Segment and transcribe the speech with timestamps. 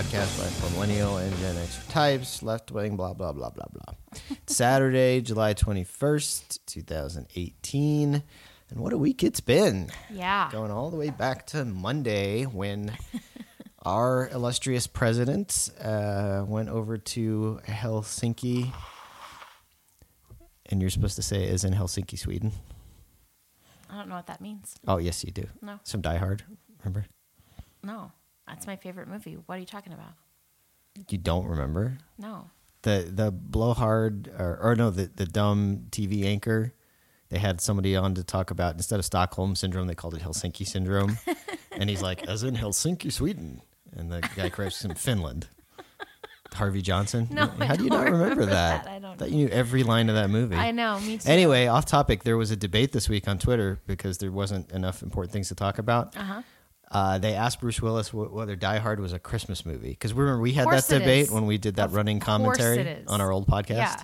[0.00, 3.94] podcast by millennial and Gen X types, left wing, blah, blah, blah, blah, blah.
[4.30, 8.22] It's Saturday, July 21st, 2018.
[8.70, 9.90] And what a week it's been.
[10.10, 10.48] Yeah.
[10.50, 12.96] Going all the way back to Monday when
[13.84, 18.72] our illustrious president uh, went over to Helsinki.
[20.64, 22.52] And you're supposed to say is in Helsinki, Sweden.
[23.90, 24.76] I don't know what that means.
[24.88, 25.44] Oh, yes, you do.
[25.60, 25.78] No.
[25.82, 26.42] Some Die Hard,
[26.78, 27.04] remember?
[27.82, 28.12] No.
[28.50, 29.38] That's my favorite movie.
[29.46, 30.12] What are you talking about?
[31.08, 31.98] You don't remember?
[32.18, 32.50] No.
[32.82, 36.74] the the blowhard or, or no the the dumb TV anchor.
[37.28, 40.66] They had somebody on to talk about instead of Stockholm syndrome, they called it Helsinki
[40.66, 41.16] syndrome,
[41.70, 43.62] and he's like, as in Helsinki, Sweden,
[43.96, 45.46] and the guy corrects him Finland.
[46.52, 47.28] Harvey Johnson.
[47.30, 48.84] No, how do you not remember, remember that?
[48.84, 48.90] that.
[48.92, 50.56] I don't Thought you knew every line of that movie.
[50.56, 51.28] I know, me too.
[51.28, 52.24] Anyway, off topic.
[52.24, 55.54] There was a debate this week on Twitter because there wasn't enough important things to
[55.54, 56.16] talk about.
[56.16, 56.42] Uh-huh.
[56.90, 60.40] Uh, they asked Bruce Willis wh- whether Die Hard was a Christmas movie because remember
[60.40, 61.30] we had that debate is.
[61.30, 63.68] when we did that Of running commentary on our old podcast.
[63.76, 64.02] Yeah.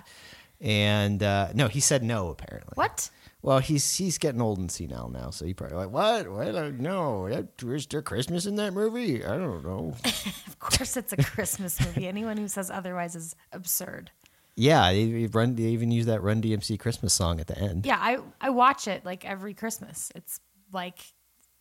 [0.61, 2.29] And uh, no, he said no.
[2.29, 3.09] Apparently, What?
[3.43, 6.27] Well, he's he's getting old and senile now, so he probably like what?
[6.29, 6.55] What?
[6.55, 9.23] Uh, no, was there Christmas in that movie?
[9.23, 9.93] I don't know.
[10.47, 12.07] Of course it's a Christmas movie.
[12.07, 14.09] Anyone who says otherwise is absurd.
[14.55, 15.55] yeah, they, they run.
[15.55, 17.85] They even use that Run DMC Christmas song at the end.
[17.85, 20.11] Yeah, I, I watch it like every Christmas.
[20.15, 20.39] It's
[20.73, 20.99] like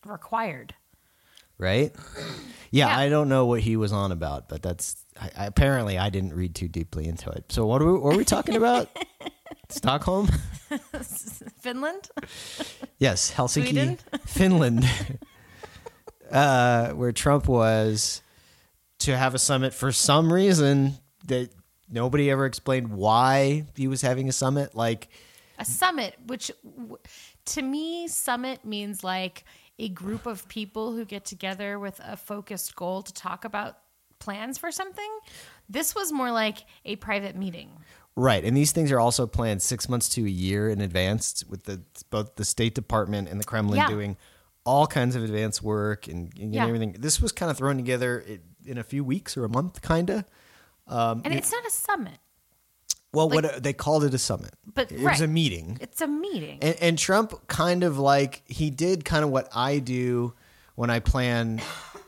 [0.07, 0.75] required.
[1.59, 1.93] Right?
[2.71, 2.99] Yeah, Yeah.
[2.99, 6.35] I don't know what he was on about, but that's I, I, apparently I didn't
[6.35, 7.51] read too deeply into it.
[7.51, 8.89] So what are we, what were we talking about?
[9.69, 10.29] Stockholm?
[11.61, 12.09] Finland?
[12.99, 13.99] Yes, Helsinki, Sweden?
[14.27, 14.85] Finland,
[16.31, 18.23] uh, where Trump was
[18.99, 20.95] to have a summit for some reason
[21.27, 21.51] that
[21.91, 24.75] nobody ever explained why he was having a summit.
[24.75, 25.09] Like,
[25.59, 26.51] A summit, which
[27.47, 29.45] to me, summit means like
[29.79, 33.79] a group of people who get together with a focused goal to talk about
[34.19, 35.11] plans for something.
[35.69, 37.71] This was more like a private meeting.
[38.19, 41.65] Right, and these things are also planned six months to a year in advance, with
[41.65, 43.89] the both the State Department and the Kremlin Yeah.
[43.89, 44.17] doing
[44.65, 46.65] all kinds of advanced work and, and Yeah.
[46.67, 46.93] everything.
[46.99, 48.25] This was kind of thrown together
[48.65, 50.25] in a few weeks or a month, kind of.
[50.89, 52.19] Um, and it's not a summit,
[53.17, 56.07] Well, Like- what they called it a summit, But- it was a meeting, it's a
[56.07, 56.59] meeting.
[56.63, 60.35] and, and Trump kind of like he did kind of what I do
[60.75, 61.61] when I plan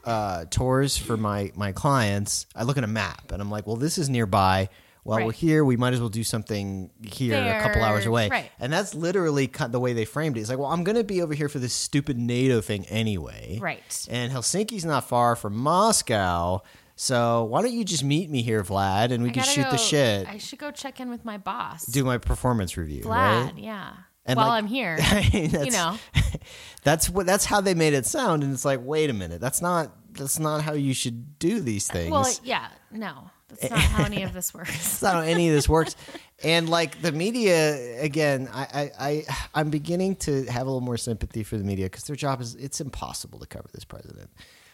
[0.04, 2.46] uh, tours for my my clients.
[2.54, 4.68] I look at a map and I'm like, well, this is nearby.
[5.04, 5.64] Well, we're here.
[5.64, 8.28] We might as well do something here, a couple hours away.
[8.28, 8.50] right.
[8.60, 10.40] And that's literally kind the way they framed it.
[10.40, 13.58] It's like, well, I'm going to be over here for this stupid NATO thing anyway.
[13.58, 14.06] Right.
[14.10, 16.62] And Helsinki's not far from Moscow.
[17.00, 19.76] So why don't you just meet me here, Vlad, and we I can shoot the
[19.76, 21.86] shit, I should go check in with my boss.
[21.86, 23.08] do my performance review, Vlad,
[23.44, 23.52] right?
[23.56, 23.92] yeah.
[24.26, 24.96] And While like- I'm here,
[25.32, 25.96] you that's- know.
[26.84, 29.60] That's what that's how they made it sound, and it's like, wait a minute, that's
[29.60, 32.10] not that's not how you should do these things.
[32.10, 34.70] Well, yeah, no, that's not how any of this works.
[34.76, 35.96] That's not how any of this works.
[36.42, 40.96] And like the media, again, I, I, I I'm beginning to have a little more
[40.96, 44.30] sympathy for the media because their job is it's impossible to cover this president.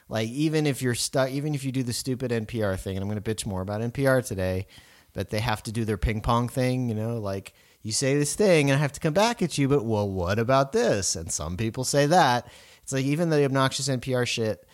[0.09, 3.11] Like even if you're stuck, even if you do the stupid NPR thing, and I'm
[3.11, 4.67] going to bitch more about NPR today,
[5.13, 8.35] but they have to do their ping pong thing, you know, like you say this
[8.35, 11.17] thing and I have to come back at you, but well, what about this?
[11.17, 12.49] And some people say that.
[12.83, 14.67] It's like even the obnoxious NPR shit,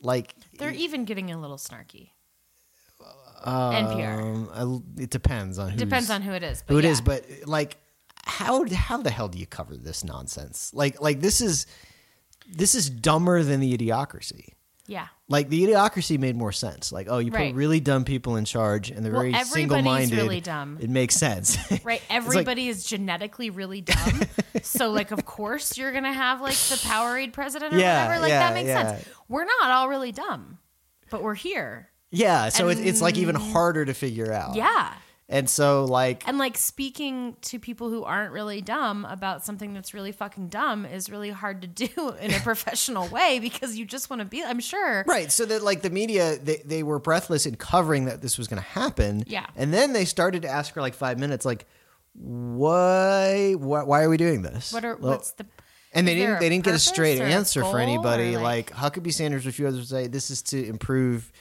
[0.00, 2.10] like They're even getting a little snarky.
[3.44, 4.50] NPR um,
[4.96, 6.62] I- it depends on who depends on who it is.
[6.66, 6.90] But who it yeah.
[6.90, 7.78] is, but like
[8.24, 10.72] how how the hell do you cover this nonsense?
[10.74, 11.66] Like like this is
[12.46, 14.50] this is dumber than the idiocracy.
[14.90, 16.90] Yeah, Like the idiocracy made more sense.
[16.92, 17.52] Like oh, you Right.
[17.52, 20.16] put really dumb people in charge and they're Well, very single-minded.
[20.18, 20.78] really dumb.
[20.80, 21.56] It makes sense.
[21.70, 21.84] right.
[21.84, 24.22] like- Everybody is genetically really dumb,
[24.62, 28.20] so like, of course, you're gonna have like the Powerade president or Yeah, whatever.
[28.22, 28.90] Like yeah, that makes yeah.
[28.96, 29.08] sense.
[29.28, 30.58] We're not all really dumb,
[31.10, 31.88] but we're here.
[32.10, 34.56] yeah, so it's it's like even harder to figure out.
[34.56, 34.92] Yeah.
[35.30, 39.94] And so like And like speaking to people who aren't really dumb about something that's
[39.94, 44.10] really fucking dumb is really hard to do in a professional way because you just
[44.10, 45.04] want to be I'm sure.
[45.06, 45.30] Right.
[45.30, 48.60] So that like the media, they, they were breathless in covering that this was going
[48.60, 49.22] to happen.
[49.26, 49.46] Yeah.
[49.54, 51.66] And then they started to ask for like five minutes, like,
[52.14, 54.72] why, why, why are we doing this?
[54.72, 55.46] What are Well, what's the
[55.92, 58.36] and they didn't they didn't get a straight a answer for anybody.
[58.36, 61.32] or, Like, Huckabee Sanders, a few others would say, this is to improve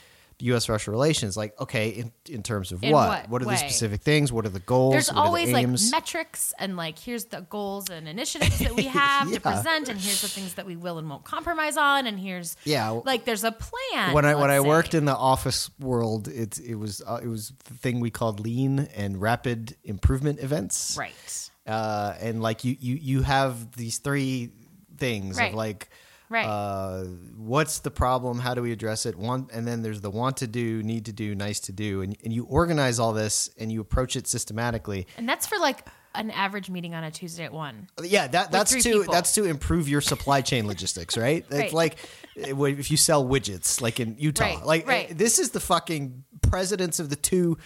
[0.41, 1.35] U.S.-Russia relations.
[1.35, 3.09] Like, okay, in, in terms of In what?
[3.09, 4.31] what What are the specific things?
[4.31, 4.93] What are the goals?
[4.93, 8.75] there's What are the always like metrics and like here's the goals and initiatives that
[8.75, 9.35] we have Yeah.
[9.35, 12.55] to present and here's the things that we will and won't compromise on and here's
[12.65, 12.89] Yeah.
[13.05, 16.75] like there's a plan when I when I worked in the office world, it it
[16.75, 20.95] was uh, it was the thing we called lean and rapid improvement events.
[20.97, 24.51] right uh, and like you you you have these three
[24.97, 25.49] things Right.
[25.49, 25.89] of like
[26.29, 26.45] Right.
[26.45, 27.05] Uh,
[27.35, 28.39] what's the problem?
[28.39, 29.15] How do we address it?
[29.15, 32.15] Want, and then there's the want to do, need to do, nice to do, and,
[32.23, 35.07] and you organize all this and you approach it systematically.
[35.17, 37.87] And that's for like an average meeting on a Tuesday at one.
[38.03, 39.11] Yeah, that that's to people.
[39.11, 41.45] that's to improve your supply chain logistics, right?
[41.49, 41.97] It's like
[42.37, 45.11] uh, if you sell widgets, like in Utah, Right, like right.
[45.11, 47.57] uh, this is the fucking presidents of the two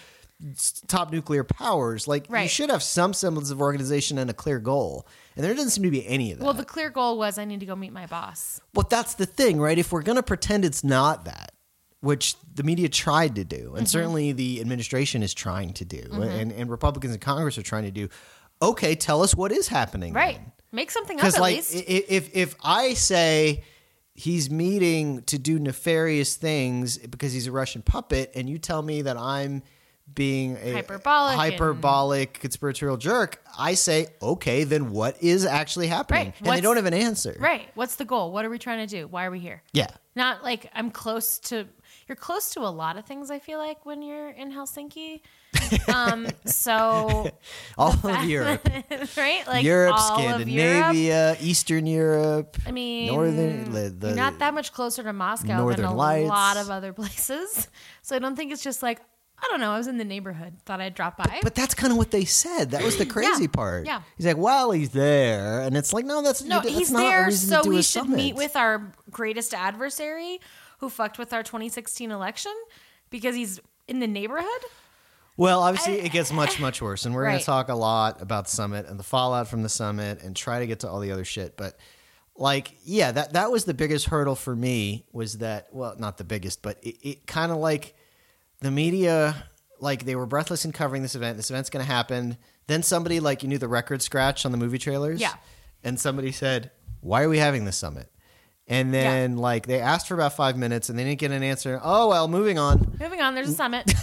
[0.88, 2.07] top nuclear powers.
[2.07, 5.72] Like you should have some semblance of organization and a clear goal, and there doesn't
[5.72, 6.45] seem to be any of that.
[6.45, 8.60] Well, the clear goal was I need to go meet my boss.
[8.74, 9.78] Well, that's the thing, right?
[9.78, 11.54] If we're going to pretend it's not that,
[12.01, 13.86] which the media tried to do, and Mm-hmm.
[13.86, 17.92] certainly the administration is trying to do, and, and Republicans in Congress are trying to
[17.92, 18.10] do,
[18.62, 20.13] okay, tell us what is happening.
[20.13, 20.36] Right.
[20.38, 20.51] then.
[20.72, 21.75] Make something up Because at like least.
[21.75, 23.63] if if I say
[24.16, 29.04] he's meeting to do nefarious things because he's a Russian puppet, and you tell me
[29.04, 29.62] that I'm
[30.15, 36.27] being a Hyperbolic and- conspiratorial jerk, I say, okay, then what is actually happening?
[36.27, 36.36] Right.
[36.39, 37.36] And they don't have an answer.
[37.39, 37.69] right.
[37.75, 38.31] What's the goal?
[38.31, 39.07] What are we trying to do?
[39.07, 39.62] Why are we here?
[39.74, 39.88] Yeah.
[40.15, 41.65] Not like I'm close to.
[42.07, 43.31] You're close to a lot of things.
[43.31, 45.21] I feel like when you're in Helsinki.
[45.94, 46.27] Um.
[46.45, 47.30] So
[47.77, 48.68] All of Europe.
[49.18, 50.42] right, like Europe, all of Europe.
[50.42, 52.57] Scandinavia, Eastern Europe.
[52.66, 56.27] I mean, Northern- the- the- not that much closer to Moscow than a Lights.
[56.30, 57.68] lot of other places.
[58.01, 59.00] So I don't think it's just like
[59.44, 59.72] I don't know.
[59.72, 61.40] I was in the neighborhood, thought I'd drop by.
[61.42, 62.72] But that's kind of what they said.
[62.72, 63.86] That was the crazy part.
[63.86, 64.01] yeah.
[64.16, 65.62] He's like, well, he's there.
[65.62, 68.16] And it's like, no, that's, no, that's he's not there, so we should summit.
[68.16, 70.40] meet with our greatest adversary,
[70.80, 72.54] who fucked with our 2016 election,
[73.10, 74.48] because he's in the neighborhood.
[75.36, 77.06] Well, obviously, it gets much, much worse.
[77.06, 79.69] And we're going to talk a lot about the summit and the fallout from the
[79.69, 81.57] summit and try to get to all the other shit.
[81.57, 81.78] But,
[82.38, 86.24] like, yeah, that, that was the biggest hurdle for me was that, well, not the
[86.24, 87.95] biggest, but it, it kind of like
[88.63, 89.36] the media,
[89.80, 91.38] like, they were breathless in covering this event.
[91.38, 92.38] This event's going to happen.
[92.68, 95.19] Then somebody, like, you knew the record scratch on the movie trailers?
[95.19, 95.33] Yeah.
[95.83, 96.71] And somebody said,
[97.01, 98.10] why are we having this summit?
[98.65, 101.81] And then, like, they asked for about five minutes and they didn't get an answer.
[101.83, 102.95] Oh, well, moving on.
[102.98, 103.94] Moving on, there's a summit.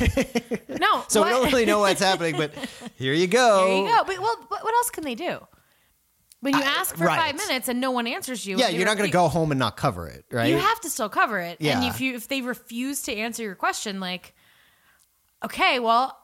[0.69, 2.53] no, So we don't really know what's happening, but
[2.97, 3.67] here you go.
[3.67, 4.05] There you go.
[4.06, 5.39] But well, what what else can they do?
[6.41, 7.19] When you I- ask for right.
[7.19, 9.59] five minutes and no one answers you, Yeah, you're not going to go home and
[9.59, 10.51] not cover it, right?
[10.51, 11.56] You have to still cover it.
[11.61, 11.81] Yeah.
[11.81, 14.35] And if you if they refuse to answer your question, like,
[15.45, 16.17] okay, well,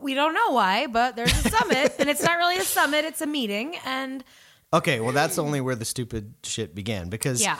[0.00, 3.20] we don't know why, but there's a summit, and it's not really a summit; it's
[3.22, 4.22] a meeting, and
[4.72, 7.58] okay, well, that's only where the stupid shit began because Yeah.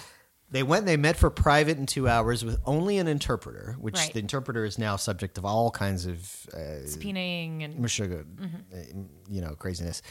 [0.50, 3.96] they went and they met for private in two hours with only an interpreter, which
[3.96, 4.12] Right.
[4.12, 8.56] the interpreter is now subject of all kinds of uh, subpoenaing and Meshuggah, Mm-hmm.
[9.00, 10.02] uh, you know, craziness.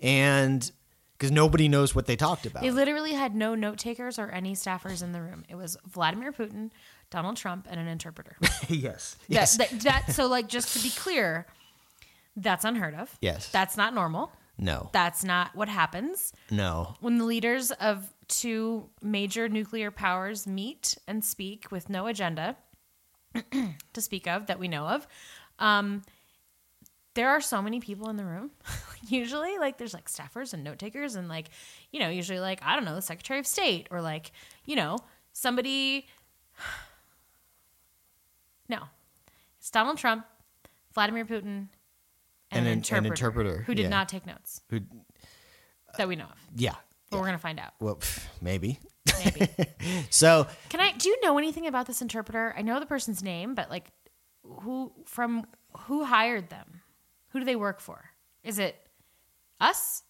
[0.00, 0.70] And
[1.16, 2.62] because nobody knows what they talked about.
[2.64, 5.44] They literally had no note takers or any staffers in the room.
[5.48, 6.70] It was Vladimir Putin,
[7.12, 8.36] Donald Trump, and an interpreter.
[8.68, 9.14] yes.
[9.28, 9.56] That- Yes.
[9.58, 11.46] That, that, so, like, just to be clear,
[12.34, 13.16] that's unheard of.
[13.20, 13.48] Yes.
[13.50, 14.32] That's not normal.
[14.58, 14.90] no.
[14.92, 16.96] That's not what happens no.
[17.00, 22.56] when the leaders of two major nuclear powers meet and speak with no agenda
[23.92, 25.06] to speak of that we know of.
[25.58, 26.02] Um,
[27.14, 28.50] there are so many people in the room.
[29.08, 31.50] usually, like there's like staffers and note takers, and like
[31.90, 34.32] you know, usually like I don't know, the Secretary of State or like
[34.64, 34.98] you know
[35.34, 36.06] somebody.
[38.72, 38.84] No,
[39.58, 40.24] it's Donald Trump,
[40.94, 41.68] Vladimir Putin, and,
[42.50, 43.88] an, an- an interpreter interpreter, who did yeah.
[43.90, 44.80] not take notes Who?
[45.98, 46.38] that we know of.
[46.56, 46.76] Yeah.
[47.10, 47.72] But we're gonna find out.
[47.80, 48.78] Well, pff, maybe.
[49.24, 49.48] Maybe.
[50.10, 50.92] So Can I?
[50.92, 52.54] Do you know anything about this interpreter?
[52.56, 53.90] I know the person's name, but like,
[54.42, 55.44] who from
[55.80, 56.80] who hired them?
[57.28, 58.10] Who do they work for?
[58.42, 58.74] Is it
[59.60, 60.02] us?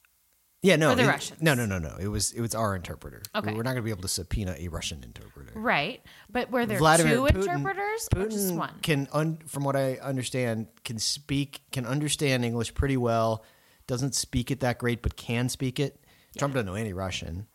[0.63, 1.43] Yeah, no, Or the it- Russians?
[1.43, 1.97] No, no, no, no.
[1.99, 3.21] It was it was our interpreter.
[3.35, 3.53] Okay.
[3.53, 5.51] we're not going to be able to subpoena a Russian interpreter.
[5.55, 6.01] Right,
[6.31, 8.75] but were there Vladimir two Putin- interpreters or just Putin one?
[8.81, 13.45] can, un, from what I understand, can speak, can understand English pretty well.
[13.89, 15.99] Doesn't speak it that great, but can speak it.
[16.39, 17.49] Trump doesn't know any Russian.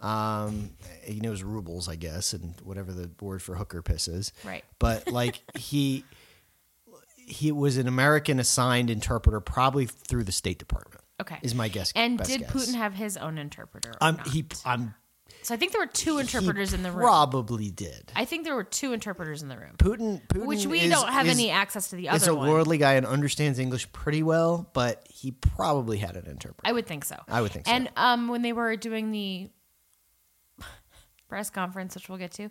[0.00, 0.70] Um,
[1.04, 4.32] he knows rubles, I guess, and whatever the word for hooker piss is.
[4.44, 4.64] Right.
[4.78, 6.04] But like he,
[7.16, 11.01] he was an American assigned interpreter, probably through the State Department.
[11.22, 11.92] Okay, is my guess.
[11.96, 12.50] And did guess.
[12.52, 13.90] Putin have his own interpreter?
[13.90, 14.28] Or I'm not?
[14.28, 14.44] he.
[14.66, 14.94] I'm
[15.44, 17.00] so I think there were two interpreters in the room.
[17.00, 18.12] Probably did.
[18.14, 21.08] I think there were two interpreters in the room, Putin, Putin which we is- don't
[21.08, 22.48] have is- any access to the other is a one.
[22.48, 26.60] worldly guy and understands English pretty well, but he probably had an interpreter.
[26.68, 27.16] I would think so.
[27.28, 27.72] I would think so.
[27.72, 29.48] And um, when they were doing the
[31.28, 32.48] press conference, which we'll get to,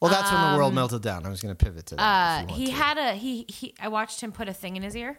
[0.00, 1.24] well, that's when the world melted down.
[1.24, 2.02] I was going to pivot to that.
[2.02, 2.72] uh, if you want he to.
[2.72, 3.74] had a he he.
[3.80, 5.18] I watched him put a thing in his ear.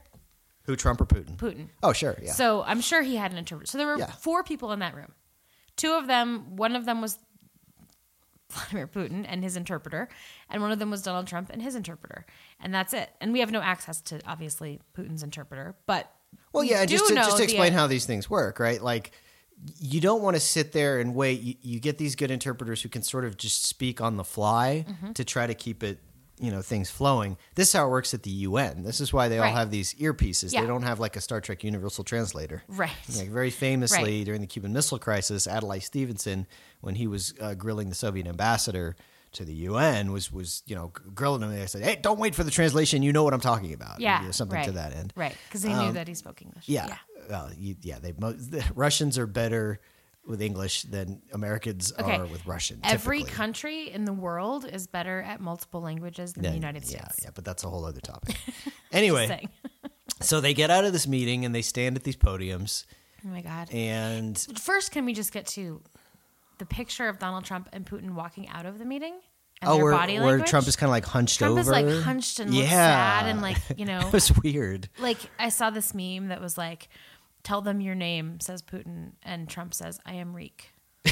[0.65, 1.35] Who Trump or Putin?
[1.37, 1.67] Putin.
[1.83, 2.31] Oh, sure, yeah.
[2.33, 3.69] So I'm sure he had an interpreter.
[3.69, 4.11] So there were Yeah.
[4.11, 5.11] four people in that room.
[5.75, 7.17] Two of them, one of them was
[8.49, 10.07] Vladimir Putin and his interpreter,
[10.49, 12.25] and one of them was Donald Trump and his interpreter.
[12.59, 13.09] And that's it.
[13.19, 16.11] And we have no access to obviously Putin's interpreter, but
[16.53, 16.81] well, we yeah.
[16.81, 18.81] and do Just to, know just to the- explain how these things work, right?
[18.81, 19.11] Like
[19.79, 21.41] you don't want to sit there and wait.
[21.41, 24.85] You, you get these good interpreters who can sort of just speak on the fly
[24.87, 25.13] Mm-hmm.
[25.13, 25.99] to try to keep it,
[26.39, 27.37] you know, things flowing.
[27.55, 28.83] This is how it works at the UN.
[28.83, 30.51] This is why they all have these earpieces.
[30.53, 30.61] Yeah.
[30.61, 32.63] They don't have like a Star Trek Universal Translator.
[32.67, 32.91] Right.
[33.17, 34.25] Like very famously Right.
[34.25, 36.45] during the Cuban Missile Crisis, Adlai Stevenson,
[36.81, 38.95] when he was uh, grilling the Soviet ambassador
[39.33, 41.51] to the UN, was was you know grilling him.
[41.53, 43.03] They said, "Hey, don't wait for the translation.
[43.03, 44.19] You know what I'm talking about." Yeah.
[44.21, 45.13] You know, something to that end.
[45.15, 45.35] Right.
[45.47, 46.69] Because he knew that he spoke English.
[46.69, 46.97] Um, Yeah.
[47.29, 47.99] Well, you, yeah.
[47.99, 49.79] They the Russians are better
[50.27, 52.15] with English than Americans Okay.
[52.17, 52.79] are with Russian.
[52.83, 53.35] Every typically.
[53.37, 57.03] country in the world is better at multiple languages than the United States.
[57.19, 58.35] Yeah, yeah, but that's a whole other topic.
[58.91, 59.45] Anyway,
[60.21, 62.85] so they get out of this meeting and they stand at these podiums
[63.25, 63.69] Oh my God.
[63.73, 65.81] and First, can we just get to
[66.59, 69.15] the picture of Donald Trump and Putin walking out of the meeting?
[69.61, 70.49] And oh, their where, body where language?
[70.49, 71.59] Trump is kind of like hunched Trump over.
[71.61, 73.19] is like hunched and looks yeah.
[73.21, 74.87] sad and like, you know, it was weird.
[74.99, 76.87] like I saw this meme that was like,
[77.45, 80.71] tell them your name, says Putin, and Trump says, I am Reek.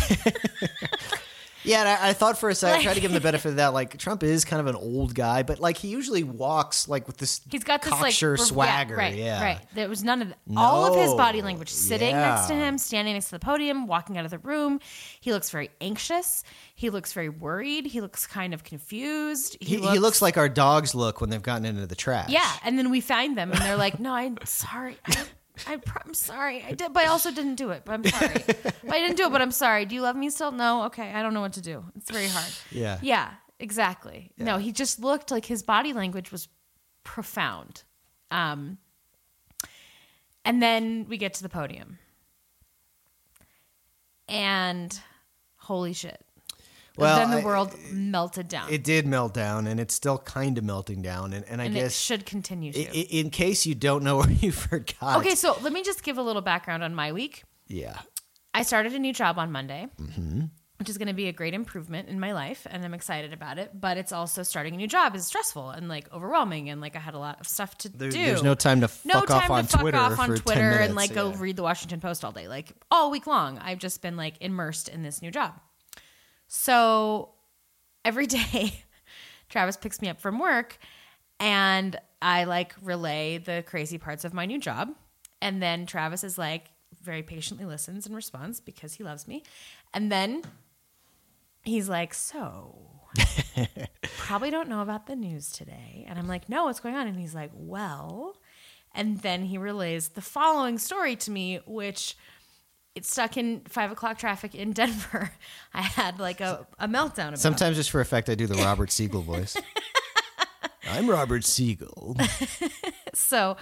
[1.63, 3.50] Yeah, and I, I thought for a second, I tried to give him the benefit
[3.50, 3.74] of that.
[3.74, 7.18] Like Trump is kind of an old guy, but like he usually walks like with
[7.18, 7.42] this.
[7.50, 8.96] He's got this like rev- yeah, swagger.
[8.96, 9.16] right?
[9.16, 9.42] yeah.
[9.42, 9.60] right.
[9.74, 10.38] There was none of that.
[10.56, 14.18] All of his body language, sitting next to him, standing next to the podium, walking
[14.18, 14.80] out of the room.
[15.20, 16.44] He looks very anxious.
[16.75, 17.86] He looks very worried.
[17.86, 19.58] He looks kind of confused.
[19.60, 22.30] He, he looks like our dogs look when they've gotten into the trash.
[22.30, 22.52] yeah.
[22.63, 25.24] And then we find them, and they're like, "No, I'm sorry." I,
[25.67, 26.63] I, pr- I'm sorry.
[26.63, 27.83] I did, but I also didn't do it.
[27.86, 28.33] But I'm sorry.
[28.48, 29.31] but I didn't do it.
[29.31, 29.86] But I'm sorry.
[29.86, 30.51] Do you love me still?
[30.51, 30.83] No.
[30.86, 31.12] Okay.
[31.12, 31.83] I don't know what to do.
[31.95, 32.51] It's very hard.
[32.72, 33.00] Yeah.
[33.01, 33.29] Yeah.
[33.60, 34.31] Exactly.
[34.38, 36.50] No, he just looked like his body language was
[37.03, 37.83] profound.
[38.29, 38.77] Um,
[40.43, 41.98] and then we get to the podium,
[44.27, 45.00] and
[45.55, 46.23] holy shit!
[46.97, 50.57] Well, then the I- world melted down, It did melt down, and it's still kind
[50.57, 51.33] of melting down.
[51.33, 52.89] And, and I and it guess should continue i- to.
[53.00, 55.17] i- in case you don't know or you forgot.
[55.19, 57.43] okay, so let me just give a little background on my week.
[57.67, 57.97] Yeah.
[58.53, 60.41] I started a new job on Monday, Mm-hmm.
[60.77, 63.57] which is going to be a great improvement in my life, and I'm excited about
[63.57, 63.71] it.
[63.73, 67.00] But it's also starting a new job is stressful and like overwhelming, and like I
[67.00, 68.23] had a lot of stuff to There- do.
[68.25, 70.35] there's no time to no fuck time off on to fuck Twitter off on for
[70.35, 73.25] 10 Twitter minutes, and like go read the Washington Post all day, like all week
[73.25, 73.57] long.
[73.57, 75.53] I've just been like immersed in this new job.
[76.55, 77.31] So
[78.05, 78.83] every day,
[79.50, 80.77] Travis picks me up from work,
[81.39, 84.93] and I like relay the crazy parts of my new job,
[85.41, 86.67] and then Travis is like
[87.01, 89.41] very patiently listens and responds because he loves me,
[89.95, 90.43] and then
[91.63, 92.89] he's like, "So."
[94.17, 96.05] probably don't know about the news today.
[96.07, 97.05] And I'm like, no, what's going on?
[97.05, 98.38] And he's like, well.
[98.95, 102.15] And then he relays the following story to me, which
[102.95, 105.31] it stuck in five o'clock traffic in Denver.
[105.73, 107.39] I had like a, a meltdown about.
[107.39, 109.57] Sometimes just for effect, I do the Robert Siegel voice.
[110.89, 112.15] I'm Robert Siegel.
[113.15, 113.57] So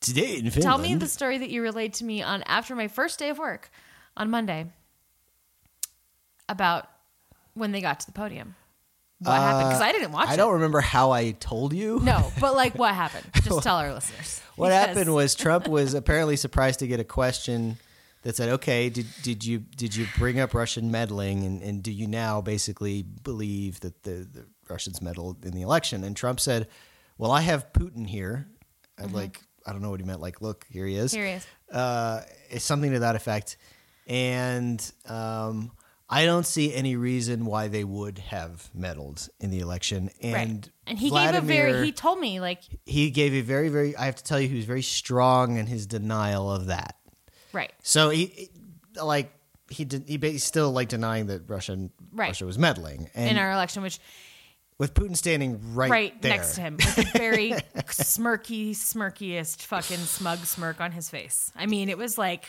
[0.00, 0.62] Today in Finland.
[0.62, 3.38] tell me the story that you relayed to me on after my first day of
[3.38, 3.70] work
[4.16, 4.66] on Monday
[6.48, 6.88] about
[7.54, 8.56] when they got to the podium.
[9.20, 9.68] What happened?
[9.70, 10.36] Because I didn't watch Uh, I it.
[10.38, 12.00] don't remember how I told you.
[12.02, 13.24] No, but like what happened?
[13.42, 14.40] Just tell our listeners.
[14.56, 17.78] What Because- happened was Trump was apparently surprised to get a question
[18.26, 21.92] that said, "Okay, did did you did you bring up Russian meddling, and, and do
[21.92, 26.66] you now basically believe that the, the Russians meddled in the election?" And Trump said,
[27.18, 28.48] "Well, I have Putin here.
[28.98, 30.20] I'd like I don't know what he meant.
[30.20, 31.12] Like, look, here he is.
[31.12, 31.20] Mm-hmm.
[31.20, 31.46] Here he is.
[31.72, 33.56] Uh, it's something to that effect,
[34.08, 35.70] and." Um,
[36.08, 40.08] I don't see any reason why they would have meddled in the election.
[40.22, 40.70] And right.
[40.86, 43.96] And he Vladimir, gave a very he told me like he gave a very very
[43.96, 46.94] i have to tell you he was very strong in his denial of that
[47.56, 47.72] right.
[47.82, 48.50] so he he-
[49.02, 49.32] like
[49.68, 52.28] he did he he's still like denying that russian Right.
[52.28, 53.98] russia was meddling and in our election, which
[54.78, 57.50] with putin standing right, right there next to him with a very
[57.88, 61.50] smirky, smirkiest fucking smug smirk on his face.
[61.56, 62.44] I mean, it was like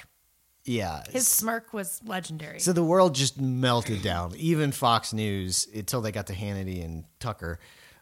[0.66, 2.60] yeah his smirk was legendary.
[2.60, 7.06] so the world just melted down even fox news until they got to hannity and
[7.20, 7.60] tucker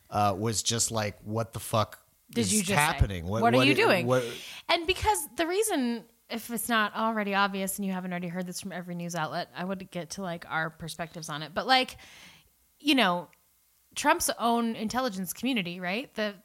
[0.10, 2.00] uh, was just like what the fuck
[2.34, 4.08] Did is you just happening What, are you doing?
[4.08, 4.24] what-
[4.70, 8.60] and because the reason, if it's not already obvious, and you haven't already heard this
[8.60, 11.54] from every news outlet, I would get to like our perspectives on it.
[11.54, 11.98] But like,
[12.80, 13.28] you know,
[13.96, 16.14] Trump's own intelligence community, right?
[16.16, 16.36] The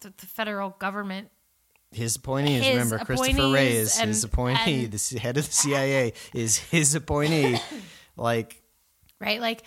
[0.00, 1.28] the, the federal government
[1.90, 4.84] His appointees, His remember, Christopher Wray appointees is his appointee.
[4.84, 7.58] and- the head of the CIA is his appointee.
[8.16, 8.62] like
[9.20, 9.40] right?
[9.40, 9.66] Like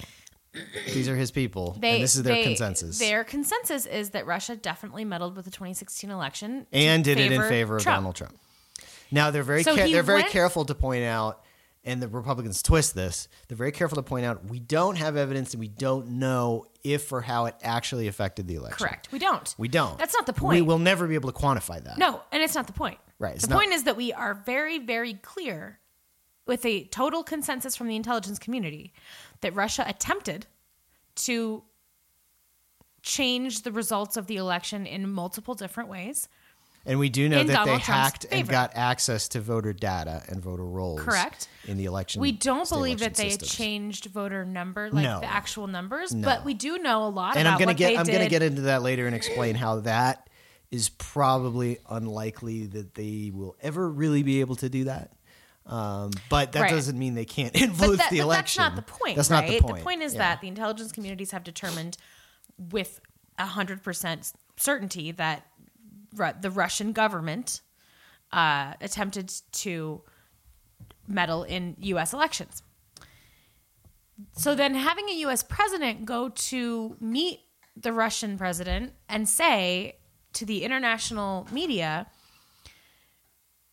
[0.94, 2.98] these are his people, they, and this is their they- consensus.
[3.00, 7.42] Their consensus is that Russia definitely meddled with the 2016 election and did it in
[7.44, 7.98] favor of Trump.
[7.98, 8.36] Donald Trump.
[9.12, 11.44] Now they're very So ca- they're very went- careful to point out,
[11.84, 13.28] and the Republicans twist this.
[13.48, 17.12] They're very careful to point out we don't have evidence, and we don't know if
[17.12, 18.78] or how it actually affected the election.
[18.88, 19.12] Correct.
[19.12, 19.54] We don't.
[19.58, 19.98] We don't.
[20.00, 20.56] That's not the point.
[20.56, 21.98] We will never be able to quantify that.
[21.98, 23.00] No, and it's not the point.
[23.20, 25.80] Right, The not- point is that we are very, very clear
[26.48, 28.94] with a total consensus from the intelligence community
[29.42, 30.48] that Russia attempted
[31.16, 31.64] to
[33.04, 36.28] change the results of the election in multiple different ways.
[36.86, 39.72] And we do know In that Donald they Trump's hacked and got access to voter
[39.72, 41.02] data and voter rolls.
[41.02, 41.48] Correct.
[41.68, 42.22] In the election.
[42.22, 43.52] We don't believe that they systems.
[43.54, 45.20] changed voter number, like No.
[45.20, 46.26] the actual numbers, No.
[46.28, 48.62] but we do know a lot And about I'm gonna get I'm gonna get into
[48.64, 50.28] that later and explain how that
[50.72, 55.12] is probably unlikely that they will ever really be able to do that.
[55.68, 56.72] Um, but that Right.
[56.72, 58.62] doesn't mean they can't influence that, the election.
[58.64, 59.16] that's not the point.
[59.18, 59.42] That's right?
[59.42, 59.78] not the point.
[59.78, 60.20] The point is Yeah.
[60.20, 61.98] that the intelligence communities have determined
[62.58, 63.00] with
[63.40, 65.46] hundred percent certainty that
[66.12, 67.62] the Russian government
[68.32, 70.02] uh, attempted to
[71.08, 72.14] meddle in U.S.
[72.14, 72.64] elections.
[74.34, 75.44] So then, having a U.S.
[75.44, 77.40] president go to meet
[77.76, 79.98] the Russian president and say
[80.34, 82.08] to the international media,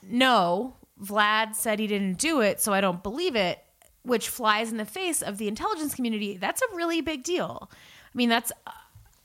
[0.03, 3.59] no, Vlad said he didn't do it, so I don't believe it,
[4.03, 6.37] which flies in the face of the intelligence community.
[6.37, 7.71] That's a really big deal.
[7.73, 8.51] I mean, that's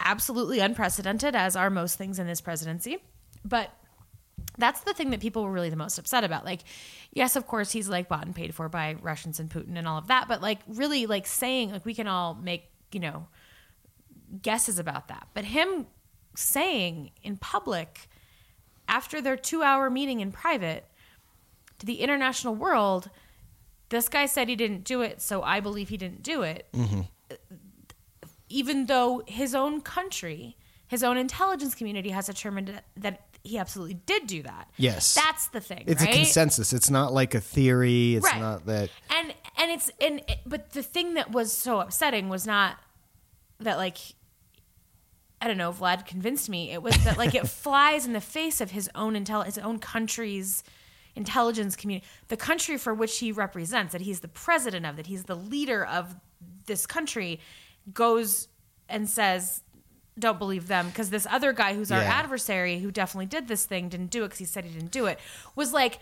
[0.04, 2.98] absolutely unprecedented, as are most things in this presidency.
[3.46, 3.72] But
[4.58, 6.46] that's the thing that people were really the most upset about.
[6.46, 6.62] Like,
[7.12, 9.98] yes, of course, he's like bought and paid for by Russians and Putin and all
[9.98, 10.28] of that.
[10.28, 13.28] But like, really, like saying, like, we can all make, you know,
[14.42, 15.28] guesses about that.
[15.34, 15.88] But him
[16.36, 18.08] saying in public
[18.88, 20.86] after their two hour meeting in private
[21.80, 23.10] to the international world,
[23.90, 26.68] this guy said he didn't do it, so I believe he didn't do it.
[26.74, 27.02] Mm-hmm.
[28.54, 30.56] Even though his own country,
[30.88, 34.70] his own intelligence community has determined that he absolutely did do that.
[34.78, 35.16] Yes.
[35.16, 35.84] That's the thing.
[35.88, 36.14] It's right?
[36.14, 36.72] a consensus.
[36.72, 38.16] It's not like a theory.
[38.16, 38.40] It's Right.
[38.40, 38.90] not that.
[39.10, 42.78] and and it's and but the thing that was so upsetting was not
[43.60, 43.98] that like
[45.42, 46.72] I don't know, Vlad convinced me.
[46.72, 49.80] It was that like it flies in the face of his own intel his own
[49.80, 50.64] country's
[51.16, 55.24] intelligence community, the country for which he represents, that he's the president of, that he's
[55.26, 56.16] the leader of
[56.66, 57.40] this country,
[57.94, 58.48] goes
[58.94, 59.62] and says,
[60.18, 62.14] "Don't believe them," because this other guy who's our Yeah.
[62.14, 65.06] adversary, who definitely did this thing, didn't do it because he said he didn't do
[65.08, 65.20] it,
[65.56, 66.00] was like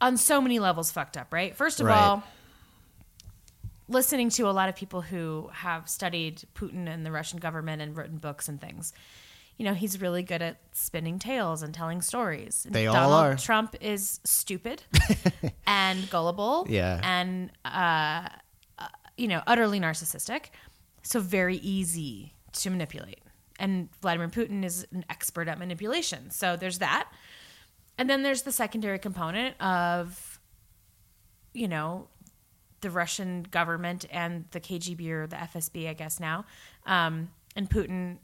[0.00, 1.32] on so many levels fucked up.
[1.32, 1.54] Right?
[1.56, 1.96] First of Right.
[1.98, 2.22] all
[3.88, 7.96] listening to a lot of people who have studied Putin and the Russian government and
[7.96, 8.92] written books and things,
[9.58, 12.66] you know, he's really good at spinning tales and telling stories.
[12.68, 13.36] They all Donald are.
[13.36, 14.82] Trump is stupid
[15.66, 17.00] and gullible, Yeah.
[17.02, 18.28] and uh,
[18.78, 20.46] uh, you know, utterly narcissistic.
[21.02, 23.20] So very easy to manipulate.
[23.58, 26.30] And Vladimir Putin is an expert at manipulation.
[26.30, 27.10] So there's that.
[27.98, 30.40] And then there's the secondary component of,
[31.52, 32.08] you know,
[32.80, 36.44] the Russian government and the KGB or the FSB, I guess now,
[36.84, 38.18] um, and Putin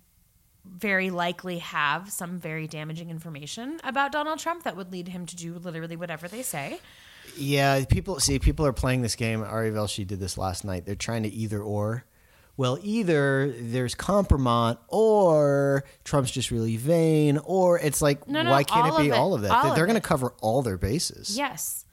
[0.64, 5.36] very likely have some very damaging information about Donald Trump that would lead him to
[5.36, 6.78] do literally whatever they say.
[7.36, 9.42] Yeah, people see people are playing this game.
[9.42, 10.84] Ali Velshi did this last night.
[10.84, 12.04] They're trying to either or.
[12.58, 18.64] Well, either there's compromise or Trump's just really vain, or it's like No, no, why
[18.64, 19.12] can't it be it.
[19.12, 19.52] all of that?
[19.52, 21.38] All They're going to cover all their bases.
[21.38, 21.84] Yes.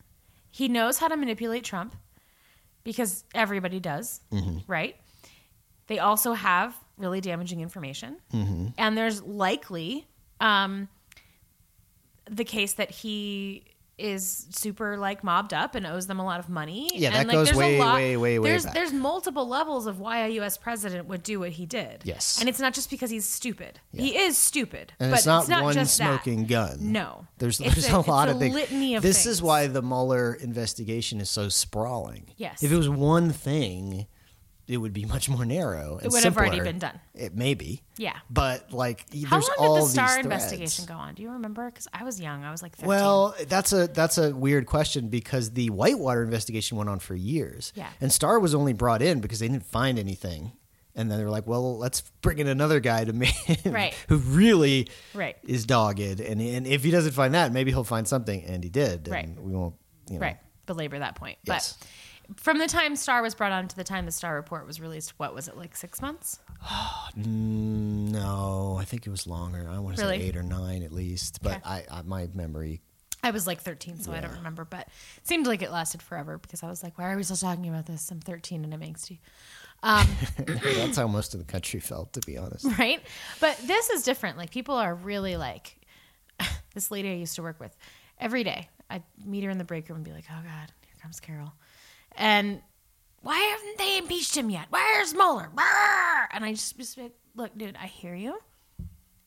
[0.49, 1.95] He knows how to manipulate Trump
[2.83, 4.21] because everybody does,
[4.67, 4.95] right?
[5.87, 8.17] They also have really damaging information.
[8.31, 10.07] And there's likely
[10.39, 10.87] um,
[12.29, 13.65] the case that he
[13.97, 16.89] is super like mobbed up and owes them a lot of money.
[16.93, 18.73] Yeah, and, that like, goes there's a way, lot- way, way, way There's back.
[18.73, 20.57] there's multiple levels of why a U.S.
[20.57, 22.01] president would do what he did.
[22.03, 22.39] Yes.
[22.39, 23.79] and it's not just because he's stupid.
[23.93, 26.07] He is stupid, And but it's not, one just that.
[26.23, 26.91] smoking gun.
[26.91, 28.53] No, There's It's there's a, lot it's of things.
[28.55, 29.27] Litany of this things.
[29.37, 32.33] is why the Mueller investigation is so sprawling.
[32.37, 32.63] Yes.
[32.63, 34.07] If it was one thing,
[34.67, 35.97] it would be much more narrow.
[35.97, 36.99] And It would have already been done.
[37.13, 37.81] It may be.
[37.97, 38.15] Yeah.
[38.29, 41.13] But like, How there's long all did the Starr investigation go on?
[41.13, 41.69] Do you remember?
[41.69, 42.43] Because I was young.
[42.43, 42.87] I was like 13.
[42.87, 47.73] Well, that's a that's a weird question because the Whitewater investigation went on for years.
[47.75, 47.89] Yeah.
[48.01, 50.51] And Starr was only brought in because they didn't find anything.
[50.97, 53.29] And then they were like, well, let's bring in another guy to me
[53.65, 53.93] Right.
[54.07, 55.35] who really Right.
[55.43, 55.99] is dogged.
[55.99, 58.41] And, and if he doesn't find that, maybe he'll find something.
[58.45, 59.09] And he did.
[59.09, 59.27] Right.
[59.37, 59.75] We won't,
[60.09, 60.21] you know.
[60.21, 61.37] right, belabor that point.
[61.43, 61.73] Yes.
[61.77, 61.87] But
[62.37, 65.13] from the time Starr was brought on to the time the Starr report was released,
[65.17, 66.39] what was it like six months?
[67.17, 69.69] Mm, No, I think it was longer.
[69.71, 70.19] I want to Really?
[70.19, 71.41] say eight or nine at least.
[71.41, 71.61] But Okay.
[71.65, 72.81] I, I, my memory.
[73.23, 74.81] I was like 13, so I don't remember, but
[75.17, 77.67] it seemed like it lasted forever because I was like, why are we still talking
[77.69, 78.11] about this?
[78.11, 79.19] I'm 13 and I'm angsty.
[79.83, 82.65] that's how most of the country felt, to be honest.
[82.79, 83.01] right?
[83.39, 84.37] But this is different.
[84.37, 85.77] Like people are really like
[86.73, 87.75] this lady I used to work with
[88.19, 88.69] every day.
[88.89, 91.51] I'd meet her in the break room and be like, "Oh God, here comes Carol,"
[92.17, 92.61] and
[93.21, 94.67] why haven't they impeached him yet?
[94.69, 95.49] Where's Mueller?
[95.55, 96.25] Brrr!
[96.31, 98.37] And I just, just like, look, dude, I hear you.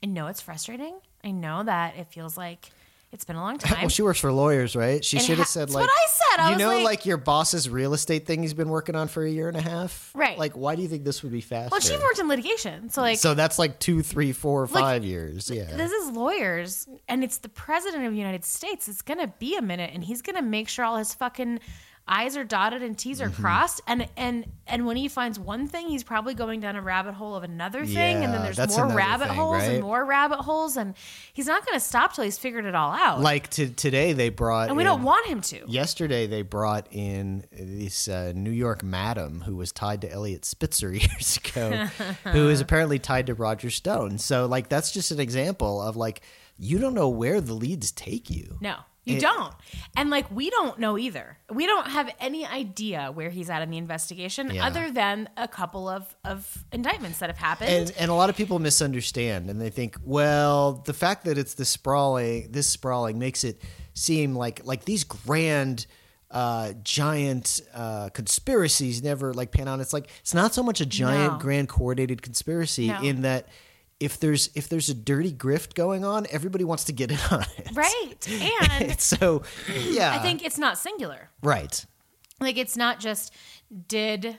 [0.03, 0.97] I know it's frustrating.
[1.25, 2.71] I know that it feels like
[3.11, 3.81] It's been a long time.
[3.81, 5.05] Well, she works for lawyers, right?
[5.05, 6.41] She should ha- have said like what I said.
[6.43, 9.09] I you was know, like- like, your boss's real estate thing he's been working on
[9.09, 10.13] for a year and a half.
[10.15, 10.39] Right.
[10.39, 11.71] Like, why do you think this would be faster?
[11.73, 15.51] well, she worked in litigation, so like so that's like two, three, four, five years.
[15.51, 15.75] Yeah.
[15.77, 18.87] this is lawyers, and it's the president of the United States.
[18.89, 21.59] It's gonna be a minute, and he's gonna make sure all his fucking
[22.09, 23.31] I's are dotted and T's Mm-hmm.
[23.31, 23.81] are crossed.
[23.87, 27.35] And and and when he finds one thing, he's probably going down a rabbit hole
[27.37, 29.71] of another thing, and then there's more rabbit thing, holes right?
[29.73, 30.95] and more rabbit holes, and
[31.33, 33.21] he's not gonna stop till he's figured it all out.
[33.21, 35.65] like to, today they brought and we in- don't want him to.
[35.69, 40.93] Yesterday, they brought in this uh, New York madam who was tied to Eliot Spitzer
[40.93, 41.87] years ago,
[42.33, 44.19] who is apparently tied to Roger Stone.
[44.19, 46.21] So, like, that's just an example of like
[46.59, 48.59] you don't know where the leads take you.
[48.61, 48.77] No,
[49.09, 49.55] you It- don't.
[49.97, 51.39] And like we don't know either.
[51.51, 54.67] We don't have any idea where he's at in the investigation Yeah.
[54.67, 57.71] other than a couple of, of indictments that have happened.
[57.71, 61.55] And, and a lot of people misunderstand, and they think, well, the fact that it's
[61.55, 63.63] this sprawling, this sprawling makes it
[63.95, 65.87] seem like like these grand,
[66.31, 69.81] uh, giant uh, conspiracies never like pan out.
[69.81, 71.39] It's like it's not so much a giant, No.
[71.39, 73.01] grand, coordinated conspiracy No.
[73.03, 73.49] in that
[74.01, 77.45] if there's if there's a dirty grift going on, everybody wants to get in on
[77.57, 77.71] it.
[77.75, 78.15] right.
[78.81, 79.43] And so,
[79.89, 81.31] yeah, I think it's not singular.
[81.43, 81.85] right.
[82.41, 83.35] Like it's not just
[83.89, 84.39] did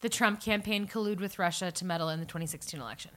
[0.00, 3.12] the Trump campaign collude with Russia to meddle in the 2016 election.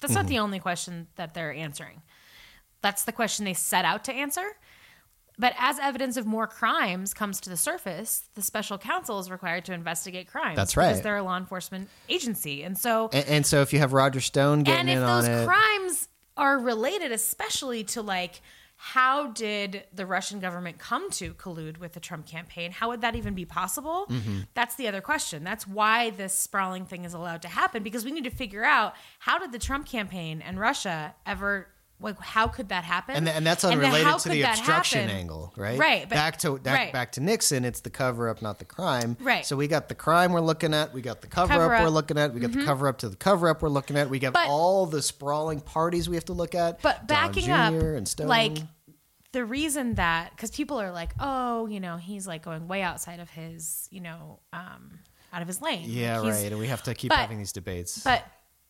[0.00, 0.28] That's not mm-hmm.
[0.28, 2.02] the only question that they're answering.
[2.82, 4.56] That's the question they set out to answer.
[5.38, 9.64] But as evidence of more crimes comes to the surface, the special counsel is required
[9.66, 10.56] to investigate crimes.
[10.56, 10.88] That's right.
[10.88, 12.62] Because they're a law enforcement agency.
[12.62, 15.02] And so And, and so if you have Roger Stone getting it, and if in
[15.02, 18.40] on those it, crimes are related especially to like
[18.84, 22.72] how did the Russian government come to collude with the Trump campaign?
[22.72, 24.06] How would that even be possible?
[24.10, 24.40] Mm-hmm.
[24.54, 25.44] That's the other question.
[25.44, 28.94] That's why this sprawling thing is allowed to happen because we need to figure out
[29.20, 31.68] how did the Trump campaign and Russia ever
[32.02, 33.16] like how could that happen?
[33.16, 35.78] and, th- and that's unrelated how to the obstruction angle, right?
[35.78, 36.92] Right, but- back to back, right.
[36.92, 39.16] back to Nixon, it's the cover up, not the crime.
[39.20, 39.46] Right.
[39.46, 41.86] So we got the crime we're looking at, we got the cover, Cover up, we're.
[41.86, 41.94] Mm-hmm.
[41.94, 44.18] looking at, we got the cover up to the cover up we're looking at, we
[44.18, 46.82] got But- all the sprawling parties we have to look at.
[46.82, 47.52] But Don backing Jr.
[47.52, 48.26] up, and Stone.
[48.28, 48.58] like
[49.32, 53.18] the reason that because people are like, oh, you know, he's like going way outside
[53.20, 54.98] of his, you know, um,
[55.32, 55.84] out of his lane.
[55.86, 56.50] yeah, Like, right.
[56.52, 58.02] And we have to keep but- having these debates.
[58.04, 58.22] But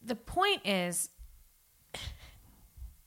[0.04, 1.08] the point is,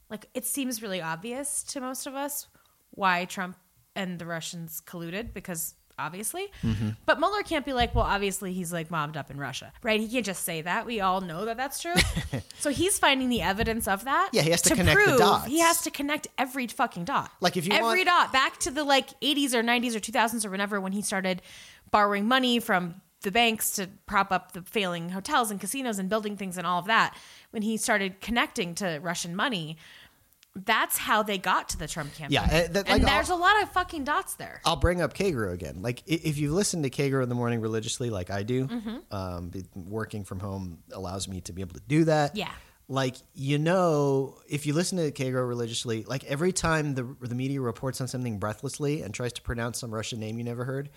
[0.10, 2.48] like, it seems really obvious to most of us
[2.92, 3.58] why Trump
[3.96, 6.52] and the Russians colluded because obviously.
[6.64, 6.90] Mm-hmm.
[7.06, 10.00] But Mueller can't be like, well, obviously he's like mobbed up in Russia, right?
[10.00, 10.86] He can't just say that.
[10.86, 11.96] We all know that that's true.
[12.60, 14.30] so he's finding the evidence of that.
[14.34, 15.48] Yeah, he has to connect the prove dots.
[15.48, 17.32] He has to connect every fucking dot.
[17.40, 20.46] Like, if you every want- dot back to the like 80s or 90s or 2000s
[20.46, 21.42] or whenever when he started
[21.92, 26.38] borrowing money from the banks to prop up the failing hotels and casinos and building
[26.38, 27.16] things and all of that.
[27.52, 29.78] When he started connecting to Russian money,
[30.56, 32.32] that's how they got to the Trump campaign.
[32.34, 34.62] Yeah, uh, that- like, and there's I'll- a lot of fucking dots there.
[34.64, 35.82] I'll bring up Kagro again.
[35.82, 38.98] Like if you listen to Kagro in the morning religiously, like I do, Mm-hmm.
[39.14, 42.36] um, working from home allows me to be able to do that.
[42.38, 42.52] Yeah.
[42.88, 47.60] Like you know, if you listen to Kagro religiously, like every time the the media
[47.60, 50.90] reports on something breathlessly and tries to pronounce some Russian name you never heard,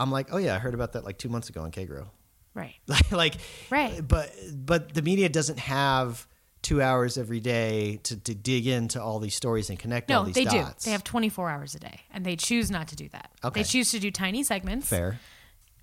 [0.00, 2.06] I'm like, oh yeah, I heard about that like two months ago on Kagro.
[2.54, 2.74] Right.
[3.12, 3.34] like
[3.70, 4.00] Right.
[4.06, 6.26] but but the media doesn't have
[6.62, 10.26] two hours every day to, to dig into all these stories and connect all No,
[10.26, 10.84] these they dots.
[10.84, 10.88] do.
[10.88, 13.30] They have 24 hours a day, and they choose not to do that.
[13.44, 13.60] Okay.
[13.60, 15.18] They choose to do tiny segments fair.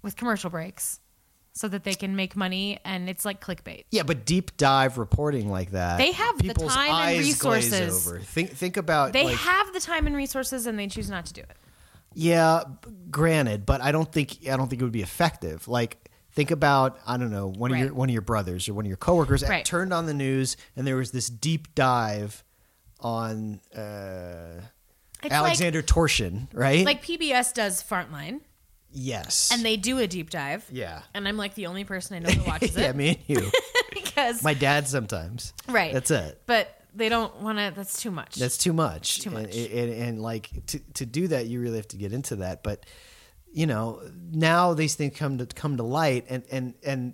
[0.03, 0.99] with commercial breaks
[1.53, 3.85] so that they can make money, and it's like clickbait.
[3.89, 8.07] Yeah, but deep dive reporting like that, They have the time and resources.
[8.25, 11.33] Think think about They like, have the time and resources, and they choose not to
[11.33, 11.57] do it.
[12.19, 12.63] Yeah,
[13.11, 15.67] granted, but I don't think I don't think it would be effective.
[15.67, 18.85] Like think about I don't know one of your one of your brothers or one
[18.85, 19.63] of your coworkers Right.
[19.63, 22.43] turned on the news and there was this deep dive
[22.99, 24.61] on uh,
[25.29, 26.83] Alexander Torshin, right?
[26.85, 28.41] Like, like PBS does Frontline,
[28.91, 30.65] yes, and they do a deep dive.
[30.71, 32.81] yeah, And I'm like the only person I know that watches it.
[32.81, 33.51] yeah, me and you,
[33.93, 35.93] because my dad sometimes, right.
[35.93, 36.41] That's it.
[36.47, 37.71] But they don't want to.
[37.75, 38.35] That's too much.
[38.35, 39.19] That's too much.
[39.19, 39.55] too much.
[39.55, 42.63] And, and, and, like to to do that, you really have to get into that.
[42.63, 42.85] But
[43.53, 47.13] you know, now these things come to come to light, and and and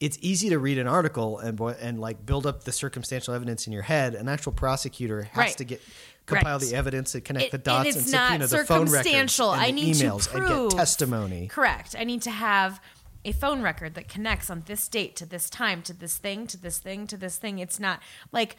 [0.00, 3.72] it's easy to read an article and and like build up the circumstantial evidence in
[3.72, 4.14] your head.
[4.14, 5.56] An actual prosecutor has Right.
[5.58, 5.82] to get
[6.26, 6.68] compile Right.
[6.68, 9.40] the evidence and connect It- the and dots it's and, not subpoena the phone records
[9.40, 11.48] and I need to emails and get testimony.
[11.48, 11.96] Correct.
[11.98, 12.80] I need to have
[13.24, 16.56] a phone record that connects on this date to this time to this thing to
[16.56, 17.58] this thing to this thing.
[17.58, 18.00] It's not
[18.30, 18.56] like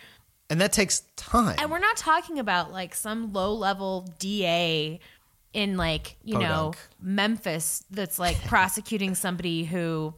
[0.50, 1.56] And that takes time.
[1.60, 5.00] and we're not talking about like some low level DA
[5.54, 10.14] in like, you know, Memphis that's like prosecuting somebody who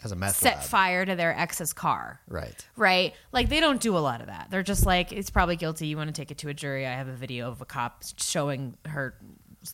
[0.00, 0.64] Has a meth set lab.
[0.64, 2.20] fire to their ex's car.
[2.28, 2.66] Right.
[2.76, 3.14] Right?
[3.32, 4.48] Like they don't do a lot of that.
[4.50, 5.86] They're just like, it's probably guilty.
[5.86, 6.86] You want to take it to a jury.
[6.86, 9.14] I have a video of a cop showing her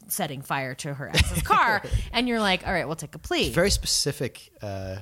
[0.08, 1.82] setting fire to her ex's car.
[2.12, 3.50] and you're like, all right, we'll take a plea.
[3.50, 4.96] Very specific uh,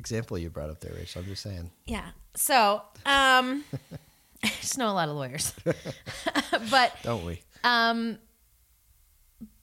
[0.00, 1.22] example you brought up there, Rachel.
[1.22, 1.70] I'm just saying.
[1.86, 2.08] Yeah.
[2.34, 3.64] So, um,
[4.42, 5.52] I just know a lot of lawyers.
[6.70, 7.40] but Don't we?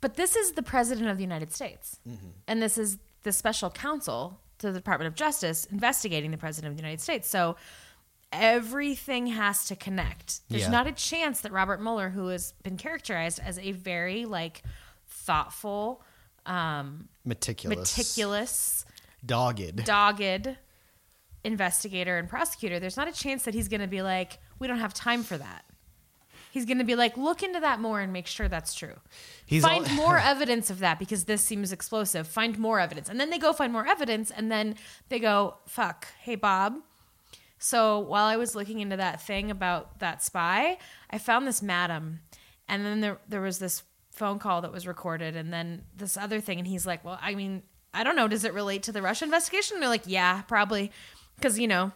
[0.01, 1.99] but this is the president of the United States,
[2.47, 6.77] and this is the special counsel to the Department of Justice investigating the president of
[6.77, 7.27] the United States.
[7.27, 7.57] So
[8.31, 10.41] everything has to connect.
[10.49, 10.69] There's Yeah.
[10.69, 14.63] not a chance that Robert Mueller, who has been characterized as a very like
[15.07, 16.01] thoughtful,
[16.45, 17.97] um, Meticulous.
[17.97, 18.85] meticulous,
[19.25, 19.83] Dogged.
[19.83, 20.57] dogged
[21.43, 24.79] investigator and prosecutor, there's not a chance that he's going to be like, we don't
[24.79, 25.63] have time for that.
[26.51, 28.95] He's going to be like, look into that more and make sure that's true.
[29.45, 32.27] He's find all- more evidence of that because this seems explosive.
[32.27, 33.09] Find more evidence.
[33.09, 34.75] And then they go find more evidence and then
[35.09, 36.75] they go, fuck, hey, Bob.
[37.59, 40.77] So while I was looking into that thing about that spy,
[41.09, 42.19] I found this madam.
[42.67, 46.39] And then there, there was this phone call that was recorded and then this other
[46.39, 46.59] thing.
[46.59, 48.27] And he's like, well, I mean, I don't know.
[48.27, 49.75] Does it relate to the Russia investigation?
[49.75, 50.91] And they're like, yeah, probably.
[51.35, 51.91] Because, you know,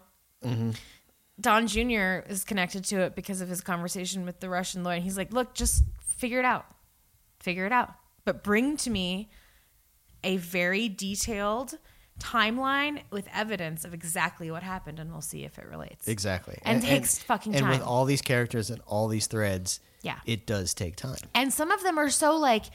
[1.40, 2.22] Don Jr.
[2.30, 4.96] is connected to it because of his conversation with the Russian lawyer.
[4.96, 6.66] And he's like, look, just figure it out.
[7.40, 7.94] Figure it out.
[8.26, 9.30] But bring to me
[10.24, 11.78] a very detailed
[12.20, 16.08] timeline with evidence of exactly what happened, and we'll see if it relates.
[16.08, 16.60] Exactly.
[16.62, 17.64] And takes fucking time.
[17.64, 20.20] And with all these characters and all these threads, Yeah.
[20.28, 21.18] it does take time.
[21.34, 22.66] And some of them are so like,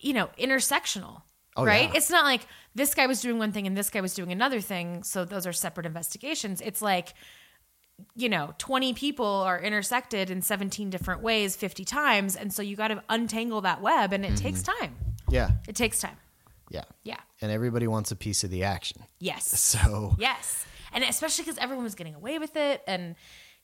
[0.00, 1.22] you know, intersectional.
[1.56, 1.88] Oh, right?
[1.88, 1.96] yeah.
[1.96, 4.60] It's not like this guy was doing one thing and this guy was doing another
[4.60, 5.02] thing.
[5.04, 6.60] So those are separate investigations.
[6.60, 7.14] It's like,
[8.16, 12.34] you know, 20 people are intersected in 17 different ways 50 times.
[12.34, 14.80] And so you got to untangle that web and it takes Mm-hmm.
[14.80, 14.96] time.
[15.30, 15.50] Yeah.
[15.68, 16.16] It takes time.
[16.70, 16.84] Yeah.
[17.04, 17.18] Yeah.
[17.40, 19.02] And everybody wants a piece of the action.
[19.20, 19.46] Yes.
[19.78, 20.66] So Yes.
[20.92, 22.82] And especially because everyone was getting away with it.
[22.86, 23.14] And,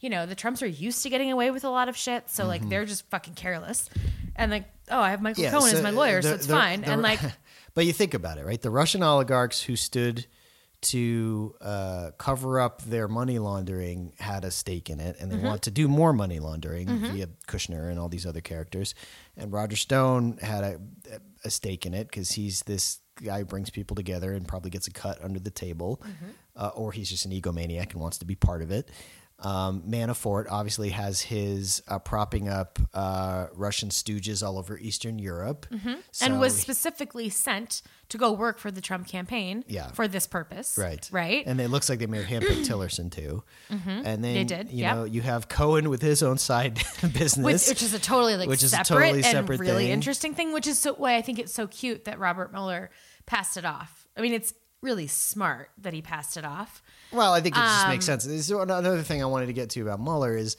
[0.00, 2.28] you know, the Trumps are used to getting away with a lot of shit.
[2.30, 3.88] So, like, they're just fucking careless.
[4.34, 5.54] And, like, oh, I have Michael Mm-hmm.
[5.54, 6.80] Yeah, Cohen as my lawyer, so it's the- fine.
[6.82, 7.20] the- and, like,
[7.80, 8.60] but you think about it, right?
[8.60, 10.26] The Russian oligarchs who stood
[10.82, 15.46] to uh, cover up their money laundering had a stake in it, and they Mm-hmm.
[15.46, 18.94] want to do more money laundering via Kushner and all these other characters.
[19.36, 20.78] And Roger Stone had a,
[21.44, 24.86] a stake in it because he's this guy who brings people together and probably gets
[24.86, 26.30] a cut under the table, Mm-hmm.
[26.56, 28.90] uh, or he's just an egomaniac and wants to be part of it.
[29.42, 35.66] Um, Manafort obviously has his uh, propping up uh, Russian stooges all over Eastern Europe,
[35.70, 39.92] and So was specifically sent to go work for the Trump campaign Yeah.
[39.92, 40.76] for this purpose.
[40.76, 41.08] Right.
[41.12, 41.44] Right.
[41.46, 43.42] And it looks like they may have handpicked Tillerson too.
[43.70, 44.96] And then They did, You yep.
[44.96, 46.74] know, you have Cohen with his own side
[47.12, 49.84] business, Which, which is a totally like which is a separate totally and separate really
[49.84, 49.92] thing.
[49.92, 50.52] interesting thing.
[50.52, 52.90] Which is so why I think it's so cute that Robert Mueller
[53.26, 54.08] passed it off.
[54.16, 56.82] I mean, it's really smart that he passed it off.
[57.12, 58.24] Well, I think it just Um, makes sense.
[58.24, 60.56] This is another thing I wanted to get to about Mueller is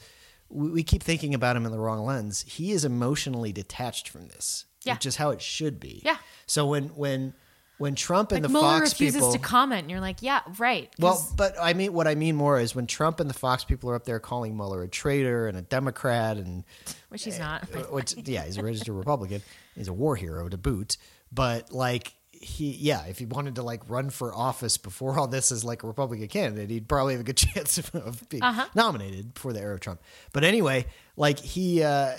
[0.48, 2.44] we, we keep thinking about him in the wrong lens.
[2.46, 4.94] He is emotionally detached from this, Yeah.
[4.94, 6.02] which is how it should be.
[6.04, 6.18] Yeah.
[6.46, 7.34] So when when
[7.78, 10.42] when Trump and Like the Mueller Fox refuses people, to comment, and you're like, yeah,
[10.58, 10.88] right.
[11.00, 13.90] Well, but I mean, what I mean more is when Trump and the Fox people
[13.90, 16.62] are up there calling Mueller a traitor and a Democrat, and
[17.08, 17.64] which he's not.
[17.74, 19.42] uh, which yeah, he's a registered Republican.
[19.74, 20.96] He's a war hero to boot.
[21.32, 25.52] But like he, yeah, if he wanted to like run for office before all this
[25.52, 28.66] as like a Republican candidate, he'd probably have a good chance of, of being Uh-huh.
[28.74, 30.00] nominated before the era of Trump.
[30.32, 32.12] But anyway, like he, uh,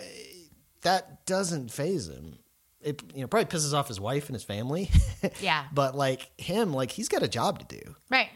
[0.82, 2.38] that doesn't phase him.
[2.82, 4.90] It you know probably pisses off his wife and his family.
[5.42, 5.66] Yeah.
[5.74, 8.28] but like him, like he's got a job to do, right.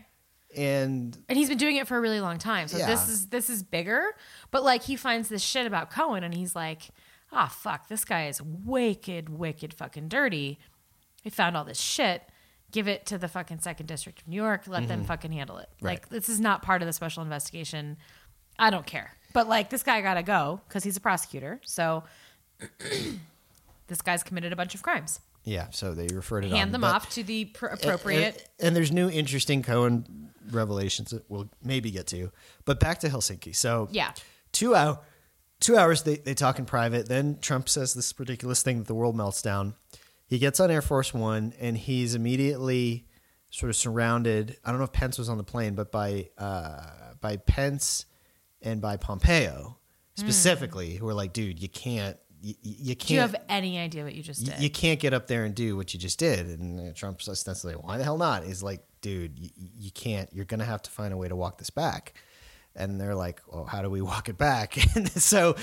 [0.55, 2.67] and and he's been doing it for a really long time.
[2.69, 2.87] So Yeah.
[2.87, 4.03] this is this is bigger.
[4.51, 6.83] But like he finds this shit about Cohen and he's like,
[7.31, 10.59] ah fuck, this guy is wicked, wicked fucking dirty.
[11.27, 12.23] He found all this shit.
[12.71, 14.61] Give it to the fucking second district of New York.
[14.65, 15.07] Let them mm-hmm.
[15.07, 15.67] fucking handle it.
[15.81, 17.97] Like this is not part of the special investigation.
[18.57, 19.11] I don't care.
[19.33, 21.59] But like this guy gotta go because he's a prosecutor.
[21.65, 22.05] So
[23.87, 25.19] this guy's committed a bunch of crimes.
[25.43, 26.57] yeah, so they referred it on.
[26.57, 28.47] Hand them But- off to the pr- appropriate.
[28.57, 32.31] And, and there's new interesting Cohen revelations that we'll maybe get to.
[32.63, 33.53] But back to Helsinki.
[33.53, 34.13] So Yeah.
[34.53, 34.99] two hour,
[35.59, 37.09] two hours they, they talk in private.
[37.09, 39.73] Then Trump says this ridiculous thing that the world melts down.
[40.27, 43.07] He gets on Air Force One and he's immediately
[43.49, 44.57] sort of surrounded.
[44.63, 46.81] I don't know if Pence was on the plane, but by uh,
[47.19, 48.05] by Pence
[48.61, 49.77] and by Pompeo
[50.15, 52.17] specifically, who are like, dude, you can't.
[52.41, 53.01] You, you can't.
[53.01, 53.07] Hmm.
[53.07, 54.59] Do you have any idea what you just did?
[54.59, 56.59] you can't get up there and do what you just did.
[56.59, 58.43] And Trump's ostensibly, why the hell not?
[58.43, 60.31] He's like, dude, you, you can't.
[60.33, 62.13] You're going to have to find a way to walk this back.
[62.77, 64.77] And they're like, well, how do we walk it back?
[64.95, 65.55] And so,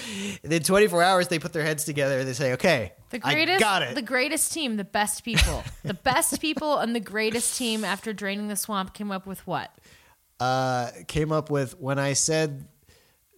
[0.42, 2.18] in 24 hours, they put their heads together.
[2.18, 3.94] and They say, okay, The greatest, I got it.
[3.94, 8.48] the greatest team, the best people, the best people, and the greatest team after draining
[8.48, 9.70] the swamp came up with what?
[10.40, 12.66] uh, came up with when I said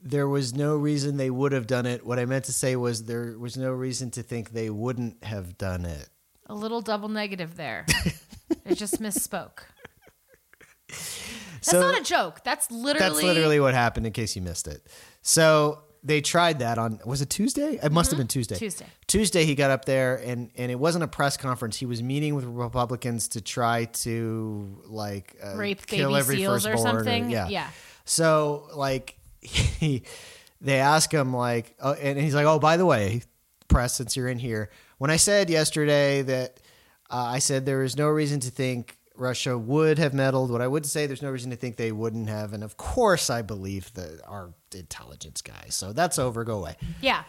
[0.03, 2.07] there was no reason they would have done it.
[2.07, 5.59] What I meant to say was there was no reason to think they wouldn't have
[5.59, 6.09] done it.
[6.47, 7.85] A little double negative there.
[8.67, 9.59] I just misspoke.
[11.67, 12.43] That's so not a joke.
[12.45, 12.99] That's literally.
[12.99, 14.07] that's literally what happened.
[14.07, 14.87] In case you missed it,
[15.23, 17.79] so they tried that on was it Tuesday?
[17.83, 18.55] It must have been Tuesday.
[18.55, 18.65] Mm-hmm.
[18.65, 18.87] Tuesday.
[19.09, 21.77] Tuesday he got up there and and it wasn't a press conference.
[21.77, 26.67] He was meeting with Republicans to try to like uh, Rape kill baby every seals
[26.67, 27.31] or something?
[27.31, 27.49] yeah.
[27.49, 27.69] Yeah.
[28.05, 30.05] So like he,
[30.61, 33.23] they ask him like, oh, and he's like, oh, by the way,
[33.69, 36.61] press, since you're in here, when I said yesterday that
[37.11, 40.67] uh, I said there is no reason to think Russia would have meddled, what I
[40.69, 43.93] would say, there's no reason to think they wouldn't have, and of course I believe
[43.95, 45.75] that our intelligence guys.
[45.75, 46.45] So that's over.
[46.45, 46.77] Go away.
[47.01, 47.25] Yeah.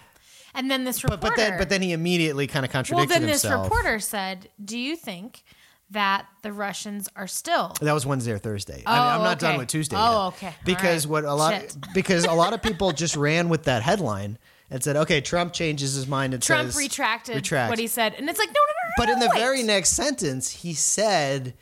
[0.54, 1.30] And then this But reporter.
[1.30, 3.10] but then but then he immediately kind of contradicted himself.
[3.10, 3.64] well, then this himself.
[3.66, 5.44] reporter said, "Do you think
[5.92, 8.84] that the Russians are still That was Wednesday or Thursday.
[8.86, 9.96] I mean, Oh, I'm not done with Tuesday.
[9.98, 10.50] Oh, yet.
[10.50, 10.56] okay.
[10.66, 11.12] Because right.
[11.12, 11.78] what a lot Shit.
[11.94, 14.38] because a lot of people just ran with that headline
[14.70, 18.16] and said, "Okay, Trump changes his mind and Trump says retracted retracts." what he said?"
[18.18, 18.94] And it's like, no, no, no, no.
[18.98, 19.40] But no, in the wait.
[19.40, 21.54] very next sentence, he said,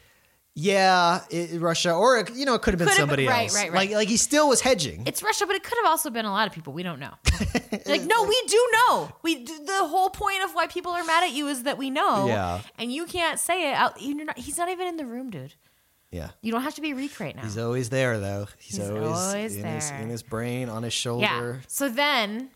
[0.55, 3.31] "Yeah, it, Russia," or it, you know, it could have been Could have somebody been-
[3.31, 3.55] right, else.
[3.55, 3.89] right, right.
[3.89, 5.03] Like like he still was hedging.
[5.05, 6.71] it's Russia, but it could have also been a lot of people.
[6.73, 7.13] We don't know.
[7.85, 9.11] like, no, we do know.
[9.21, 12.27] We the whole point of why people are mad at you is that we know.
[12.27, 12.61] Yeah.
[12.79, 14.01] And you can't say it out.
[14.01, 15.53] You're not, he's not even in the room, dude.
[16.11, 16.29] yeah.
[16.41, 17.41] You don't have to be Reek right now.
[17.43, 18.47] He's always there, though.
[18.57, 19.99] He's, He's always, always in, His, there.
[19.99, 21.25] in his brain, on his shoulder.
[21.25, 21.65] Yeah.
[21.67, 22.49] So then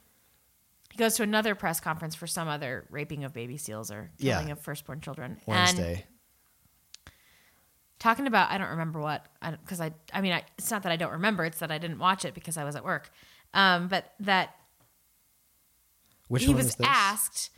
[0.91, 4.35] he goes to another press conference for some other raping of baby seals or Yeah.
[4.37, 5.31] killing of firstborn children.
[5.31, 6.05] And Wednesday.
[7.99, 9.25] Talking about I don't remember what
[9.63, 11.99] because I, I mean I, it's not that I don't remember it's that I didn't
[11.99, 13.11] watch it because I was at work
[13.53, 14.55] um, but that
[16.27, 17.51] Which he was asked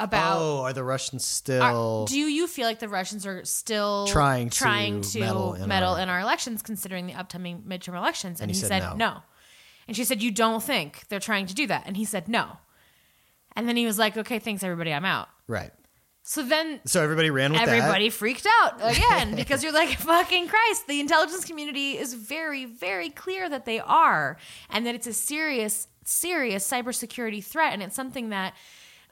[0.00, 2.06] about oh, are the Russians are- still?
[2.06, 6.02] do you feel like the Russians are still Trying to trying to meddle meddle, in
[6.04, 8.96] in, our- our, elections considering the upcoming midterm elections and, he he, said said, no.
[8.96, 9.16] no.
[9.86, 12.58] and she said you don't think they're trying to do that and he said no
[13.54, 15.72] and then he was like okay thanks everybody I'm out right.
[16.22, 17.68] So then So everybody ran with that.
[17.68, 20.86] everybody freaked out again because you're like fucking Christ.
[20.86, 24.36] The intelligence community is very, very clear that they are,
[24.68, 28.54] and that it's a serious, serious cybersecurity threat, and it's something that.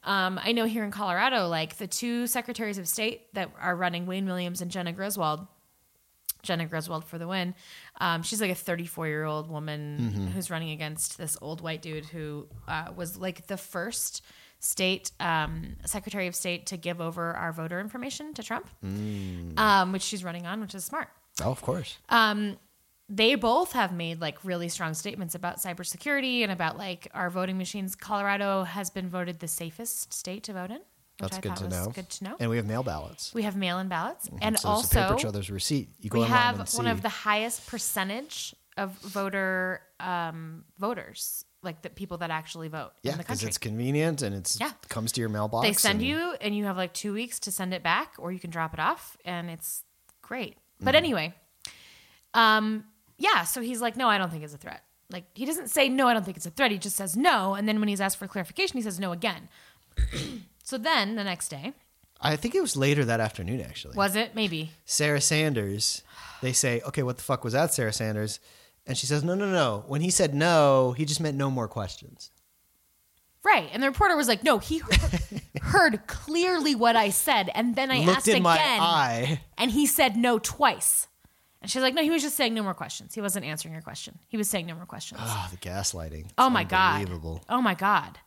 [0.04, 4.06] Um, I know here in Colorado, like the two secretaries of state that are running,
[4.06, 5.48] Wayne Williams and Jena Griswold,
[6.44, 7.56] Jena Griswold for the win.
[8.00, 12.04] Um, she's like a 34 year old woman who's running against this old white dude
[12.04, 14.22] who uh, was like the first
[14.60, 20.02] state um, secretary of state to give over our voter information to Trump, um, which
[20.02, 21.08] she's running on, which is smart.
[21.42, 21.98] Oh, of course.
[23.08, 27.56] They both have made like really strong statements about cybersecurity and about like our voting
[27.56, 27.94] machines.
[27.94, 30.80] Colorado has been voted the safest state to vote in.
[31.18, 31.92] That's I good to know.
[31.94, 32.36] Good to know.
[32.40, 33.32] And we have mail ballots.
[33.32, 35.88] we have mail-in ballots, and so also paper receipt.
[35.98, 36.76] You go we have and see.
[36.76, 42.92] one of the highest percentage of voter um, voters, like the people that actually vote
[43.02, 44.72] yeah, in the because it's convenient and it's Yeah.
[44.88, 45.66] comes to your mailbox.
[45.66, 48.30] They send and- you, and you have like two weeks to send it back, or
[48.32, 49.82] you can drop it off, and it's
[50.22, 50.56] great.
[50.80, 50.96] But Mm-hmm.
[50.96, 51.34] anyway,
[52.34, 52.84] um,
[53.18, 53.44] yeah.
[53.44, 54.82] So he's like, no, I don't think it's a threat.
[55.10, 56.70] Like he doesn't say no, I don't think it's a threat.
[56.70, 59.48] He just says no, and then when he's asked for clarification, he says no again.
[60.64, 61.72] so then the next day,
[62.20, 63.60] I think it was later that afternoon.
[63.60, 64.72] Actually, was it maybe?
[64.84, 66.02] Sarah Sanders.
[66.42, 68.40] They say, "Okay, what the fuck was that, Sarah Sanders?"
[68.86, 69.84] And she says, "No, no, no.
[69.88, 72.30] When he said no, he just meant no more questions."
[73.44, 73.68] Right.
[73.72, 74.82] And the reporter was like, no, he
[75.62, 77.48] heard clearly what I said.
[77.54, 78.42] And then I Looked asked in again.
[78.44, 79.40] my eye.
[79.56, 81.06] And he said no twice.
[81.62, 83.14] And she's like, no, he was just saying no more questions.
[83.14, 84.18] He wasn't answering your question.
[84.26, 85.20] He was saying no more questions.
[85.22, 86.26] Oh, the gaslighting.
[86.38, 86.96] oh It's my God.
[87.02, 87.44] Unbelievable.
[87.48, 88.18] Oh my God.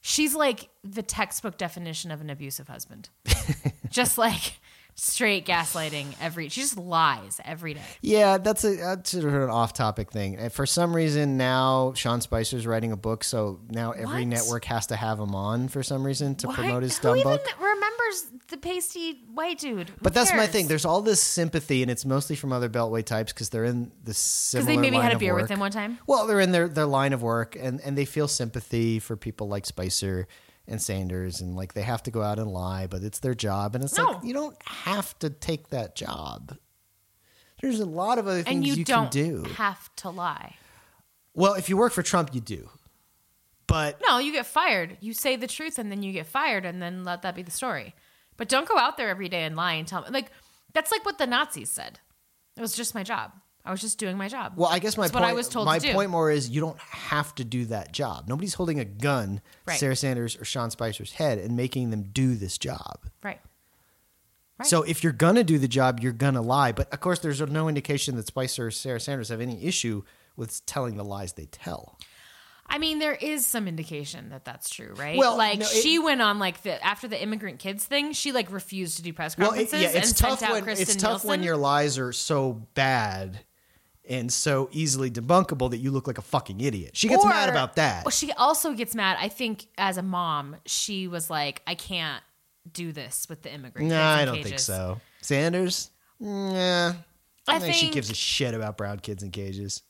[0.00, 3.10] She's like the textbook definition of an abusive husband.
[3.90, 4.54] just like
[4.98, 7.80] straight gaslighting every, she just lies every day.
[8.00, 10.36] Yeah, that's a that's sort of an off-topic thing.
[10.36, 14.26] And for some reason, now Sean Spicer's writing a book, so now every What?
[14.28, 17.18] network has to have him on for some reason to Why- promote his Who dumb
[17.18, 17.46] even book.
[17.60, 19.90] remembers the pasty white dude?
[19.90, 20.66] Who But that's my thing.
[20.66, 24.14] There's all this sympathy, and it's mostly from other Beltway types because they're in the
[24.14, 24.64] similar.
[24.66, 25.98] Because they maybe had a beer with him one time.
[26.06, 29.46] Well, they're in their, their line of work, and, and they feel sympathy for people
[29.48, 30.26] like Spicer
[30.68, 33.74] and Sanders, and like they have to go out and lie, but it's their job,
[33.74, 34.04] and it's No.
[34.04, 36.56] like you don't have to take that job.
[37.62, 39.42] There's a lot of other things And you, you, don't can do.
[39.54, 40.56] have to lie.
[41.34, 42.68] Well, if you work for Trump, you do,
[43.66, 44.96] but No, you get fired.
[45.00, 47.50] You say the truth and then you get fired and then let that be the
[47.50, 47.94] story.
[48.36, 50.30] But don't go out there every day and lie and tell me like
[50.74, 52.00] that's like what the Nazis said.
[52.56, 53.32] It was just my job.
[53.66, 54.52] I was just doing my job.
[54.56, 55.22] Well, I guess my That's point.
[55.24, 55.92] what I was told my to do.
[55.92, 58.26] point more is you don't have to do that job.
[58.28, 59.78] Nobody's holding a gun, to Right.
[59.80, 63.00] Sarah Sanders or Sean Spicer's head, and making them do this job.
[63.22, 63.40] Right.
[64.58, 64.66] Right.
[64.68, 66.72] So if you're gonna do the job, you're gonna lie.
[66.72, 70.02] But of course, there's no indication that Spicer or Sarah Sanders have any issue
[70.36, 71.98] with telling the lies they tell.
[72.68, 75.16] I mean, there is some indication that that's true, right?
[75.16, 78.32] Well, like no, it- she went on like the after the immigrant kids thing, she
[78.32, 80.62] like refused to do press Well, it, conferences yeah, it's and tough sent out when
[80.64, 83.38] Kristen it's tough when your lies are so bad
[84.08, 86.96] and so easily debunkable that you look like a fucking idiot.
[86.96, 88.04] She gets Or- mad about that.
[88.04, 89.16] Well, she also gets mad.
[89.20, 92.22] I think as a mom, she was like, I can't
[92.72, 94.00] do this with the immigrant No.
[94.02, 95.00] I don't think so.
[95.20, 95.90] Sanders?
[96.20, 96.94] Nah.
[97.48, 99.82] I, I think, she gives a shit about brown kids in cages.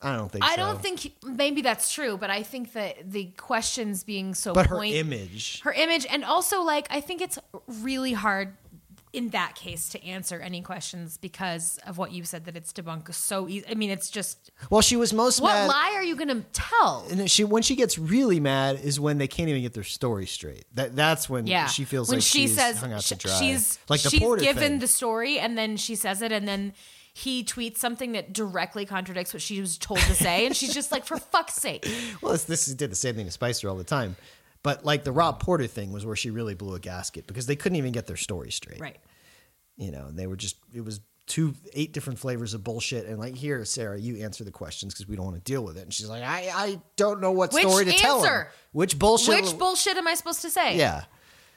[0.00, 0.56] I don't think I so.
[0.58, 4.76] don't think maybe that's true, but I think that the questions being so But her
[4.76, 5.60] point, image.
[5.62, 8.56] her image, and also like I think it's really hard
[9.12, 13.12] in that case to answer any questions because of what you said that it's debunked
[13.14, 13.64] so easy.
[13.70, 15.66] I mean, it's just Well, she was most what mad.
[15.68, 17.06] lie are you going to tell?
[17.10, 19.82] And then she when she gets really mad is when they can't even get their
[19.84, 20.64] story straight.
[20.74, 23.38] That that's when Yeah, she feels when like she she's says hung out to dry.
[23.38, 24.78] she's like the she's Porter given thing.
[24.80, 26.72] the story and then she says it and then
[27.14, 30.92] he tweets something that directly contradicts what she was told to say and she's just
[30.92, 31.84] like for fuck's sake
[32.22, 34.14] Well, this, this did the same thing to Spicer all the time.
[34.62, 37.56] But like the Rob Porter thing was where she really blew a gasket because they
[37.56, 38.80] couldn't even get their story straight.
[38.80, 38.98] right.
[39.76, 43.06] You know, they were just it was two eight different flavors of bullshit.
[43.06, 45.76] And like here Sarah you answer the questions because we don't want to deal with
[45.78, 45.82] it.
[45.82, 48.50] And she's like I I don't know what Which story to tell her.
[48.72, 50.76] which bullshit which bullshit am i supposed to say?
[50.76, 51.04] Yeah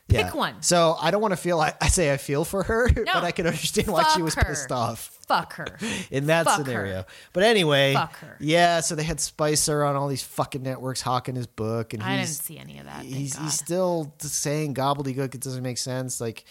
[0.08, 0.34] Pick Yeah.
[0.34, 0.62] one.
[0.62, 3.32] So I don't want to feel I, I say I feel for her, but I
[3.32, 4.44] can understand why she was her.
[4.44, 5.78] pissed off fuck her
[6.12, 6.64] in that Fuck her.
[6.66, 7.06] scenario.
[7.32, 8.36] But anyway, Fuck her.
[8.42, 8.82] yeah.
[8.82, 12.28] So they had Spicer on all these fucking networks hawking his book, and i didn't
[12.30, 15.34] see any of that he's he's still saying gobbledygook.
[15.34, 16.20] It doesn't make sense.
[16.20, 16.44] Like,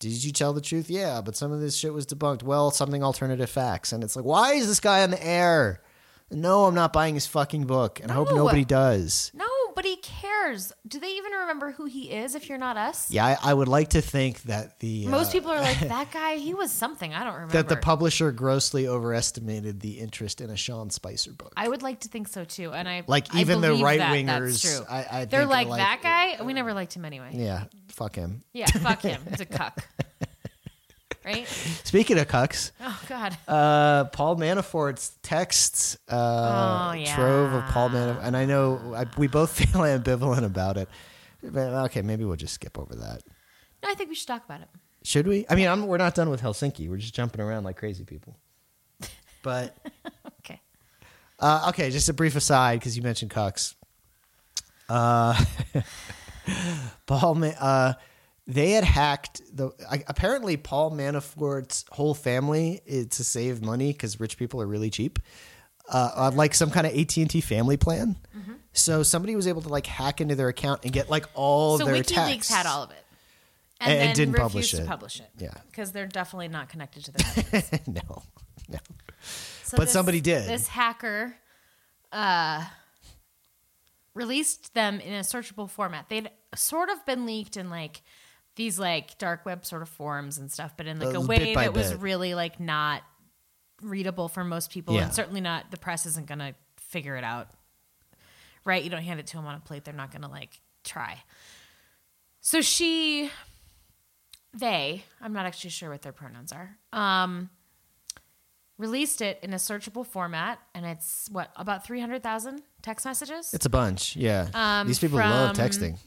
[0.00, 0.90] did you tell the truth?
[0.90, 2.42] Yeah, but some of this shit was debunked.
[2.42, 5.80] Well, something alternative facts, and it's like, why is this guy on the air?
[6.30, 9.30] No, I'm not buying his fucking book, and I hope nobody does.
[9.34, 9.46] no
[9.78, 13.24] but he cares do they even remember who he is if you're not us Yeah,
[13.24, 16.36] I, I would like to think that the most uh, people are like that guy
[16.36, 20.56] he was something i don't remember that the publisher grossly overestimated the interest in a
[20.56, 21.52] Sean Spicer book.
[21.56, 24.10] I would like to think so too, and I Like, I even the believe that
[24.10, 24.90] right-wingers, that's.
[24.90, 26.42] I- I They're like, like- that guy.
[26.44, 27.30] We never liked him anyway.
[27.32, 28.42] Yeah, yeah, fuck him.
[28.52, 29.20] Yeah, fuck him.
[29.30, 29.84] He's a cuck.
[31.28, 31.46] Right?
[31.84, 33.36] Speaking of cucks, Oh God.
[33.46, 37.14] uh, Paul Manafort's texts uh, Oh, yeah.
[37.14, 40.88] trove of Paul Manafort, and I know I, we both feel ambivalent about it.
[41.42, 43.22] But okay, maybe we'll just skip over that.
[43.82, 44.68] No, I think we should talk about it.
[45.04, 45.46] Should we?
[45.48, 46.88] I mean, I'm, we're not done with Helsinki.
[46.88, 48.36] We're just jumping around like crazy people.
[49.42, 49.76] But
[50.40, 50.60] Okay.
[51.38, 53.76] uh, okay, just a brief aside because you mentioned cucks.
[54.88, 55.32] Uh,
[57.06, 57.94] Paul, uh,
[58.48, 59.70] they had hacked the.
[59.88, 64.90] I, apparently, Paul Manafort's whole family is to save money because rich people are really
[64.90, 65.18] cheap.
[65.90, 68.16] Uh, on like some kind of AT and T family plan.
[68.72, 71.86] So somebody was able to like hack into their account and get like all their
[71.86, 72.52] so their WikiLeaks texts.
[72.52, 73.04] had all of it,
[73.80, 74.86] And- and then didn't publish it.
[74.86, 75.30] publish it.
[75.38, 75.48] Yeah.
[75.70, 77.80] because they're definitely not connected to the.
[77.86, 78.22] no,
[78.68, 78.78] no.
[79.64, 80.46] So But somebody did.
[80.48, 81.34] This hacker
[82.12, 82.64] uh,
[84.14, 86.08] released them in a searchable format.
[86.08, 88.02] They'd sort of been leaked in like
[88.58, 91.54] these like dark web sort of forums and stuff, but in like Uh, a way
[91.54, 93.02] that was really like not
[93.80, 95.04] readable for most people, Yeah.
[95.04, 97.48] and certainly not the press isn't gonna figure it out.
[98.64, 98.82] Right?
[98.82, 101.22] You don't hand it to them on a plate; they're not gonna like try.
[102.40, 103.30] So she,
[104.52, 106.76] they, I'm not actually sure what their pronouns are.
[106.92, 107.50] Um,
[108.76, 113.54] released it in a searchable format, and it's what about three hundred thousand text messages?
[113.54, 114.16] It's a bunch.
[114.16, 115.98] Yeah, Um, these people love texting.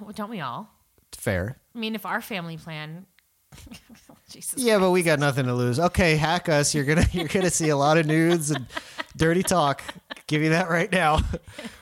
[0.00, 0.70] Well, Don't we all?
[1.16, 1.58] Fair.
[1.74, 3.06] I mean, if our family plan,
[4.30, 5.78] Jesus, Yeah, but we got nothing to lose.
[5.78, 6.74] Okay, hack us.
[6.74, 8.66] You're gonna you're gonna see a lot of nudes and
[9.16, 9.82] dirty talk.
[10.26, 11.20] Give you that right now.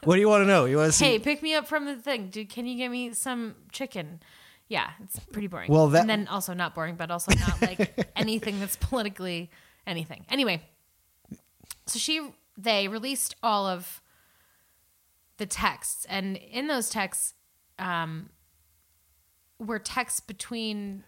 [0.04, 0.64] What do you want to know?
[0.64, 1.04] You want to see?
[1.04, 2.30] hey, pick me up from the thing.
[2.30, 4.20] Dude, can you give me some chicken?
[4.68, 5.70] Yeah, it's pretty boring.
[5.70, 9.50] Well, that- and then also not boring, but also not like anything that's politically
[9.86, 10.24] anything.
[10.30, 10.62] Anyway,
[11.86, 14.00] so she they released all of
[15.36, 17.34] the texts, and in those texts,
[17.78, 18.30] um,
[19.60, 21.04] were texts between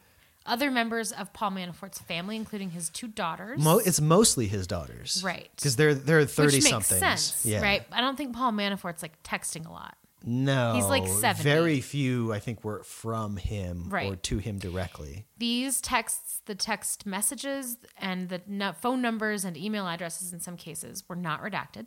[0.47, 3.61] other members of Paul Manafort's family, including his two daughters.
[3.61, 5.49] Mo- it's mostly his daughters, Right.
[5.57, 7.01] Because they're they're thirty which makes somethings.
[7.01, 7.61] sense, yeah.
[7.63, 7.83] right?
[7.93, 9.97] I don't think Paul Manafort's like texting a lot.
[10.25, 11.43] No, He's like 70.
[11.43, 15.27] Very few, I think, were from him or to him directly.
[15.39, 20.57] These texts, the text messages, and the no- phone numbers and email addresses in some
[20.57, 21.87] cases were not redacted,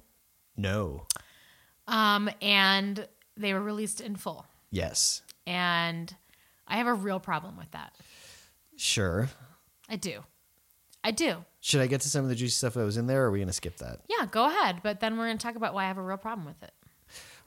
[0.58, 1.08] No.
[1.88, 3.08] um, and
[3.38, 4.46] they were released in full.
[4.70, 5.22] Yes.
[5.48, 6.14] And
[6.68, 7.94] I have a real problem with that.
[8.78, 9.30] Sure.
[9.90, 10.24] I do.
[11.04, 11.46] I do.
[11.62, 13.32] Should I get to some of the juicy stuff that was in there, or are
[13.32, 14.00] we going to skip that?
[14.10, 14.82] Yeah, go ahead.
[14.84, 16.72] But then we're going to talk about why I have a real problem with it.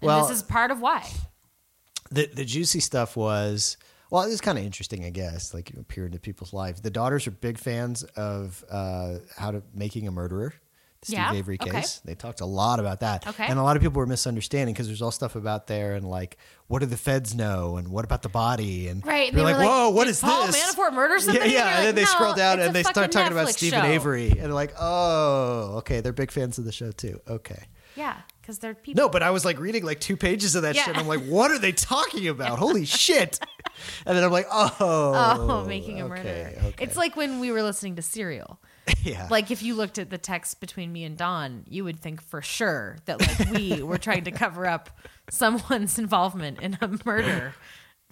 [0.01, 1.09] And Well- this is part of why.
[2.11, 3.77] The the juicy stuff was
[4.11, 5.53] well, it was kind of interesting, I guess.
[5.53, 6.81] Like you peer into people's lives.
[6.81, 10.55] The daughters are big fans of uh, how to making a murderer.
[11.03, 11.71] Steve Yeah, Avery okay.
[11.71, 12.01] case.
[12.05, 13.27] They talked a lot about that.
[13.27, 13.47] Okay.
[13.47, 16.37] And a lot of people were misunderstanding because there's all stuff about there and like,
[16.67, 17.77] what do the feds know?
[17.77, 18.89] And what about the body?
[18.89, 19.33] And Right.
[19.33, 20.75] they're they like, were whoa, what "Did is Paul this?
[20.75, 21.51] Manafort murder somebody?
[21.51, 21.65] Yeah, yeah.
[21.69, 23.87] you're And then they "No, scroll down and they start talking about Netflix Steven show."
[23.87, 24.31] Avery.
[24.31, 26.01] And they're like, oh, okay.
[26.01, 27.21] They're big fans of the show too.
[27.29, 27.63] Okay.
[27.97, 29.03] Yeah, because they're people.
[29.03, 30.85] No, but I was like reading like two pages of that Yeah.
[30.85, 30.97] shit.
[30.97, 32.59] I'm like, what are they talking about?
[32.59, 33.41] Holy shit!
[34.07, 36.53] And then I'm like, oh, Oh, making a okay, murderer.
[36.71, 36.85] okay.
[36.85, 38.61] It's like when we were listening to Serial.
[39.03, 42.23] yeah, Like if you looked at the text between me and Don, you would think
[42.23, 44.91] for sure that like we were trying to cover up
[45.31, 47.55] someone's involvement in a murder.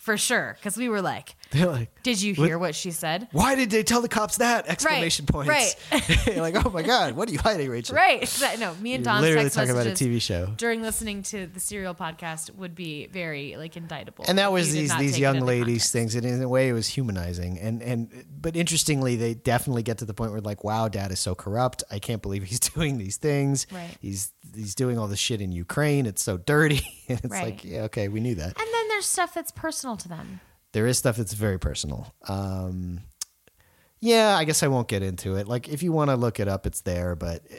[0.06, 0.54] For sure.
[0.56, 3.26] Because we were like, they're like, Did you hear what she said?
[3.32, 4.68] why did they tell the cops that?
[4.68, 5.48] Exclamation points!
[5.92, 6.36] right.
[6.36, 7.96] Like, oh my god, what are you hiding, Rachel?
[7.96, 8.22] Right.
[8.22, 10.46] Exa- No, me and Don's literally talking about a TV show.
[10.56, 14.24] during listening to the Serial podcast would be very like indictable.
[14.28, 15.92] and that was these these young ladies context.
[15.92, 19.98] things and in a way it was humanizing and and but interestingly they definitely get
[19.98, 22.96] to the point where like wow dad is so corrupt i can't believe he's doing
[22.98, 23.90] these things Right.
[24.00, 27.44] he's he's doing all this shit in ukraine it's so dirty and it's Right.
[27.46, 30.40] like yeah okay we knew that And there's stuff that's personal to them.
[30.72, 33.00] there is stuff that's very personal um
[34.00, 36.48] yeah i guess i won't get into it like if you want to look it
[36.48, 37.56] up it's there but uh,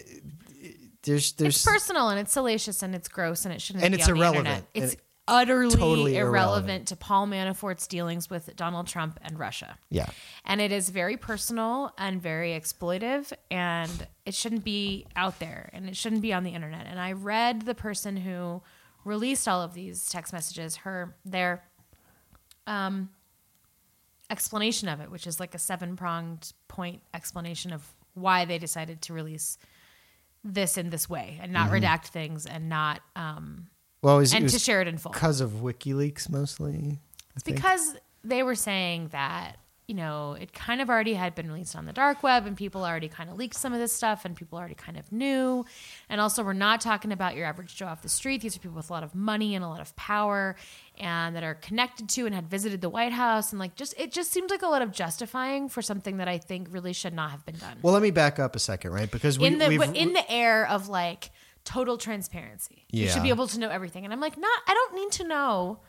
[1.03, 3.99] there's there's It's personal and it's salacious and it's gross and it shouldn't And be
[3.99, 4.47] it's irrelevant.
[4.47, 6.87] And It's it- utterly totally irrelevant, irrelevant.
[6.89, 9.77] to Paul Manafort's dealings with Donald Trump and Russia.
[9.89, 10.07] yeah
[10.45, 15.87] And it is very personal and very exploitive and it shouldn't be out there and
[15.87, 16.87] it shouldn't be on the internet.
[16.87, 18.61] And I read the person who
[19.07, 21.63] released all of these text messages, her their
[22.67, 23.09] um
[24.29, 27.81] explanation of it, which is like a seven-pronged point explanation of
[28.13, 29.57] why they decided to release
[30.43, 33.67] this in this way and not redact things and not um
[34.01, 35.11] well it was, and it to share it in full.
[35.13, 36.99] because of wikileaks mostly
[37.35, 37.57] I think.
[37.57, 39.57] Because they were saying that,
[39.87, 42.83] you know, it kind of already had been released on the dark web and people
[42.83, 45.65] already kind of leaked some of this stuff and people already kind of knew.
[46.09, 48.41] And also, we're not talking about your average Joe off the street.
[48.41, 50.57] These are people with a lot of money and a lot of power
[50.97, 53.53] and that are connected to and had visited the White House.
[53.53, 56.37] And like, just, it just seemed like a lot of justifying for something that I
[56.37, 57.77] think really should not have been done.
[57.81, 59.09] Well, let me back up a second, right?
[59.09, 61.31] Because we, in the, in the air of like
[61.63, 62.85] total transparency.
[62.91, 64.03] You should be able to know everything.
[64.03, 65.79] And I'm like, not, I don't need to know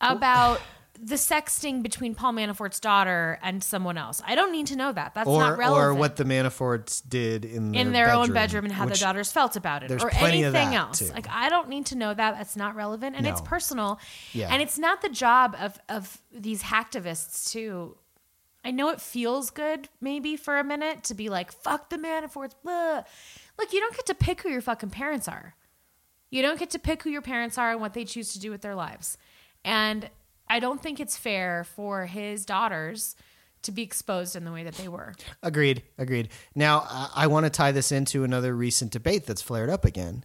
[0.00, 0.60] about
[1.04, 4.22] the sexting between Paul Manafort's daughter and someone else.
[4.24, 5.14] I don't need to know that.
[5.14, 5.84] That's or not relevant.
[5.84, 9.32] or what the Manaforts did in their, in their own bedroom and how their daughters
[9.32, 11.00] felt about it or anything else.
[11.00, 11.06] too.
[11.06, 12.38] Like I don't need to know that.
[12.38, 13.98] That's not relevant and it's personal.
[14.32, 14.48] Yeah.
[14.52, 17.96] And it's not the job of of these hacktivists to
[18.64, 22.54] I know it feels good maybe for a minute to be like fuck the Manaforts.
[22.62, 23.02] Blah.
[23.58, 25.56] Look, you don't get to pick who your fucking parents are.
[26.30, 28.52] You don't get to pick who your parents are and what they choose to do
[28.52, 29.18] with their lives.
[29.64, 30.08] And
[30.52, 33.16] I don't think it's fair for his daughters
[33.62, 35.14] to be exposed in the way that they were.
[35.42, 35.82] Agreed.
[35.96, 36.28] Agreed.
[36.54, 40.24] Now, I, I want to tie this into another recent debate that's flared up again.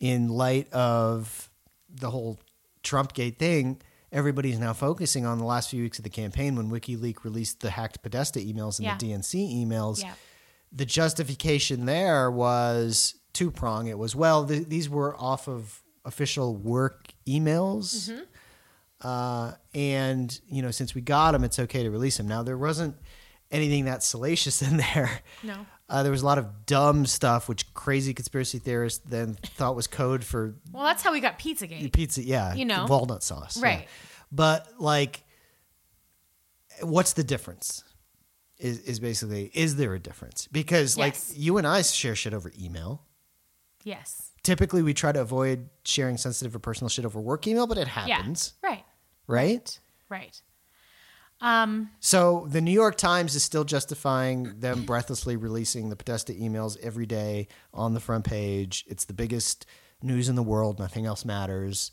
[0.00, 1.50] In light of
[1.92, 2.38] the whole
[2.82, 7.22] Trumpgate thing, everybody's now focusing on the last few weeks of the campaign when WikiLeaks
[7.24, 8.96] released the hacked Podesta emails and Yeah.
[8.98, 10.02] the DNC emails.
[10.02, 10.14] Yeah.
[10.72, 13.88] The justification there was two prong.
[13.88, 18.08] It was, well, th- these were off of official work emails.
[18.10, 18.22] Mm-hmm.
[19.02, 22.26] Uh, and you know, since we got them, it's okay to release them.
[22.28, 22.96] Now there wasn't
[23.50, 25.20] anything that salacious in there.
[25.42, 25.66] No.
[25.88, 29.86] Uh, there was a lot of dumb stuff, which crazy conspiracy theorists then thought was
[29.86, 31.92] code for Well, that's how we got Pizzagate.
[31.92, 32.22] pizza.
[32.24, 32.86] Yeah, You know.
[32.88, 33.56] walnut sauce.
[33.56, 33.62] yeah.
[33.64, 33.88] Right.
[34.32, 35.22] But like,
[36.80, 37.84] what's the difference?
[38.58, 40.48] Is is basically is there a difference?
[40.50, 43.02] Because like you and I share shit over email.
[43.84, 44.32] Yes.
[44.42, 47.88] Typically, we try to avoid sharing sensitive or personal shit over work email, but it
[47.88, 48.70] happens, Yeah.
[48.70, 48.84] Right.
[49.26, 49.80] right?
[50.08, 50.40] Right.
[51.40, 56.78] Um, So the New York Times is still justifying them breathlessly releasing the Podesta emails
[56.80, 58.84] every day on the front page.
[58.88, 59.66] It's the biggest
[60.00, 60.78] news in the world.
[60.78, 61.90] Nothing else matters.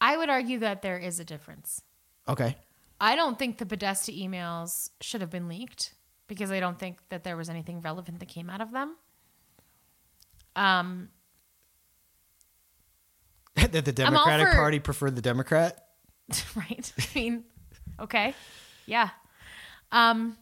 [0.00, 1.82] I would argue that there is a difference.
[2.28, 2.56] Okay.
[3.00, 5.94] I don't think the Podesta emails should have been leaked
[6.28, 8.96] because I don't think that there was anything relevant that came out of them.
[10.56, 11.08] Um,
[13.72, 15.86] that the Democratic for- Party preferred the Democrat.
[16.54, 16.92] right?
[16.98, 17.44] I mean,
[17.98, 18.34] okay,
[18.86, 19.10] yeah.
[19.92, 20.36] Um,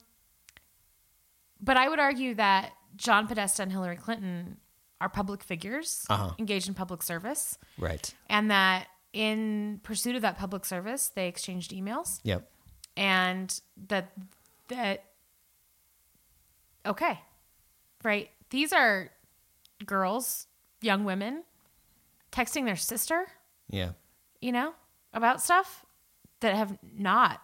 [1.60, 4.58] but I would argue that John Podesta and Hillary Clinton
[5.00, 6.32] are public figures Uh-huh.
[6.38, 8.12] engaged in public service, Right.
[8.28, 12.20] and that in pursuit of that public service, they exchanged emails.
[12.24, 12.50] Yep.
[12.96, 14.12] and that
[14.68, 15.04] that
[16.84, 17.20] okay,
[18.04, 18.28] right?
[18.50, 19.10] These are
[19.86, 20.46] girls,
[20.80, 21.44] young women,
[22.32, 23.26] texting their sister,
[23.68, 23.92] Yeah.
[24.40, 24.74] you know,
[25.12, 25.84] about stuff
[26.40, 27.40] that have not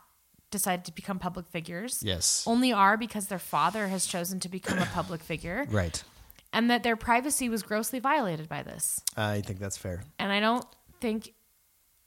[0.51, 2.03] decided to become public figures.
[2.05, 2.45] Yes.
[2.47, 6.03] Only are because their father has chosen to become a public figure Right.
[6.53, 9.01] and that their privacy was grossly violated by this.
[9.17, 10.05] I think that's fair.
[10.19, 10.65] And I don't
[11.01, 11.35] think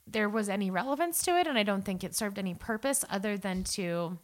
[0.09, 1.47] there was any relevance to it.
[1.47, 4.17] And I don't think it served any purpose other than to,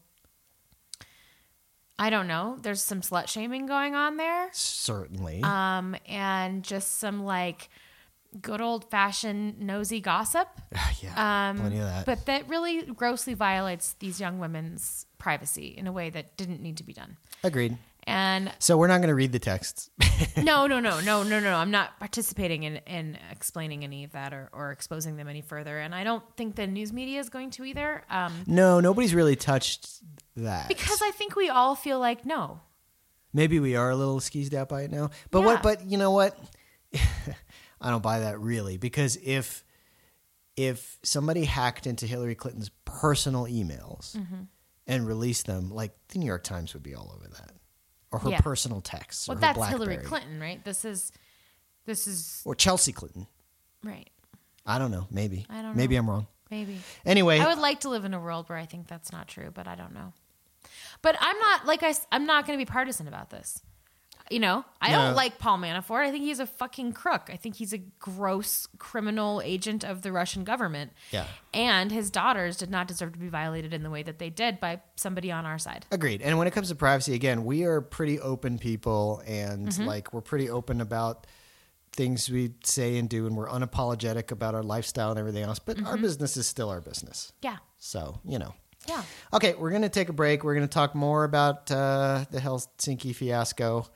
[1.99, 4.47] I don't know, there's some slut shaming going on there.
[4.53, 5.41] Certainly.
[5.43, 7.69] Um, and just some like
[8.41, 10.47] good old fashioned nosy gossip.
[11.01, 11.49] yeah.
[11.49, 12.05] Um, plenty of that.
[12.05, 16.77] But that really grossly violates these young women's privacy in a way that didn't need
[16.77, 17.17] to be done.
[17.43, 17.77] Agreed.
[18.05, 19.89] And So we're not going to read the texts.
[20.37, 21.55] no, no, no, no, no, no.
[21.55, 25.79] I'm not participating in, in explaining any of that or, or exposing them any further.
[25.79, 28.03] And I don't think the news media is going to either.
[28.09, 30.01] Um, no, nobody's really touched
[30.35, 30.67] that.
[30.67, 32.59] because I think we all feel like, no.
[33.33, 35.09] Maybe we are a little skeezed out by it now.
[35.31, 35.45] But Yeah.
[35.45, 36.37] what but you know what?
[37.83, 39.63] I don't buy that really because if
[40.55, 44.43] if somebody hacked into Hillary Clinton's personal emails Mm-hmm.
[44.87, 47.51] and released them, like the New York Times would be all over that.
[48.11, 48.41] Or her Yeah.
[48.41, 49.27] personal texts.
[49.27, 49.67] Well, or her that's.
[49.69, 50.63] Hillary Clinton, right?
[50.63, 51.11] This is,
[51.85, 53.25] this is, Or Chelsea Clinton.
[53.83, 54.09] right.
[54.65, 55.07] I don't know.
[55.11, 55.45] Maybe.
[55.49, 55.99] I don't Maybe know.
[56.01, 56.27] I'm wrong.
[56.51, 56.79] Maybe.
[57.05, 59.49] Anyway, I would like to live in a world where I think that's not true,
[59.53, 60.13] but I don't know.
[61.01, 61.95] But I'm not like I.
[62.11, 63.61] I, am not going to be partisan about this.
[64.31, 64.97] You know, I No.
[64.99, 66.05] don't like Paul Manafort.
[66.05, 67.29] I think he's a fucking crook.
[67.31, 70.93] I think he's a gross criminal agent of the Russian government.
[71.11, 71.25] Yeah.
[71.53, 74.59] And his daughters did not deserve to be violated in the way that they did
[74.59, 75.85] by somebody on our side.
[75.91, 76.21] Agreed.
[76.21, 79.83] And when it comes to privacy, again, we are pretty open people, and Mm-hmm.
[79.85, 81.27] like we're pretty open about
[81.91, 85.59] things we say and do, and we're unapologetic about our lifestyle and everything else.
[85.59, 85.85] But Mm-hmm.
[85.87, 87.33] our business is still our business.
[87.41, 87.57] Yeah.
[87.77, 88.55] So you know.
[88.87, 89.03] Yeah.
[89.33, 90.43] Okay, we're gonna take a break.
[90.43, 93.87] We're gonna talk more about uh, the Helsinki fiasco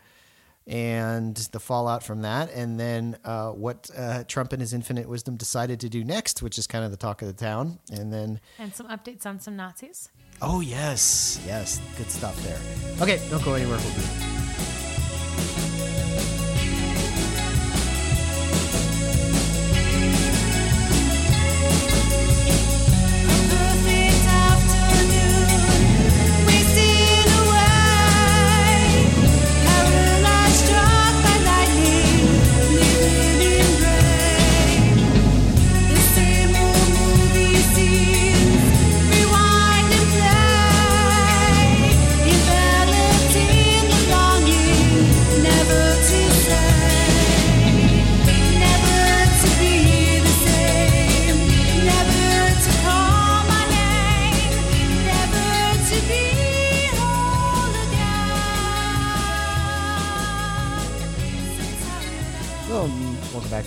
[0.68, 5.38] and the fallout from that, and then uh, what uh, Trump and his infinite wisdom
[5.38, 8.40] decided to do next, which is kind of the talk of the town, and then
[8.60, 10.10] And some updates on some Nazis.
[10.42, 12.60] Oh yes, yes, good stuff there.
[13.02, 13.80] Okay, don't go anywhere.
[13.80, 14.37] We'll be.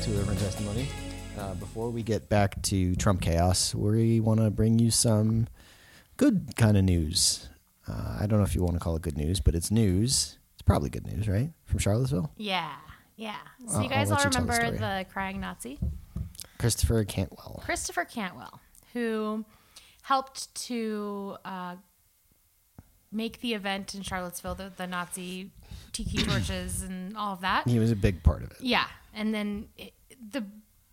[0.00, 0.88] Back to Urban Testimony.
[1.38, 5.46] Uh, before we get back to Trump chaos, we want to bring you some
[6.16, 7.50] good kind of news.
[7.86, 10.38] Uh, I don't know if you want to call it good news, but it's news.
[10.54, 11.50] It's probably good news, right?
[11.66, 12.72] From Charlottesville, Yeah.
[13.16, 13.36] Yeah.
[13.66, 15.78] So I'll- you guys I'll all you tell the remember the crying Nazi?
[16.58, 17.60] Christopher Cantwell.
[17.64, 18.58] Christopher Cantwell,
[18.94, 19.44] who
[20.02, 21.76] helped to uh,
[23.12, 25.50] make the event in Charlottesville, the, the Nazi
[25.92, 27.66] tiki torches and all of that.
[27.68, 28.58] He was a big part of it.
[28.60, 29.92] Yeah, and then it,
[30.32, 30.44] the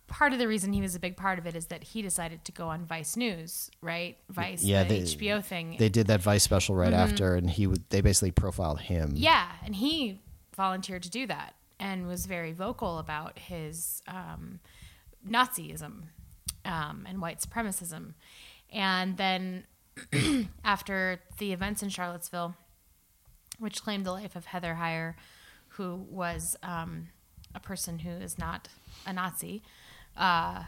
[0.08, 2.42] part of the reason he was a big part of it is that he decided
[2.46, 4.16] to go on Vice News, right?
[4.30, 5.76] Vice, Yeah, the they- HBO thing.
[5.78, 7.84] They did that Vice special right after, and he would.
[7.90, 9.08] They basically profiled him.
[9.10, 9.16] Mm-hmm.
[9.18, 10.20] yeah, and he
[10.56, 14.58] volunteered to do that and was very vocal about his um,
[15.28, 16.04] Nazism
[16.64, 18.14] um, and white supremacism.
[18.72, 19.64] And then
[20.64, 22.54] after the events in Charlottesville,
[23.58, 25.14] which claimed the life of Heather Heyer,
[25.70, 27.08] who was um,
[27.54, 28.68] a person who is not
[29.06, 29.62] a Nazi,
[30.16, 30.64] uh,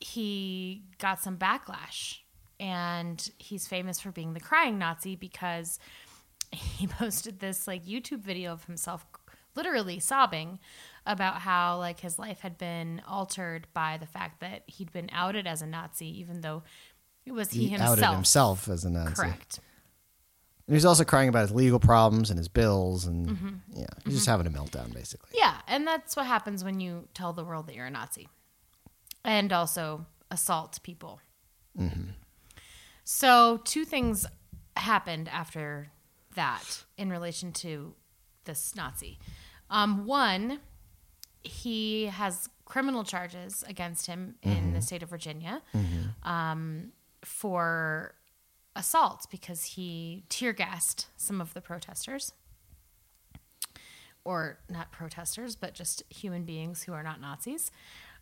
[0.00, 2.18] he got some backlash.
[2.60, 5.78] And he's famous for being the crying Nazi because
[6.52, 9.04] he posted this like YouTube video of himself
[9.56, 10.58] literally sobbing
[11.06, 15.46] about how like his life had been altered by the fact that he'd been outed
[15.46, 16.62] as a Nazi, even though
[17.26, 17.98] it was he, he himself.
[17.98, 19.14] outed himself as a Nazi.
[19.14, 19.60] Correct.
[20.66, 23.48] And he was also crying about his legal problems and his bills, and Mm-hmm.
[23.80, 25.30] yeah, he's just having a meltdown basically.
[25.34, 28.28] Yeah, and that's what happens when you tell the world that you're a Nazi,
[29.24, 31.20] and also assault people.
[33.04, 34.26] So two things
[34.76, 35.88] happened after
[36.34, 37.94] that in relation to
[38.44, 39.18] this Nazi.
[39.70, 40.60] Um, one,
[41.42, 45.60] he has criminal charges against him in the state of Virginia
[46.22, 46.92] um,
[47.24, 48.14] for
[48.76, 52.32] assault because he tear gassed some of the protesters.
[54.24, 57.70] Or not protesters, but just human beings who are not Nazis.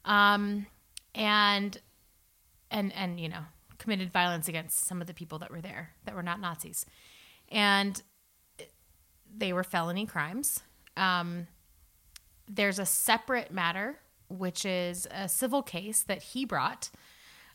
[0.04, 0.66] Um,
[1.14, 1.80] and
[2.72, 3.44] and and you know
[3.78, 6.86] committed violence against some of the people that were there that were not Nazis,
[7.50, 8.02] and
[9.32, 10.60] they were felony crimes.
[10.96, 11.46] Um,
[12.48, 13.98] there's a separate matter,
[14.28, 16.90] which is a civil case that he brought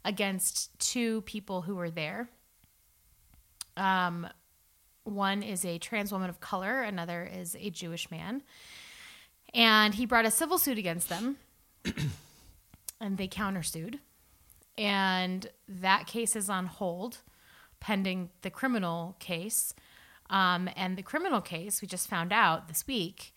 [0.08, 2.30] against two people who were there.
[3.76, 4.26] Um,
[5.04, 8.42] one is a trans woman of color, another is a Jewish man.
[9.54, 11.38] And he brought a civil suit against them,
[13.02, 14.00] and they countersued.
[14.78, 17.20] And that case is on hold
[17.82, 19.74] pending the criminal case.
[20.30, 23.36] Um, and the criminal case, we just found out this week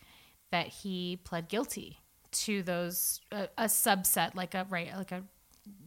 [0.52, 1.98] that he pled guilty
[2.32, 5.24] to those a, a subset, like a right, like a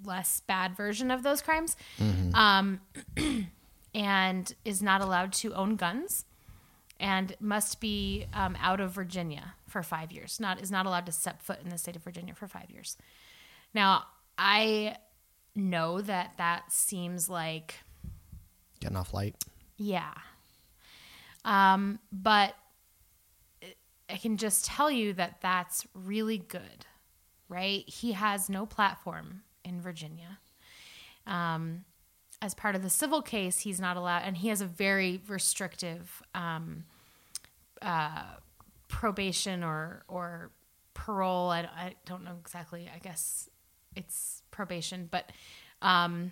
[0.04, 1.76] less bad version of those crimes,
[2.34, 2.82] um,
[3.96, 6.26] and is not allowed to own guns,
[7.00, 10.40] and must be um, out of Virginia for five years.
[10.40, 12.98] Not is not allowed to set foot in the state of Virginia for five years.
[13.74, 14.04] Now
[14.38, 14.98] I
[15.56, 17.76] know that that seems like
[18.80, 19.36] Getting off light.
[19.78, 20.14] yeah.
[21.46, 22.56] Um, but
[24.10, 26.86] I can just tell you that that's really good,
[27.50, 27.84] right?
[27.88, 30.40] He has no platform in Virginia.
[31.26, 31.86] Um,
[32.42, 36.22] as part of the civil case, he's not allowed, and he has a very restrictive
[36.36, 36.84] um,
[37.82, 38.24] uh,
[38.88, 40.52] probation or or
[40.94, 41.50] parole.
[41.50, 42.90] I, I don't know exactly.
[42.94, 43.50] I guess
[43.96, 45.32] it's probation, but
[45.82, 46.32] um,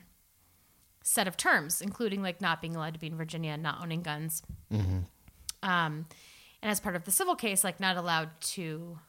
[1.03, 4.01] set of terms, including like not being allowed to be in Virginia and not owning
[4.01, 4.43] guns.
[5.63, 6.05] Um,
[6.61, 8.99] and as part of the civil case, like not allowed to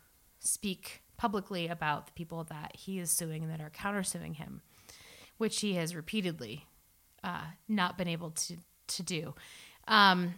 [0.41, 4.61] speak publicly about the people that he is suing and that are countersuing him,
[5.39, 6.67] which he has repeatedly
[7.23, 8.57] uh, not been able to
[8.89, 9.33] to do.
[9.87, 10.35] Um,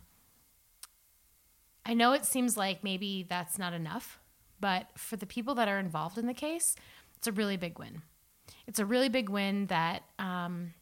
[1.86, 4.18] I know it seems like maybe that's not enough,
[4.60, 6.76] but for the people that are involved in the case,
[7.16, 8.02] it's a really big win.
[8.66, 10.74] It's a really big win that um,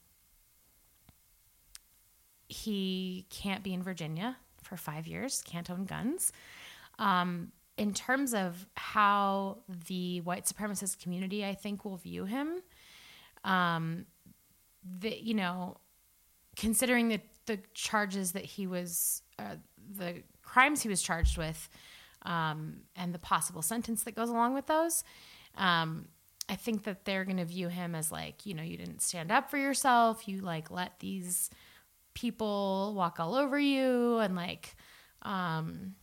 [2.48, 6.32] he can't be in Virginia for five years, can't own guns.
[6.98, 9.58] Um, in terms of how
[9.88, 12.62] the white supremacist community, I think, will view him,
[13.44, 14.06] um,
[15.00, 15.78] the, you know,
[16.56, 19.56] considering the, the charges that he was, uh,
[19.96, 21.68] the crimes he was charged with,
[22.24, 25.02] um, and the possible sentence that goes along with those,
[25.56, 26.08] um,
[26.48, 29.30] I think that they're going to view him as like, you know, you didn't stand
[29.30, 30.28] up for yourself.
[30.28, 31.50] You like let these
[32.14, 34.74] people walk all over you and like,
[35.22, 35.94] um,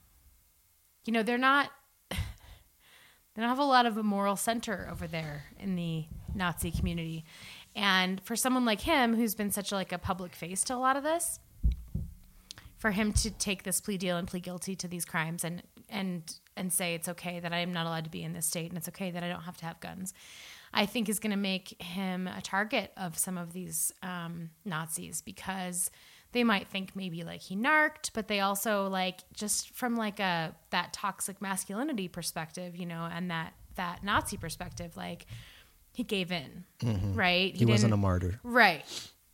[1.10, 1.72] you know, they're not,
[2.12, 2.18] they
[3.36, 6.05] don't have a lot of a moral center over there in the
[6.36, 7.26] Nazi community.
[7.76, 10.78] And for someone like him, who's been such a, like a public face to a
[10.78, 11.39] lot of this,
[12.78, 16.36] for him to take this plea deal and plead guilty to these crimes and and
[16.55, 18.78] and say it's okay that I am not allowed to be in this state and
[18.78, 20.14] it's okay that I don't have to have guns,
[20.72, 25.24] I think is going to make him a target of some of these um, Nazis
[25.24, 25.89] because
[26.32, 30.56] they might think maybe like he narked, but they also like just from like a
[30.70, 35.26] that toxic masculinity perspective, you know, and that that Nazi perspective, like
[35.94, 36.66] he gave in,
[37.16, 37.56] right?
[37.56, 38.40] He, wasn't a martyr.
[38.44, 38.86] Right.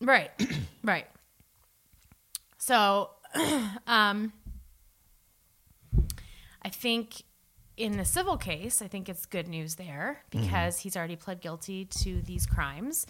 [0.01, 0.31] Right.
[0.83, 1.07] right.
[2.57, 3.11] So,
[3.87, 4.33] um,
[6.61, 7.23] I think
[7.77, 11.85] in the civil case, I think it's good news there because he's already pled guilty
[11.85, 13.05] to these crimes.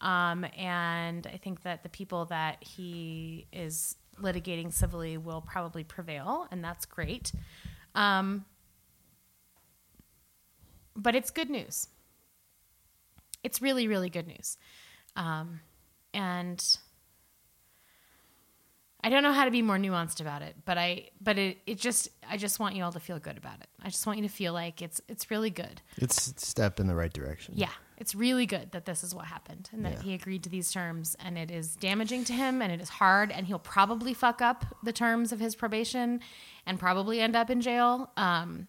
[0.00, 6.46] Um, and I think that the people that he is litigating civilly will probably prevail,
[6.50, 7.32] and that's great.
[7.94, 8.44] Um,
[10.96, 11.88] but it's good news.
[13.42, 14.58] It's really, really good news.
[15.16, 15.60] Um,
[16.12, 16.62] and
[19.02, 21.78] I don't know how to be more nuanced about it, but I but it, it
[21.78, 23.68] just I just want you all to feel good about it.
[23.82, 25.80] I just want you to feel like it's it's really good.
[25.96, 27.54] It's a step in the right direction.
[27.56, 27.70] Yeah,
[28.00, 30.02] it's really good that this is what happened and that Yeah.
[30.02, 33.30] he agreed to these terms and it is damaging to him and it is hard
[33.30, 36.20] and he'll probably fuck up the terms of his probation
[36.66, 38.10] and probably end up in jail.
[38.16, 38.66] Um,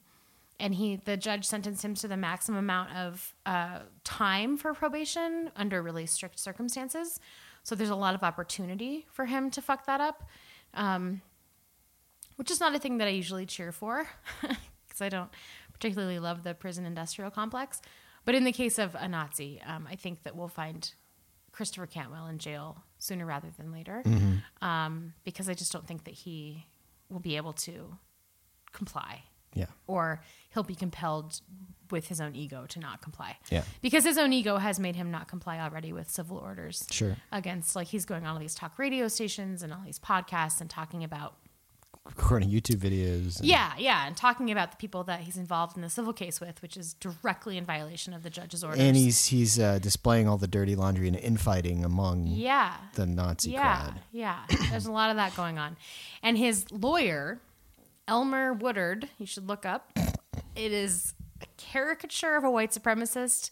[0.59, 5.49] and he the judge sentenced him to the maximum amount of uh, time for probation
[5.55, 7.19] under really strict circumstances.
[7.63, 10.23] So there's a lot of opportunity for him to fuck that up,
[10.73, 11.21] um,
[12.35, 14.07] which is not a thing that I usually cheer for
[14.41, 15.29] because I don't
[15.73, 17.81] particularly love the prison industrial complex.
[18.25, 20.91] But in the case of a Nazi, um, I think that we'll find
[21.51, 24.03] Christopher Cantwell in jail sooner rather than later
[24.61, 26.65] um, because I just don't think that he
[27.09, 27.97] will be able to
[28.71, 29.65] comply Yeah.
[29.87, 30.21] or
[30.53, 31.41] he'll be compelled
[31.89, 33.37] with his own ego to not comply.
[33.49, 33.63] Yeah.
[33.81, 36.87] Because his own ego has made him not comply already with civil orders.
[36.89, 37.17] Sure.
[37.33, 40.69] Against like he's going on all these talk radio stations and all these podcasts and
[40.69, 41.35] talking about
[42.07, 43.39] Recording YouTube videos.
[43.39, 46.41] and- yeah, yeah, and talking about the people that he's involved in the civil case
[46.41, 48.79] with, which is directly in violation of the judge's orders.
[48.79, 53.51] And he's he's uh, displaying all the dirty laundry and infighting among yeah, the Nazi
[53.51, 53.99] yeah, crowd.
[54.11, 54.39] yeah.
[54.71, 55.77] There's a lot of that going on,
[56.23, 57.39] and his lawyer,
[58.07, 59.91] Elmer Woodard, you should look up.
[60.55, 63.51] It is a caricature of a white supremacist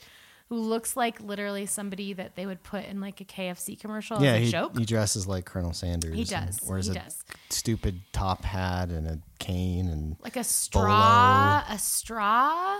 [0.49, 4.31] who looks like literally somebody that they would put in like a KFC commercial Yeah,
[4.33, 4.77] as a he, joke.
[4.77, 6.13] he dresses like Colonel Sanders.
[6.13, 7.23] He and does, wears he a does.
[7.49, 12.79] stupid top hat and a cane and like a straw, a straw,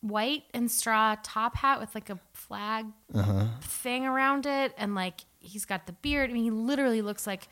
[0.00, 3.46] white and straw top hat with like a flag Uh-huh.
[3.62, 6.30] thing around it, and like he's got the beard.
[6.30, 7.46] I mean, he literally looks like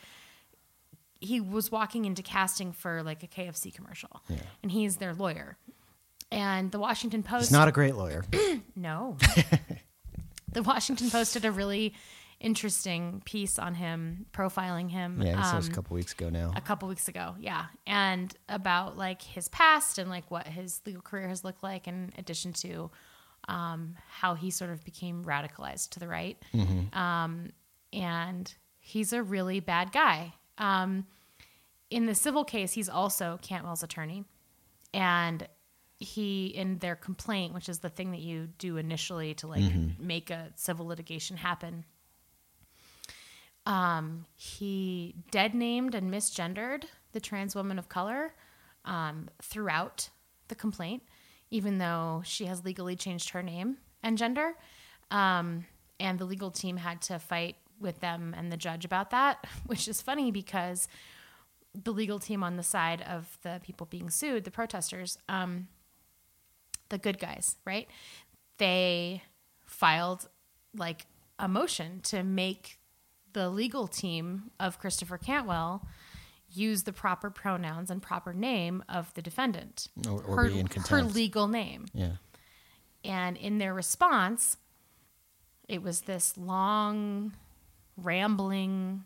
[1.20, 4.22] he was walking into casting for like a KFC commercial,
[4.62, 5.56] and he's their lawyer.
[6.30, 8.24] And the Washington Post, he's not a great lawyer.
[8.76, 9.16] no.
[10.52, 11.94] the Washington Post did a really
[12.40, 15.22] interesting piece on him, profiling him.
[15.22, 16.52] Yeah, this was um, a couple weeks ago now.
[16.54, 21.00] a couple weeks ago yeah and about like his past and like what his legal
[21.00, 22.90] career has looked like in addition to
[23.48, 26.36] um, how he sort of became radicalized to the right
[26.92, 27.48] um,
[27.92, 31.06] and he's a really bad guy um,
[31.88, 34.24] in the civil case he's also cantwell's attorney
[34.92, 35.48] and
[35.98, 39.62] he in their complaint which is the thing that you do initially to like
[39.98, 41.84] make a civil litigation happen
[43.66, 48.32] um, he dead named and misgendered the trans woman of color
[48.84, 50.10] um, throughout
[50.48, 51.02] the complaint,
[51.50, 54.52] even though she has legally changed her name and gender.
[55.10, 55.66] Um,
[55.98, 59.88] and the legal team had to fight with them and the judge about that, which
[59.88, 60.86] is funny because
[61.74, 65.68] the legal team on the side of the people being sued, the protesters, um,
[66.88, 67.88] the good guys, right?
[68.58, 69.22] They
[69.64, 70.28] filed
[70.76, 71.06] like
[71.38, 72.78] a motion to make
[73.32, 75.86] the legal team of Christopher Cantwell
[76.48, 79.88] use the proper pronouns and proper name of the defendant.
[80.08, 80.50] Or- or her,
[80.88, 81.86] her legal name.
[81.92, 82.12] yeah.
[83.04, 84.56] And in their response,
[85.68, 87.32] it was this long,
[87.96, 89.04] rambling,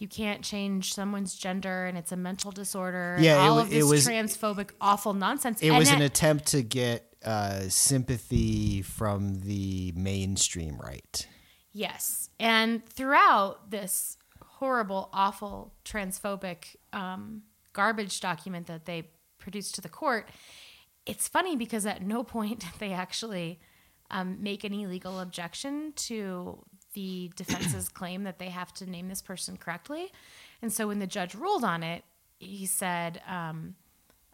[0.00, 3.16] you can't change someone's gender and it's a mental disorder.
[3.20, 5.60] Yeah, it all wa- of it this was- transphobic, awful nonsense.
[5.62, 11.26] It And was an attempt to get uh, sympathy from the mainstream right.
[11.72, 12.30] Yes.
[12.40, 17.42] And throughout this horrible, awful, transphobic um,
[17.74, 20.28] garbage document that they produced to the court,
[21.06, 23.60] it's funny because at no point did they actually
[24.10, 26.64] um, make any legal objection to
[26.94, 30.12] the defense's claim that they have to name this person correctly.
[30.62, 32.04] And so when the judge ruled on it,
[32.38, 33.76] he said, um,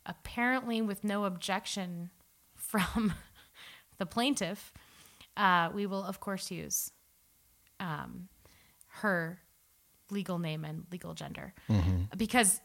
[0.05, 2.11] apparently, with no objection
[2.55, 3.15] from
[3.99, 4.73] the plaintiff,
[5.37, 6.93] uh, we will, of course, use
[7.81, 8.29] um,
[9.01, 9.41] her
[10.11, 11.53] legal name and legal gender
[12.17, 12.61] because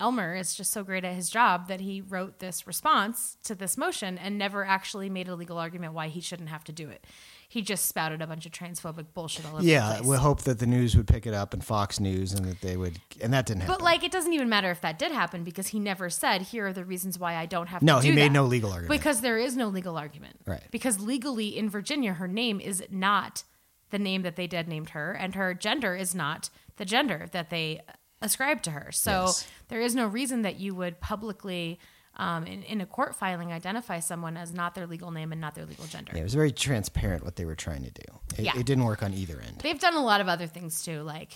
[0.00, 3.76] Elmer is just so great at his job that he wrote this response to this
[3.76, 7.06] motion and never actually made a legal argument why he shouldn't have to do it.
[7.52, 10.06] He just spouted a bunch of transphobic bullshit all over the Yeah, place.
[10.06, 12.76] we hope that the news would pick it up and Fox News and that they
[12.76, 13.74] would, and that didn't happen.
[13.76, 16.68] But like, it doesn't even matter if that did happen because he never said, "Here
[16.68, 18.96] are the reasons why I don't have No, to." he made that." no legal argument.
[19.00, 20.36] because there is no legal argument.
[20.46, 20.62] Right.
[20.70, 23.42] Because legally in Virginia, her name is not
[23.90, 27.50] the name that they dead named her, and her gender is not the gender that
[27.50, 27.80] they
[28.22, 28.92] ascribed to her.
[28.92, 29.48] So Yes.
[29.66, 31.80] there is no reason that you would publicly.
[32.20, 35.54] Um, in, in a court filing, identify someone as not their legal name and not
[35.54, 36.12] their legal gender.
[36.14, 38.02] yeah, it was very transparent what they were trying to do.
[38.36, 38.58] It, Yeah.
[38.58, 39.60] it didn't work on either end.
[39.62, 41.32] They've done a lot of other things too, like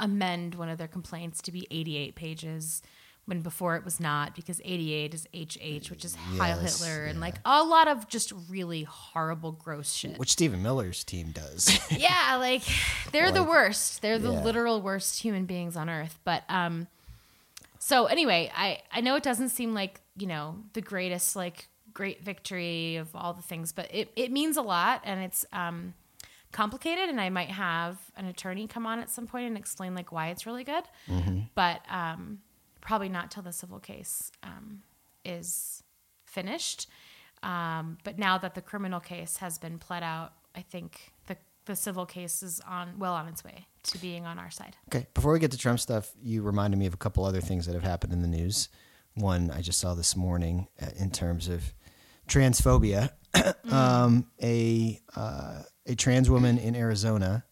[0.00, 2.82] amend one of their complaints to be 88 pages
[3.26, 7.20] when before it was not, because 88 is HH, which is Heil Yes, Hitler, and
[7.20, 10.18] like a lot of just really horrible, gross shit.
[10.18, 11.78] Which Stephen Miller's team does.
[11.96, 12.62] yeah, like
[13.12, 14.02] they're the worst.
[14.02, 14.42] They're the yeah.
[14.42, 16.18] literal worst human beings on earth.
[16.24, 16.88] But um,
[17.78, 22.22] so anyway, I I know it doesn't seem like you know the greatest like great
[22.24, 25.94] victory of all the things, but it it means a lot, and it's um
[26.52, 27.08] complicated.
[27.08, 30.28] And I might have an attorney come on at some point and explain like why
[30.28, 30.84] it's really good,
[31.54, 32.38] but um,
[32.80, 34.82] probably not till the civil case um,
[35.24, 35.82] is
[36.26, 36.86] finished.
[37.42, 41.36] Um, but now that the criminal case has been pled out, I think the
[41.66, 44.76] the civil case is on well on its way to being on our side.
[44.88, 47.66] Okay, before we get to Trump stuff, you reminded me of a couple other things
[47.66, 48.68] that have happened in the news.
[49.14, 51.72] One I just saw this morning uh, in terms of
[52.28, 53.10] transphobia.
[53.70, 57.44] um, a uh, a trans woman in Arizona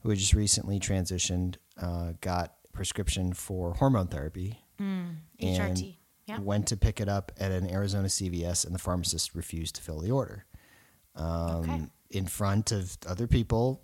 [0.00, 4.60] who had just recently transitioned uh, got prescription for hormone therapy.
[4.78, 5.96] And HRT.
[6.26, 6.40] Yeah.
[6.40, 10.00] went to pick it up at an Arizona CVS, and the pharmacist refused to fill
[10.00, 10.44] the order
[11.14, 11.24] um,
[11.60, 11.82] Okay.
[12.10, 13.80] in front of other people.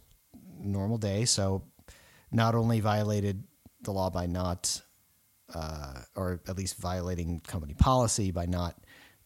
[0.59, 1.63] Normal day, so
[2.33, 3.45] not only violated
[3.81, 4.83] the law by not,
[5.55, 8.77] uh, or at least violating company policy by not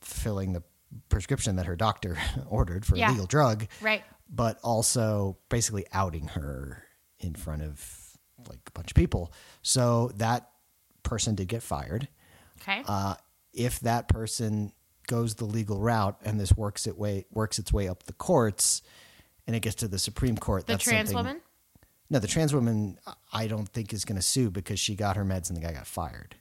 [0.00, 0.62] filling the
[1.08, 2.16] prescription that her doctor
[2.48, 3.08] ordered for Yeah.
[3.08, 4.04] a legal drug, Right.
[4.30, 6.82] but also basically outing her
[7.18, 7.80] in front of
[8.48, 9.32] like a bunch of people.
[9.62, 10.50] So that
[11.02, 12.08] person did get fired.
[12.62, 12.82] Okay.
[12.86, 13.14] Uh,
[13.52, 14.72] if that person
[15.08, 18.82] goes the legal route and this works it way works its way up the courts
[19.46, 21.40] and it gets to the Supreme Court, the that's trans woman.
[22.08, 22.98] No, the trans woman
[23.32, 25.72] I don't think is going to sue because she got her meds and the guy
[25.72, 26.36] got fired.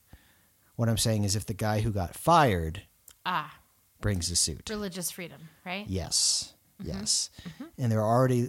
[0.76, 2.84] What I'm saying is if the guy who got fired
[3.26, 3.59] Ah,
[4.01, 4.70] brings a suit.
[4.70, 5.86] religious freedom, right?
[5.88, 6.53] Yes.
[6.82, 6.89] Mm-hmm.
[6.99, 7.30] Yes.
[7.78, 8.43] And there are already.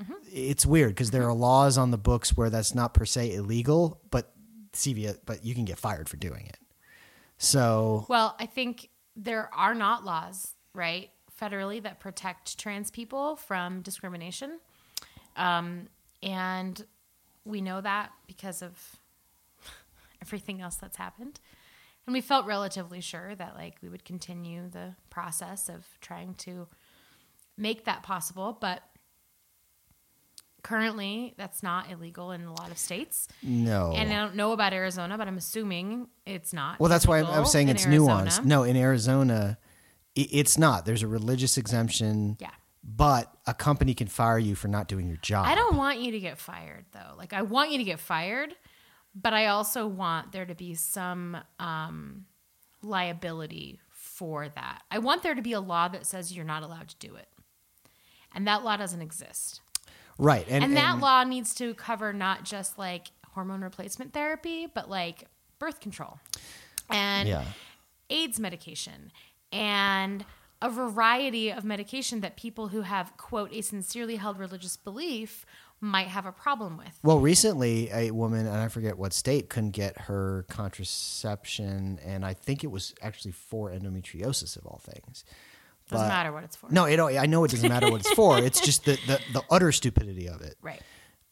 [0.00, 3.34] uh, It's weird because there are laws on the books where that's not per se
[3.34, 4.32] illegal, but
[4.72, 6.58] CVS, but you can get fired for doing it.
[7.38, 13.80] So Well, I think there are not laws, right, federally that protect trans people from
[13.82, 14.58] discrimination.
[15.36, 15.88] Um,
[16.22, 16.84] and
[17.44, 18.96] we know that because of
[20.22, 21.40] everything else that's happened.
[22.06, 26.66] And we felt relatively sure that like we would continue the process of trying to
[27.56, 28.82] make that possible, but
[30.62, 33.28] currently that's not illegal in a lot of states.
[33.42, 33.92] no.
[33.94, 36.80] And I don't know about Arizona, but I'm assuming it's not.
[36.80, 38.24] well, that's why I'm, saying it's Arizona.
[38.24, 38.44] nuanced.
[38.44, 39.58] No, in Arizona,
[40.14, 40.86] it's not.
[40.86, 42.36] There's a religious exemption.
[42.40, 42.50] Yeah.
[42.82, 45.46] But a company can fire you for not doing your job.
[45.46, 47.14] I don't want you to get fired though.
[47.16, 48.54] Like I want you to get fired,
[49.14, 52.24] but I also want there to be some um,
[52.82, 54.82] liability for that.
[54.90, 57.28] I want there to be a law that says you're not allowed to do it.
[58.34, 59.60] And that law doesn't exist.
[60.16, 60.46] Right.
[60.48, 64.88] And, And, that and- law needs to cover not just like hormone replacement therapy, but
[64.88, 65.24] like
[65.58, 66.18] birth control
[66.88, 67.44] and Yeah.
[68.08, 69.12] AIDS medication
[69.52, 70.24] and
[70.62, 75.46] a variety of medication that people who have, quote, a sincerely held religious belief
[75.80, 76.98] might have a problem with.
[77.02, 82.34] Well, recently, a woman, and I forget what state, couldn't get her contraception, and I
[82.34, 85.24] think it was actually for endometriosis of all things.
[85.88, 86.70] Doesn't But- matter what it's for.
[86.70, 88.38] No, it, I know it doesn't matter what it's for.
[88.50, 90.56] It's just the, the, the utter stupidity of it.
[90.62, 90.82] Right.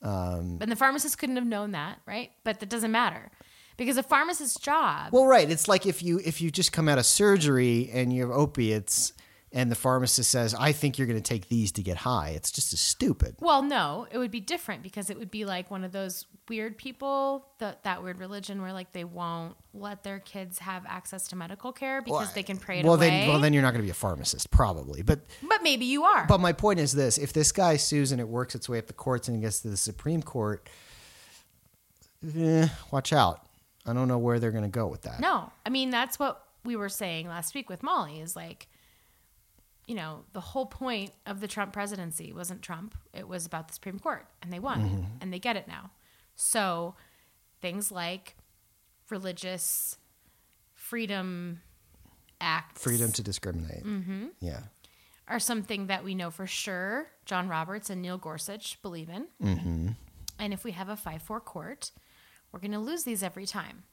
[0.02, 2.30] Um, and the pharmacist couldn't have known that, right?
[2.44, 3.30] But that doesn't matter.
[3.78, 5.48] Because a pharmacist's job Well, right.
[5.50, 9.14] It's like if you if you just come out of surgery and you have opiates,
[9.52, 12.50] and the pharmacist says, "I think you're going to take these to get high." It's
[12.50, 13.36] just as stupid.
[13.40, 16.76] Well, no, it would be different because it would be like one of those weird
[16.76, 21.36] people, that that weird religion where like they won't let their kids have access to
[21.36, 23.08] medical care because they can pray it well, away.
[23.08, 25.02] then, well, then you're not going to be a pharmacist, probably.
[25.02, 26.26] But but maybe you are.
[26.26, 28.86] But my point is this: if this guy sues and it works its way up
[28.86, 30.68] the courts and it gets to the Supreme Court,
[32.36, 33.47] eh, watch out.
[33.88, 35.20] I don't know where they're going to go with that.
[35.20, 38.68] no, I mean that's what we were saying last week with Molly is like,
[39.86, 43.74] you know, the whole point of the Trump presidency wasn't Trump; it was about the
[43.74, 45.04] Supreme Court, and they won, Mm-hmm.
[45.22, 45.90] and they get it now.
[46.36, 46.94] So
[47.62, 48.36] things like
[49.10, 49.96] religious
[50.74, 51.60] freedom
[52.40, 53.84] acts Freedom to discriminate.
[53.84, 54.26] Mm-hmm.
[54.40, 54.60] Yeah.
[55.26, 59.26] are something that we know for sure John Roberts and Neil Gorsuch believe in.
[59.42, 59.88] Mm-hmm.
[60.38, 61.90] And if we have a 5 4 court,
[62.52, 63.84] we're going to lose these every time.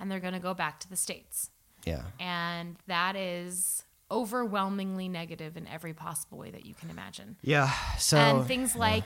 [0.00, 1.50] And they're going to go back to the states.
[1.84, 2.02] Yeah.
[2.18, 7.36] And that is overwhelmingly negative in every possible way that you can imagine.
[7.42, 7.70] Yeah.
[7.98, 9.04] So and things like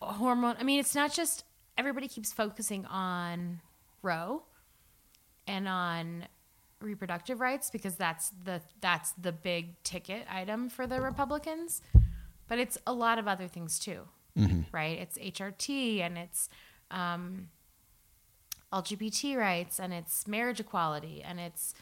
[0.00, 1.44] hormone, I mean, it's not just
[1.76, 3.60] everybody keeps focusing on
[4.02, 4.42] Roe
[5.46, 6.26] and on
[6.80, 11.82] reproductive rights because that's the that's the big ticket item for the Republicans,
[12.48, 14.00] but it's a lot of other things too,
[14.72, 14.98] right?
[14.98, 16.48] It's HRT and it's
[16.90, 17.48] um,
[18.72, 21.74] LGBT rights and it's marriage equality and it's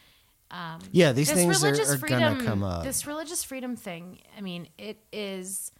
[0.51, 2.83] um, yeah, these things are, are freedom, going to come up.
[2.83, 5.71] This religious freedom thing, I mean, it is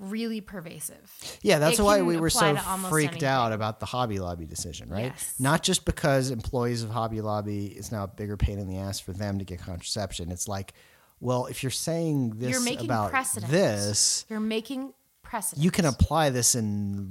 [0.00, 1.38] really pervasive.
[1.42, 2.56] yeah, that's it why we were so
[2.88, 3.28] freaked anything.
[3.28, 5.12] out about the Hobby Lobby decision, right?
[5.14, 5.34] Yes.
[5.38, 8.98] Not just because employees of Hobby Lobby is now a bigger pain in the ass
[8.98, 10.32] for them to get contraception.
[10.32, 10.72] It's like,
[11.20, 13.52] well, if you're saying this You're making about precedent.
[13.52, 14.92] this, You're making
[15.32, 15.64] precedent.
[15.64, 17.08] you can apply this in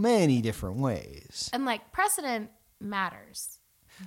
[0.00, 1.48] many different ways.
[1.52, 2.50] and like precedent
[2.80, 3.58] matters.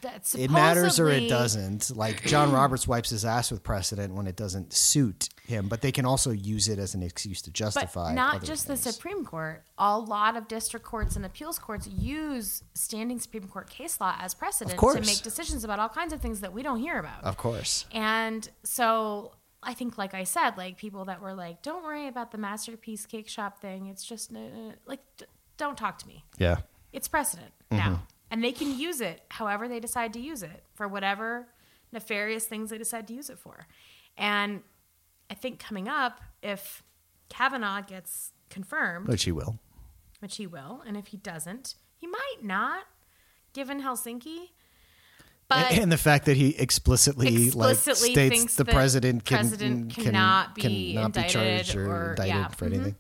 [0.01, 1.95] That It matters or it doesn't.
[1.95, 5.91] Like John Roberts wipes his ass with precedent when it doesn't suit him, but they
[5.91, 8.10] can also use it as an excuse to justify.
[8.10, 8.84] But not just things.
[8.84, 9.64] the Supreme Court.
[9.78, 14.34] A lot of district courts and appeals courts use standing Supreme Court case law as
[14.34, 17.24] precedent to make decisions about all kinds of things that we don't hear about.
[17.24, 17.86] Of course.
[17.93, 19.32] And so
[19.66, 23.05] I think, like I said, like people that were like, "Don't worry about the masterpiece
[23.05, 23.88] cake shop thing.
[23.88, 24.39] It's just uh,
[24.86, 25.26] like, d-
[25.57, 26.24] don't talk to me.
[26.38, 26.57] Yeah.
[26.93, 27.78] It's precedent Mm-hmm.
[27.78, 28.03] now.
[28.32, 31.47] And they can use it however they decide to use it for whatever
[31.91, 33.66] nefarious things they decide to use it for.
[34.18, 34.61] And
[35.30, 36.84] I think coming up, if
[37.30, 39.59] Kavanaugh gets confirmed, Which he will.
[40.20, 42.84] which he will, and if he doesn't, he might not,
[43.53, 44.49] given Helsinki.
[45.48, 49.93] But and, and the fact that he explicitly, explicitly like states the president can president
[49.93, 52.74] can- cannot be cannot indicted charged or, or- indicted yeah, for mhm.
[52.74, 52.96] anything.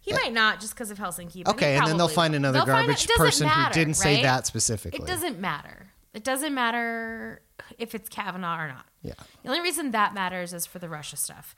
[0.00, 1.46] he might not just because of Helsinki.
[1.48, 4.22] Okay, and then they'll find another They'll garbage it doesn't person matter, who didn't say
[4.22, 5.02] that specifically.
[5.02, 5.88] It doesn't matter.
[6.12, 7.42] It doesn't matter
[7.78, 8.86] if it's Kavanaugh or not.
[9.02, 9.14] Yeah.
[9.42, 11.54] The only reason that matters is for the Russia stuff.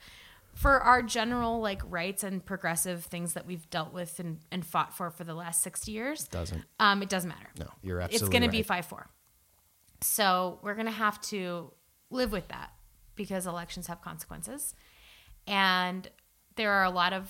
[0.53, 4.93] For our general like rights and progressive things that we've dealt with and, and fought
[4.95, 6.63] for for the last 60 years, Doesn't.
[6.79, 7.49] um, it doesn't matter.
[7.57, 8.25] No, you're absolutely.
[8.25, 9.07] It's going to be 5 4.
[10.01, 11.71] So we're going to have to
[12.09, 12.71] live with that
[13.15, 14.73] because elections have consequences.
[15.47, 16.07] And
[16.55, 17.29] there are a lot of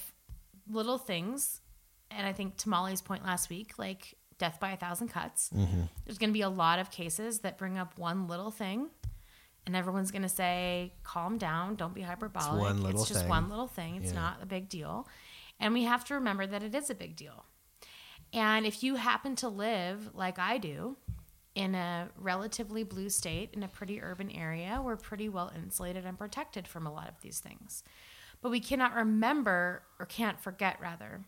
[0.69, 1.61] little things.
[2.09, 5.82] And I think to Molly's point last week, like death by a thousand cuts, Mm-hmm.
[6.05, 8.89] there's going to be a lot of cases that bring up one little thing.
[9.67, 12.59] And everyone's going to say, calm down, don't be hyperbolic.
[12.59, 13.97] one little just thing." one little thing.
[13.97, 14.19] It's Yeah.
[14.19, 15.07] not a big deal.
[15.59, 17.45] And we have to remember that it is a big deal.
[18.34, 20.97] And if you happen to live like I do
[21.54, 26.18] in a relatively blue state in a pretty urban area, we're pretty well insulated and
[26.18, 27.84] protected from a lot of these things.
[28.41, 31.22] But we cannot remember or can't forget rather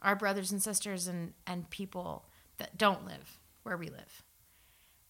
[0.00, 2.26] our brothers and sisters and, and people
[2.58, 4.22] that don't live where we live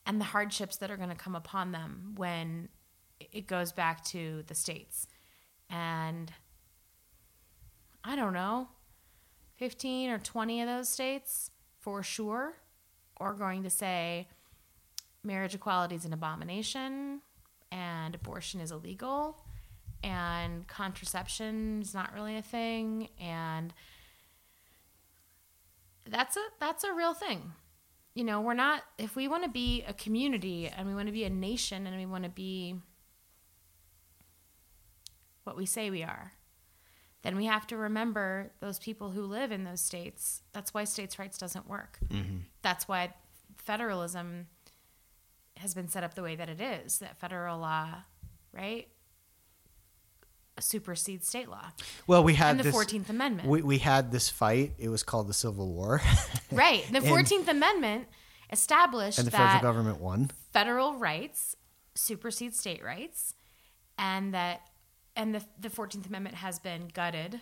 [0.06, 2.68] and the hardships that are going to come upon them when
[3.20, 5.06] it goes back to the states.
[5.70, 6.32] And
[8.04, 8.68] I don't know,
[9.56, 12.56] 15 or 20 of those states for sure
[13.22, 14.28] are going to say
[15.24, 17.20] marriage equality is an abomination
[17.70, 19.42] and abortion is illegal
[20.02, 23.72] and contraception is not really a thing and
[26.10, 27.52] that's a that's a real thing.
[28.14, 31.12] You know we're not if we want to be a community and we want to
[31.12, 32.76] be a nation and we want to be
[35.44, 36.32] what we say we are
[37.22, 40.42] then we have to remember those people who live in those states.
[40.52, 42.38] That's why states rights doesn't work mm-hmm.
[42.62, 43.12] That's why
[43.56, 44.46] federalism
[45.58, 47.88] has been set up the way that it is that federal law
[48.52, 48.88] right
[50.60, 51.70] supersedes state law
[52.06, 54.74] Well, we had and the this, 14th amendment We, we had this fight.
[54.78, 56.00] It was called the Civil War,
[56.52, 58.06] right the 14th amendment
[58.50, 60.30] established and the federal government won.
[60.52, 61.56] federal rights
[61.94, 63.34] supersede state rights
[63.98, 64.60] and that
[65.16, 67.40] and the, the 14th amendment has been gutted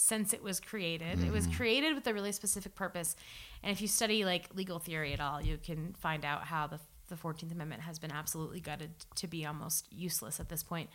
[0.00, 3.16] since it was created it was created with a really specific purpose
[3.62, 6.80] and if you study like legal theory at all you can find out how the,
[7.08, 10.88] the 14th amendment has been absolutely gutted to be almost useless at this point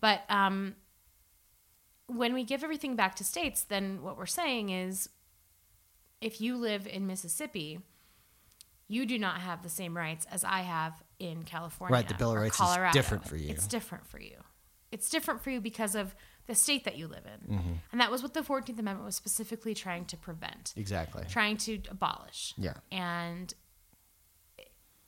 [0.00, 0.76] but um,
[2.06, 5.08] when we give everything back to states then what we're saying is
[6.20, 7.80] if you live in mississippi
[8.86, 11.94] you do not have the same rights as I have in California.
[11.94, 12.92] Right, the Bill of Rights is Colorado.
[12.92, 13.48] different for you.
[13.48, 14.36] It's different for you.
[14.90, 16.14] It's different for you because of
[16.46, 17.56] the state that you live in.
[17.56, 17.72] Mm-hmm.
[17.92, 21.24] And that was what the 14th Amendment was specifically trying to prevent, Exactly.
[21.28, 22.52] trying to abolish.
[22.58, 22.74] Yeah.
[22.90, 23.52] And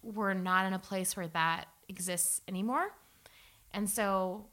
[0.03, 2.91] we're not in a place where that exists anymore.
[3.73, 4.47] And so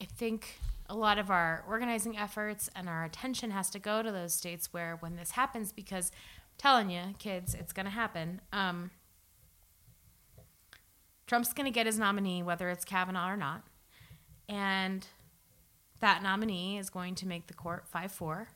[0.00, 0.58] I think
[0.88, 4.72] a lot of our organizing efforts and our attention has to go to those states
[4.72, 8.90] where when this happens because I'm telling you kids it's going to happen um,
[11.26, 13.64] trump's going to get his nominee whether it's kavanaugh or not
[14.48, 15.06] and
[16.00, 18.46] that nominee is going to make the court 5-4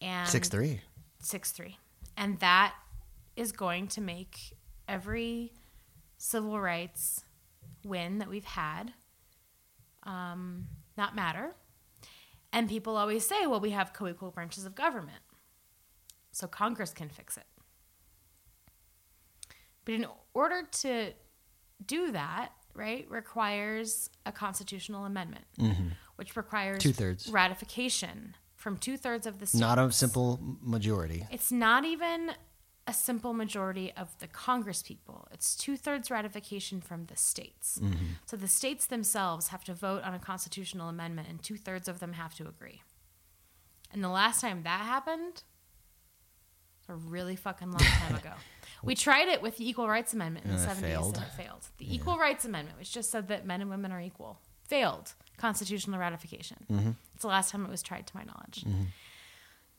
[0.00, 0.80] and Six three.
[1.22, 1.74] 6-3
[2.16, 2.74] and that
[3.36, 4.54] is going to make
[4.88, 5.52] every
[6.18, 7.24] civil rights
[7.84, 8.92] win that we've had
[10.04, 10.66] um,
[10.96, 11.54] not matter.
[12.52, 15.22] And people always say well we have co-equal branches of government
[16.32, 17.44] so congress can fix it.
[19.84, 21.12] But in order to
[21.84, 25.44] do that right requires a constitutional amendment
[26.20, 26.80] which requires.
[26.82, 27.28] Two-thirds.
[27.30, 31.26] ratification from two-thirds of the states Not a simple majority.
[31.30, 32.32] it's not even
[32.86, 35.26] a simple majority of the Congress people.
[35.32, 37.78] It's two thirds ratification from the states.
[37.82, 38.04] Mm-hmm.
[38.26, 42.00] So the states themselves have to vote on a constitutional amendment, and two thirds of
[42.00, 42.82] them have to agree.
[43.92, 45.42] And the last time that happened,
[46.88, 48.32] a really fucking long time ago.
[48.82, 51.16] We tried it with the Equal Rights Amendment in the And it 70s failed.
[51.16, 51.66] and it failed.
[51.76, 54.40] The Equal Rights Amendment, which just said that men and women are equal,
[54.70, 56.58] failed constitutional ratification.
[56.70, 56.90] Mm-hmm.
[57.14, 58.64] It's the last time it was tried to my knowledge.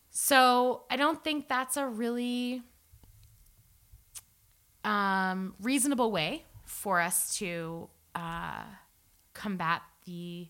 [0.10, 2.62] So I don't think that's a really
[4.84, 8.64] um, reasonable way for us to uh,
[9.34, 10.48] combat the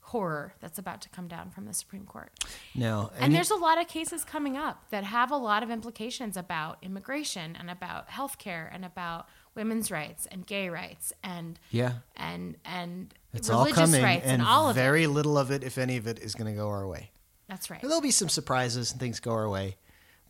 [0.00, 2.30] horror that's about to come down from the Supreme Court.
[2.74, 5.70] No, And, he- there's a lot of cases coming up that have a lot of
[5.70, 11.94] implications about immigration and about healthcare and about women's rights and gay rights and yeah,
[12.16, 14.80] and and it's all coming, rights and, and, all of it.
[14.80, 17.10] very little of it, if any of it, is going to go our way.
[17.48, 17.80] That's right.
[17.80, 19.76] There'll be some surprises and things go our way,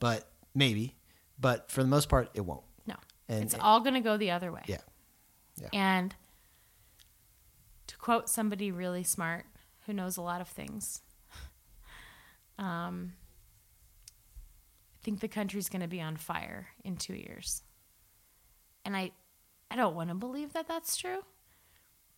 [0.01, 0.97] but maybe.
[1.39, 2.64] But for the most part, it won't.
[2.86, 2.94] No,
[3.28, 4.62] And it's it- all going to go the other way.
[4.66, 4.78] Yeah.
[5.60, 5.68] Yeah.
[5.72, 6.14] And
[7.86, 9.47] to quote somebody really smart
[9.86, 11.02] who knows a lot of things,
[12.59, 13.12] um,
[14.94, 17.62] I think the country's going to be on fire in two years.
[18.85, 19.12] And I,
[19.70, 21.20] I don't want to believe that that's true,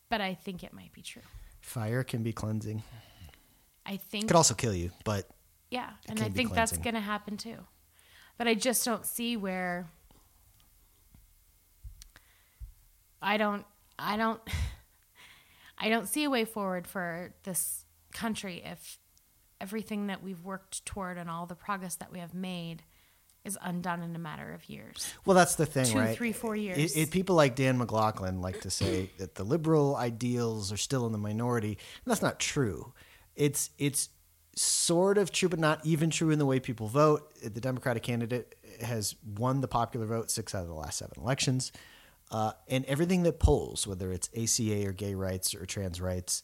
[0.09, 1.23] but I think it might be true.
[1.61, 2.83] Fire can be cleansing.
[3.85, 5.29] I think It could also kill you, but
[5.71, 7.59] Yeah, and I think that's going to happen too.
[8.39, 9.87] But I just don't see where
[13.23, 13.65] I don't
[13.99, 14.41] I don't
[15.79, 18.99] I don't see a way forward for this country if
[19.61, 22.83] everything that we've worked toward and all the progress that we have made
[23.47, 25.11] is undone in a matter of years.
[25.25, 26.17] Well, that's the thing, Two, right?
[26.17, 26.97] three, four It- years.
[26.97, 31.13] It, people like Dan McLaughlin like to say that the liberal ideals are still in
[31.13, 32.93] the minority, and that's not true.
[33.37, 34.09] It's it's
[34.55, 37.31] sort of true, but not even true in the way people vote.
[37.43, 41.73] The Democratic candidate has won the popular vote six out of the last seven elections,
[42.31, 46.43] uh, and everything that polls, whether it's ACA or gay rights or trans rights,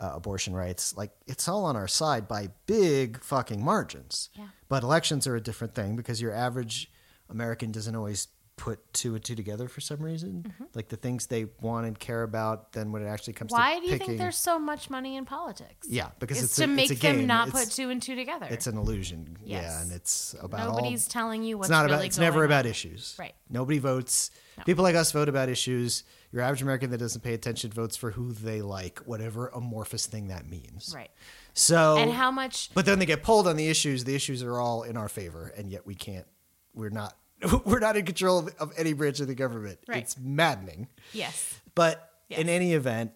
[0.00, 4.30] uh, abortion rights, like it's all on our side by big fucking margins.
[4.34, 4.46] Yeah.
[4.68, 6.90] But elections are a different thing because your average
[7.28, 8.28] American doesn't always
[8.60, 10.44] put two and two together for some reason.
[10.46, 10.64] Mm-hmm.
[10.74, 13.74] Like the things they want and care about, then when it actually comes Why to
[13.76, 15.86] Why do you picking, think there's so much money in politics?
[15.88, 18.02] Yeah, because it's, it's to a- it's make a them not It's- put two and
[18.02, 18.46] two together.
[18.50, 19.38] it's an illusion.
[19.42, 22.04] Yeah, and it's about all- Nobody's telling you what's it's not really about.
[22.06, 23.16] It's never going about issues.
[23.18, 23.34] Right.
[23.48, 24.30] Nobody votes.
[24.58, 24.64] No.
[24.64, 26.04] People like us vote about issues.
[26.30, 30.28] Your average American that doesn't pay attention votes for who they like, whatever amorphous thing
[30.28, 30.92] that means.
[30.94, 31.10] Right.
[31.54, 34.04] So And how much But then they get pulled on the issues.
[34.04, 36.26] The issues are all in our favor, and yet we can't.
[36.74, 37.16] We're not.
[37.64, 39.78] We're not in control of, of any branch of the government.
[39.88, 39.98] Right.
[40.02, 40.88] It's maddening.
[41.12, 41.58] Yes.
[41.74, 42.38] But Yes.
[42.40, 43.10] in any event,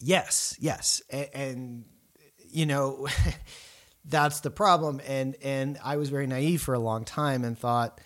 [0.00, 1.84] yes, yes, and, and
[2.50, 3.08] you know
[4.04, 5.00] that's the problem.
[5.06, 8.00] And and I was very naive for a long time and thought,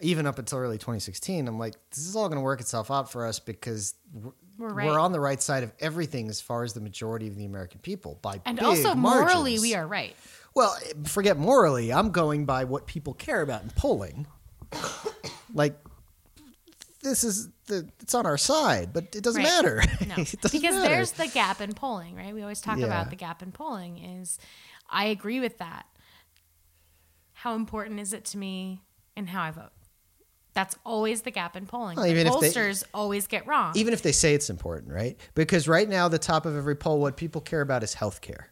[0.00, 3.10] even up until early 2016, I'm like, this is all going to work itself out
[3.10, 4.86] for us because we're, We're right.
[4.88, 7.80] we're on the right side of everything as far as the majority of the American
[7.80, 9.26] people by And also morally
[9.56, 9.62] margins.
[9.62, 10.14] we are right.
[10.54, 11.92] Well, forget morally.
[11.94, 14.26] I'm going by what people care about in polling.
[15.54, 15.76] Like
[17.02, 19.50] this is the it's on our side, but it doesn't Right.
[19.62, 19.82] matter.
[20.06, 20.14] No.
[20.16, 20.80] doesn't because matter.
[20.88, 22.32] there's the gap in polling, right?
[22.34, 22.86] We always talk Yeah.
[22.86, 24.38] about the gap in polling is
[24.88, 25.86] I agree with that.
[27.32, 28.82] How important is it to me
[29.16, 29.70] in how I vote?
[30.54, 31.96] That's always the gap in polling.
[31.96, 33.72] Well, the even if they- pollsters always get wrong.
[33.74, 35.18] even if they say it's important, right?
[35.34, 38.48] Because right now, the top of every poll, what people care about is health care.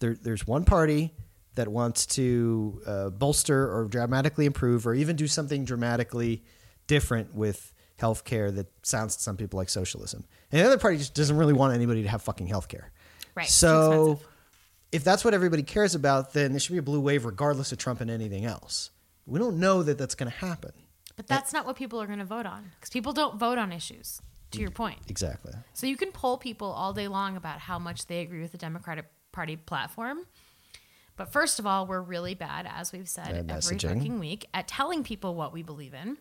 [0.00, 1.14] There, there's one party
[1.58, 6.42] that wants to uh, bolster or dramatically improve or even do something dramatically
[6.86, 10.24] different with healthcare that sounds to some people like socialism.
[10.52, 12.84] And the other party just doesn't really want anybody to have fucking healthcare.
[13.34, 14.20] Right, So
[14.92, 17.78] if that's what everybody cares about, then there should be a blue wave regardless of
[17.78, 18.90] Trump and anything else.
[19.26, 20.72] We don't know that that's going to happen.
[21.16, 23.72] but that's not what people are going to vote on because people don't vote on
[23.72, 24.20] issues.
[24.52, 25.52] To your point, Exactly.
[25.74, 28.56] so you can poll people all day long about how much they agree with the
[28.56, 30.20] Democratic Party platform.
[31.18, 33.94] But first of all, we're really bad, as we've said Bad every messaging.
[33.96, 36.16] fucking week, at telling people what we believe in.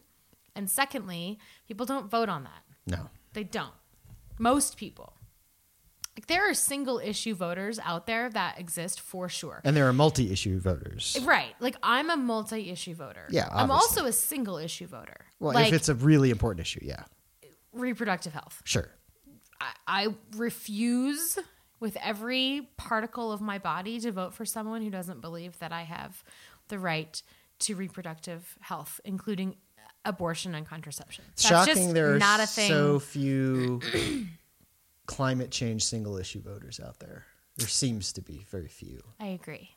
[0.56, 1.38] And secondly,
[1.68, 2.64] people don't vote on that.
[2.88, 3.08] No.
[3.34, 3.76] They don't.
[4.40, 5.14] Most people.
[6.18, 9.62] Like there are single issue voters out there that exist for sure.
[9.64, 11.16] And there are multi issue voters.
[11.22, 11.54] Right.
[11.60, 13.28] Like I'm a multi-issue voter.
[13.30, 14.02] Yeah, I'm obviously.
[14.02, 15.28] also a single issue voter.
[15.40, 17.04] Well, like if it's a really important issue, yeah.
[17.72, 18.64] reproductive health.
[18.64, 18.90] Sure.
[19.62, 21.38] I, I refuse
[21.80, 25.84] with every particle of my body to vote for someone who doesn't believe that I
[25.84, 26.24] have
[26.70, 27.22] the right
[27.60, 29.56] to reproductive health, including
[30.06, 31.26] abortion and contraception.
[31.34, 32.70] It's That's shocking just there are not a thing.
[32.70, 33.82] so few
[35.06, 37.26] climate change single issue voters out there.
[37.58, 39.02] There seems to be very few.
[39.20, 39.72] I agree.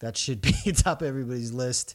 [0.00, 1.94] That should be top of everybody's list.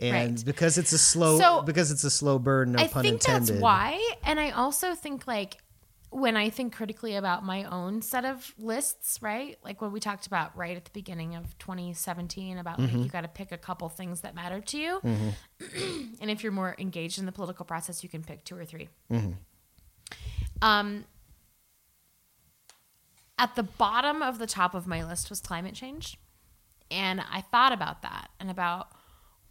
[0.00, 0.44] And Right.
[0.44, 3.50] because it's a slow So, because it's a slow burn, no I pun think that's
[3.50, 4.00] why.
[4.24, 5.58] And I also think like
[6.10, 9.58] when I think critically about my own set of lists, right?
[9.62, 12.96] Like what we talked about right at the beginning of 2017 about Mm-hmm.
[12.96, 15.00] like you got to pick a couple things that matter to you.
[16.20, 18.88] and if you're more engaged in the political process, you can pick two or 3
[19.12, 19.32] Mm-hmm.
[20.60, 21.04] Um,
[23.38, 26.16] at the bottom of the top of my list was climate change.
[26.90, 28.88] And I thought about that and about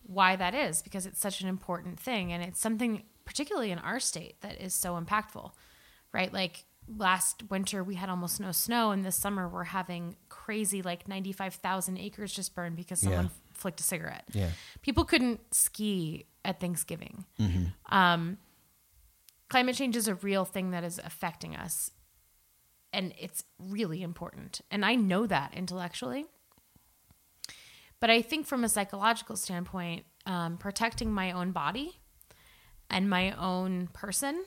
[0.04, 4.00] why that is because it's such an important thing and it's something particularly in our
[4.00, 5.52] state that is so impactful
[6.14, 10.82] right like last winter we had almost no snow, and this summer we're having crazy
[10.82, 13.30] like ninety five thousand acres just burned because someone Yeah.
[13.54, 14.26] flicked a cigarette.
[14.34, 14.50] Yeah.
[14.82, 17.26] people couldn't ski at Thanksgiving.
[17.40, 17.96] Mm-hmm.
[17.96, 18.38] Um,
[19.50, 21.92] climate change is a real thing that is affecting us,
[22.94, 24.62] and it's really important.
[24.72, 26.26] And I know that intellectually.
[28.00, 32.00] But I think from a psychological standpoint, um, protecting my own body
[32.92, 34.46] and my own person,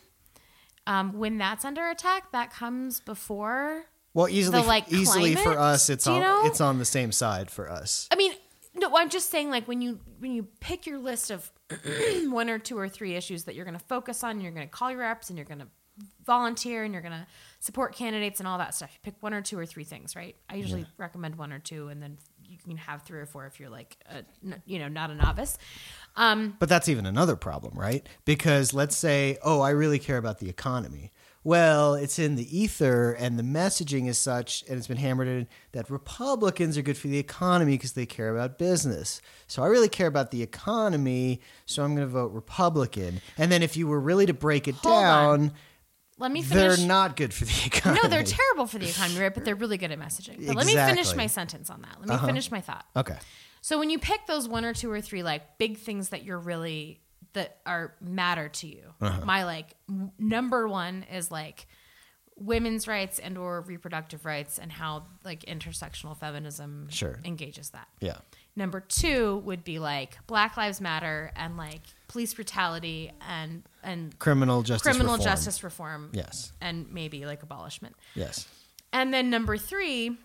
[0.91, 3.85] um, when that's under attack, that comes before.
[4.13, 6.43] Well, easily, the, like, easily for us, it's you on know?
[6.47, 8.09] it's on the same side for us.
[8.11, 8.33] I mean,
[8.75, 11.49] no, I'm just saying, like when you when you pick your list of
[12.27, 14.71] one or two or three issues that you're going to focus on, you're going to
[14.71, 15.69] call your reps and you're going to
[16.27, 17.27] volunteer and you're going to
[17.61, 18.91] support candidates and all that stuff.
[18.93, 20.35] You pick one or two or three things, right?
[20.49, 22.19] I usually recommend one or two, and then
[22.51, 24.25] you can have three or four if you're like, a,
[24.67, 25.57] you know, not a novice.
[26.17, 28.07] Um, But that's even another problem, right?
[28.25, 31.13] Because let's say, oh, I really care about the economy.
[31.43, 35.49] Well, it's in the ether, and the messaging is such, and it's been hammered in
[35.73, 39.23] that Republicans are good for the economy because they care about business.
[39.47, 43.23] So I really care about the economy, so I'm going to vote Republican.
[43.39, 45.53] And then if you were really to break it Hold on.
[46.21, 46.87] Let me they're finish.
[46.87, 48.01] not good for the economy.
[48.03, 49.35] no, they're terrible for the economy, right?
[49.35, 50.47] But they're really good at messaging.
[50.47, 51.97] But let me finish my sentence on that.
[52.05, 52.87] Let me finish my thought.
[52.97, 53.19] Okay.
[53.63, 56.39] So when you pick those one or two or three like big things that you're
[56.39, 57.01] really
[57.33, 59.25] that are matter to you, Uh-huh.
[59.25, 61.67] my like m- number one is like
[62.37, 67.19] women's rights and or reproductive rights and how like intersectional feminism Sure.
[67.25, 67.87] engages that.
[68.01, 68.17] Yeah.
[68.57, 74.63] Number two would be like Black Lives Matter and like police brutality and and Criminal
[74.63, 75.25] justice criminal reform.
[75.25, 76.11] justice reform.
[76.13, 76.53] Yes.
[76.61, 77.95] And maybe like abolishment.
[78.15, 78.47] Yes.
[78.93, 80.17] And then number three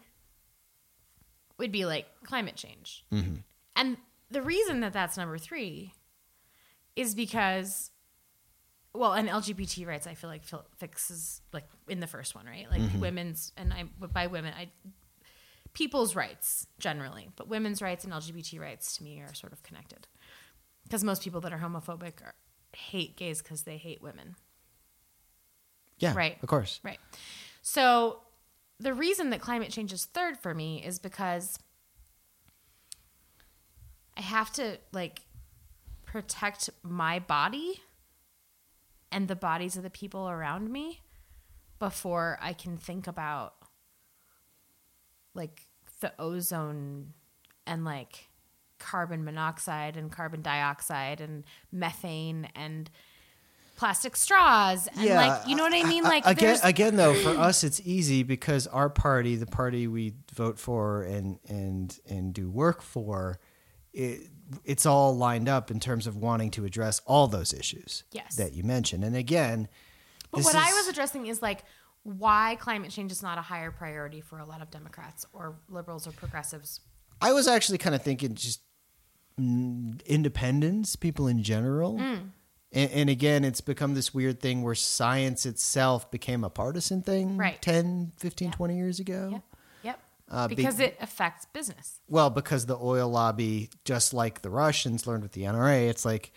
[1.57, 3.05] would be like climate change.
[3.13, 3.35] Mm-hmm.
[3.75, 3.97] And
[4.31, 5.93] the reason that that's number three
[6.95, 7.91] is because,
[8.93, 10.41] well, and LGBT rights, I feel like
[10.77, 12.67] fixes like in the first one, right?
[12.69, 12.99] Like Mm-hmm.
[12.99, 14.69] women's, and I by women, I
[15.75, 20.07] people's rights generally, but women's rights and LGBT rights to me are sort of connected
[20.83, 22.33] because most people that are homophobic are,
[22.73, 24.35] hate gays because they hate women.
[25.99, 26.13] Yeah.
[26.15, 26.37] Right.
[26.41, 26.81] Of course.
[26.83, 26.99] Right.
[27.61, 28.19] So
[28.79, 31.57] the reason that climate change is third for me is because
[34.17, 35.21] I have to like
[36.05, 37.81] protect my body
[39.11, 41.01] and the bodies of the people around me
[41.79, 43.53] before I can think about
[45.35, 45.67] like
[46.01, 47.13] the ozone
[47.67, 48.29] and like
[48.79, 52.89] carbon monoxide and carbon dioxide and methane and
[53.77, 56.03] plastic straws and like you know what I mean?
[56.03, 60.57] Like again, again though, for us it's easy because our party, the party we vote
[60.59, 63.39] for and and and do work for,
[63.93, 64.29] it,
[64.63, 68.35] it's all lined up in terms of wanting to address all those issues Yes.
[68.35, 69.03] that you mentioned.
[69.03, 69.67] And again,
[70.31, 71.63] But what I was addressing is like
[72.05, 76.05] why climate change is not a higher priority for a lot of Democrats or liberals
[76.05, 76.79] or progressives.
[77.19, 78.61] I was actually kind of thinking just
[79.37, 81.95] independence, people in general.
[81.95, 82.29] Mm.
[82.71, 87.37] And, and again, it's become this weird thing where science itself became a partisan thing
[87.37, 87.59] Right.
[87.59, 89.29] 10, 15, 20 years ago.
[89.31, 89.43] Yep.
[89.83, 89.99] Yep.
[90.29, 92.01] Uh, be- because it affects business.
[92.07, 96.31] Well, because the oil lobby, just like the Russians learned with the NRA, it's like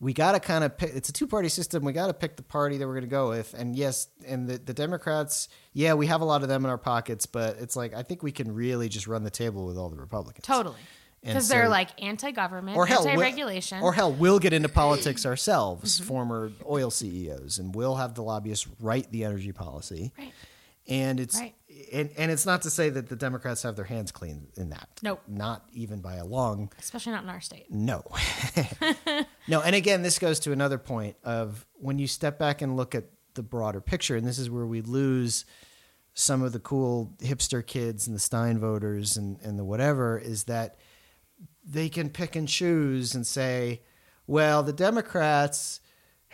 [0.00, 0.90] we got to kind of pick.
[0.94, 1.84] It's a two party system.
[1.84, 3.54] We got to pick the party that we're going to go with.
[3.54, 6.78] And yes, and the, the Democrats, yeah, we have a lot of them in our
[6.78, 9.88] pockets, but it's like I think we can really just run the table with all
[9.88, 10.44] the Republicans.
[10.46, 10.76] Totally.
[11.24, 13.82] Because they're like anti-government, Or hell, we'll- anti-regulation.
[13.82, 16.06] Or hell, we'll get into politics ourselves, Mm-hmm.
[16.06, 20.12] former oil CEOs, and we'll have the lobbyists write the energy policy.
[20.16, 20.32] Right.
[20.86, 21.54] And it's Right.
[21.92, 24.88] And, and it's not to say that the Democrats have their hands clean in that.
[25.02, 25.22] Nope.
[25.28, 27.66] Not even by a long Especially not in our state.
[27.70, 28.02] no.
[29.48, 32.94] no, and again, this goes to another point of when you step back and look
[32.94, 33.04] at
[33.34, 35.44] the broader picture, and this is where we lose
[36.14, 40.44] some of the cool hipster kids and the Stein voters and, and the whatever, is
[40.44, 40.76] that
[41.62, 43.82] they can pick and choose and say,
[44.26, 45.80] well, the Democrats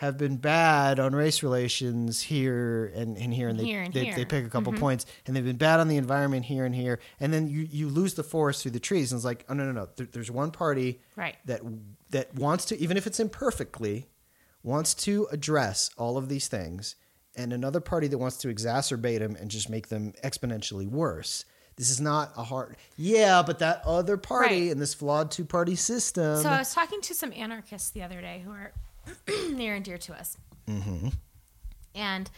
[0.03, 4.05] have been bad on race relations here and, and here and they, Here and they,
[4.05, 4.15] here.
[4.15, 4.81] they pick a couple mm-hmm.
[4.81, 7.87] points and they've been bad on the environment here and here and then you, you
[7.89, 10.29] lose the forest through the trees and it's like oh no no no there, there's
[10.29, 11.37] one party Right.
[11.45, 11.61] that
[12.09, 14.07] that wants to even if it's imperfectly
[14.61, 16.95] wants to address all of these things
[17.35, 21.45] and another party that wants to exacerbate them and just make them exponentially worse
[21.77, 24.71] this is not a hard yeah but that other party Right.
[24.71, 28.21] in this flawed two party system So I was talking to some anarchists the other
[28.21, 28.73] day who are
[29.51, 30.37] near and dear to us.
[30.67, 31.09] Mm-hmm.
[31.95, 32.29] And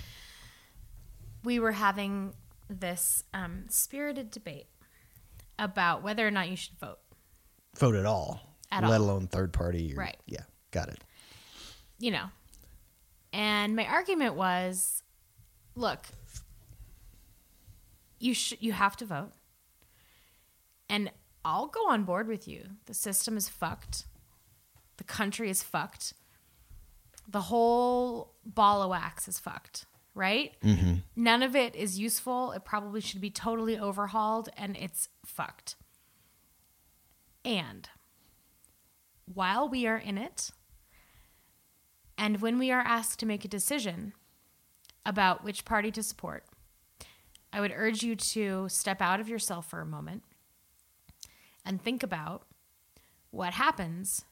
[1.44, 2.34] we were having
[2.70, 4.68] this um, spirited debate
[5.60, 6.98] about whether or not you should vote.
[7.78, 9.06] vote at all At let all.
[9.08, 10.18] alone third party or, Right.
[10.26, 11.04] yeah got it
[11.98, 12.26] you know.
[13.32, 15.02] And my argument was
[15.76, 16.08] look,
[18.20, 19.32] you sh- you have to vote,
[20.90, 21.12] and
[21.44, 22.64] I'll go on board with you.
[22.86, 24.06] The system is fucked.
[24.98, 26.14] The country is fucked.
[27.28, 29.86] The whole ball of wax is fucked.
[30.14, 30.54] Right?
[30.64, 30.96] Mm-hmm.
[31.18, 32.54] None of it is useful.
[32.54, 35.76] It probably should be totally overhauled, and it's fucked.
[37.44, 37.90] And
[39.26, 40.52] while we are in it,
[42.18, 44.14] and when we are asked to make a decision
[45.06, 46.46] about which party to support,
[47.52, 50.24] I would urge you to step out of yourself for a moment
[51.66, 52.44] and think about
[53.32, 54.26] what happens.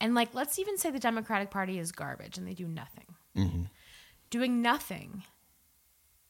[0.00, 3.06] And, like, let's even say the Democratic Party is garbage and they do nothing.
[4.30, 5.24] Doing nothing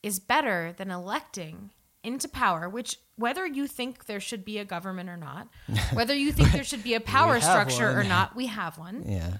[0.02, 1.70] is better than electing
[2.02, 5.48] into power, which, whether you think there should be a government or not,
[5.92, 9.38] whether you think there should be a power structure or not, we have one Yeah.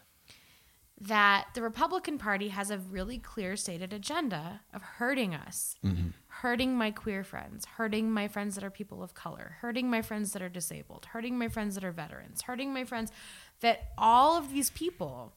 [1.01, 5.77] that the Republican Party has a really clear stated agenda of hurting us,
[6.27, 10.33] hurting my queer friends, hurting my friends that are people of color, hurting my friends
[10.33, 13.11] that are disabled, hurting my friends that are veterans, hurting my friends
[13.61, 15.33] that all of these people,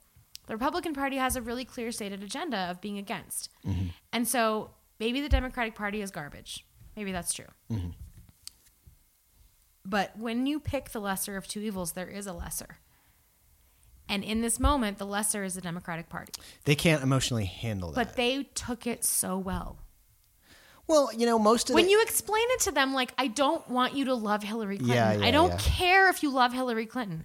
[0.48, 3.50] the Republican Party has a really clear stated agenda of being against.
[3.66, 3.88] Mm-hmm.
[4.12, 6.66] And so maybe the Democratic Party is garbage.
[6.96, 7.46] Maybe that's true.
[7.72, 7.90] Mm-hmm.
[9.86, 12.78] But when you pick the lesser of two evils, there is a lesser.
[14.08, 16.34] And in this moment, the lesser is the Democratic Party.
[16.66, 17.96] They can't emotionally handle that.
[17.96, 19.80] But they took it so well.
[20.88, 23.68] well, you know, most of When the, you explain it to them, like, I don't
[23.70, 24.96] want you to love Hillary Clinton.
[24.96, 25.58] Yeah, yeah, I don't yeah.
[25.60, 27.24] care if you love Hillary Clinton.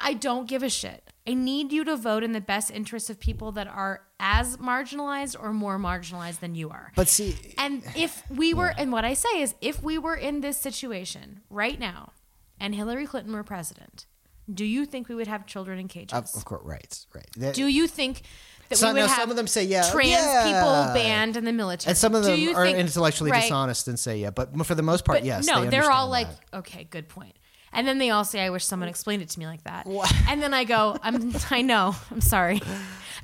[0.00, 1.02] I don't give a shit.
[1.26, 5.36] I need you to vote in the best interest of people that are as marginalized
[5.38, 6.92] or more marginalized than you are.
[6.96, 10.40] But see, And if we were, and what I say is, if we were in
[10.40, 12.12] this situation right now
[12.58, 14.06] and Hillary Clinton were president,
[14.52, 16.16] do you think we would have children in cages?
[16.18, 17.26] of, of course, right, right.
[17.36, 18.22] That- Do you think
[18.70, 20.44] that Some- we would have some of them say yeah, trans yeah.
[20.44, 21.90] people banned in the military?
[21.90, 24.82] and some of them are think- intellectually right, dishonest and say yeah, but for the
[24.82, 25.46] most part, But yes.
[25.46, 27.34] no, they are all understand like, okay, good point.
[27.72, 29.86] And then they all say, "I wish someone explained it to me like that."
[30.28, 32.60] And then I go, "I'm, I know, I'm sorry."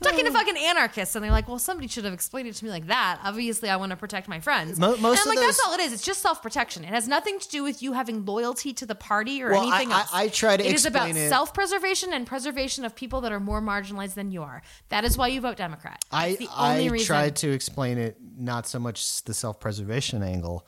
[0.03, 2.65] I'm talking to fucking anarchists, and they're like, "Well, somebody should have explained it to
[2.65, 4.77] me like that." Obviously, I want to protect my friends.
[4.79, 5.93] Mo- most and I'm of like, that's all it is.
[5.93, 6.83] It's just self protection.
[6.83, 9.93] It has nothing to do with you having loyalty to the party or Well, anything
[9.93, 10.11] I- else.
[10.13, 10.73] I try to explain it.
[10.73, 14.33] It is about it- self preservation and preservation of people that are more marginalized than
[14.33, 14.63] you are.
[14.89, 16.05] That is why you vote Democrat.
[16.11, 17.07] I That's the only I reason.
[17.07, 20.67] tried to explain it not so much the self preservation angle.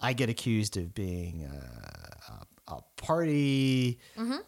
[0.00, 3.98] I get accused of being uh, a, party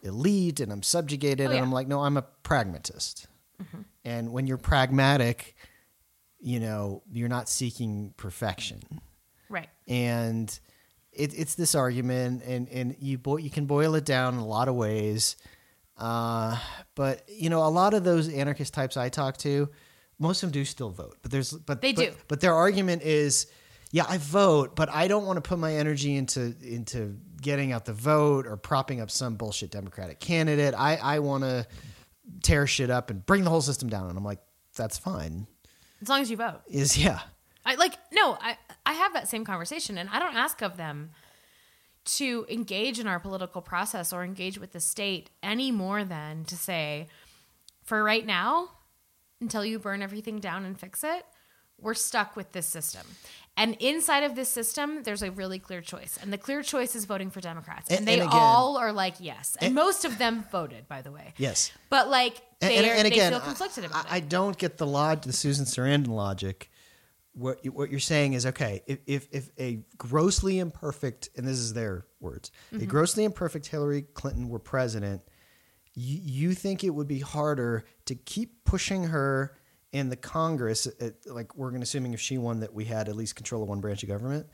[0.02, 1.48] elite and I'm subjugated, Mm-hmm.
[1.48, 1.62] Oh, and yeah.
[1.62, 3.26] I'm like, no, I'm a pragmatist.
[4.05, 5.56] And when you're pragmatic,
[6.38, 8.80] you know, you're not seeking perfection.
[9.48, 9.68] right.
[9.88, 10.59] and
[11.12, 14.47] it, it's this argument, and and you bo- you can boil it down in a
[14.47, 15.36] lot of ways.
[15.97, 16.59] Uh,
[16.94, 19.70] but you know, a lot of those anarchist types I talk to,
[20.18, 21.16] most of them do still vote.
[21.22, 22.12] But there's but They but- do.
[22.28, 23.47] But their argument is,
[23.93, 27.16] yeah, I vote, but I don't want to put my energy into into
[27.47, 30.74] getting out the vote or propping up some bullshit Democratic candidate.
[30.77, 31.64] I I want to
[32.43, 34.09] tear shit up and bring the whole system down.
[34.09, 34.40] And I'm like,
[34.74, 35.47] that's fine.
[36.02, 36.62] As long as you vote.
[36.68, 37.20] Is yeah.
[37.64, 41.10] I like no, I I have that same conversation and I don't ask of them
[42.16, 46.56] to engage in our political process or engage with the state any more than to
[46.56, 47.06] say
[47.85, 48.70] for right now
[49.40, 51.24] until you burn everything down and fix it,
[51.81, 53.06] we're stuck with this system.
[53.59, 56.19] And inside of this system, there's a really clear choice.
[56.20, 57.89] And the clear choice is voting for Democrats.
[57.89, 59.57] And, And- they and again- all are like, yes.
[59.61, 61.33] And, most of them voted, by the way.
[61.39, 61.73] Yes.
[61.89, 64.77] But like, And- and, are, they again, feel conflicted I, about I, I don't get
[64.78, 66.70] the log, the Susan Sarandon logic.
[67.33, 68.83] What you- what you're saying is okay.
[68.87, 72.83] If if, if a grossly imperfect, and this is their words, Mm-hmm.
[72.85, 75.23] a grossly imperfect Hillary Clinton were president,
[75.95, 79.57] you, you think it would be harder to keep pushing her
[79.97, 83.16] in the Congress, uh, like we're going assuming if she won that we had at
[83.16, 84.47] least control of one branch of government,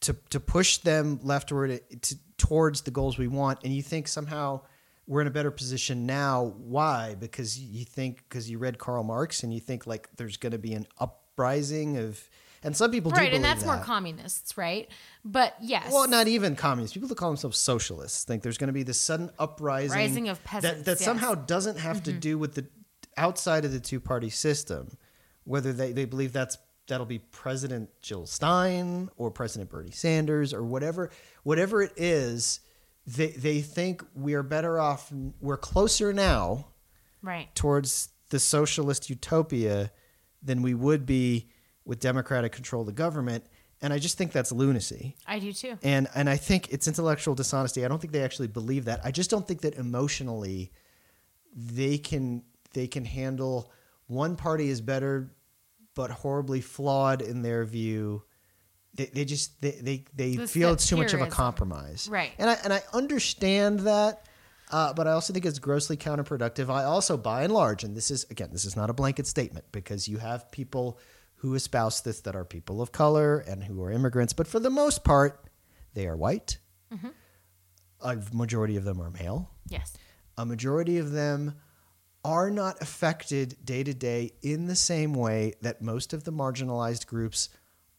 [0.00, 4.60] to to push them leftward to, towards the goals we want, and you think somehow
[5.06, 6.54] we're in a better position now.
[6.58, 7.16] Why?
[7.18, 10.58] Because you think because you read Karl Marx and you think like there's going to
[10.58, 12.22] be an uprising of,
[12.62, 14.88] and some people do Right, and that's more communists, right?
[15.24, 15.92] But yes.
[15.92, 16.94] Well, not even communists.
[16.94, 20.38] People that call themselves socialists think there's going to be this sudden uprising Rising of
[20.38, 21.04] that, peasants, that yes.
[21.04, 22.66] somehow doesn't have to do with the
[23.16, 24.96] outside of the two party system.
[25.44, 30.62] Whether they, they believe that's that'll be President Jill Stein or President Bernie Sanders or
[30.64, 31.10] whatever
[31.44, 32.60] whatever it is,
[33.06, 35.12] they they think we are better off.
[35.40, 36.66] We're closer now
[37.22, 37.52] Right.
[37.54, 39.90] towards the socialist utopia
[40.42, 41.48] than we would be
[41.84, 43.44] with democratic control of the government.
[43.82, 45.78] And I just think that's lunacy I do too.
[45.84, 47.84] and and I think it's intellectual dishonesty.
[47.84, 49.00] I don't think they actually believe that.
[49.04, 50.72] I just don't think that emotionally
[51.54, 52.42] they can
[52.76, 53.72] they can handle
[54.06, 55.32] one party is better
[55.94, 58.22] but horribly flawed in their view.
[58.94, 62.32] They, they just they they, they feel it's too much of a compromise, Right.
[62.38, 64.26] And I and I understand that,
[64.70, 66.68] uh, but I also think it's grossly counterproductive.
[66.70, 69.64] I also, by and large, and this is again, this is not a blanket statement
[69.72, 70.98] because you have people
[71.36, 74.70] who espouse this that are people of color and who are immigrants, but for the
[74.70, 75.48] most part,
[75.94, 76.58] they are white.
[76.92, 77.08] Mm-hmm.
[78.02, 79.94] A majority of them are male Yes.
[80.38, 81.54] a majority of them
[82.26, 87.06] are not affected day to day in the same way that most of the marginalized
[87.06, 87.48] groups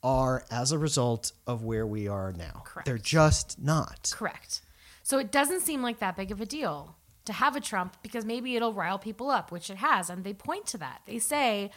[0.03, 2.61] are as a result of where we are now.
[2.65, 2.85] Correct.
[2.85, 4.11] They're just not.
[4.13, 4.61] Correct.
[5.01, 8.25] So it doesn't seem like that big of a deal to have a Trump because
[8.25, 10.09] maybe it'll rile people up, which it has.
[10.09, 11.03] And they point to that.
[11.05, 11.71] They say,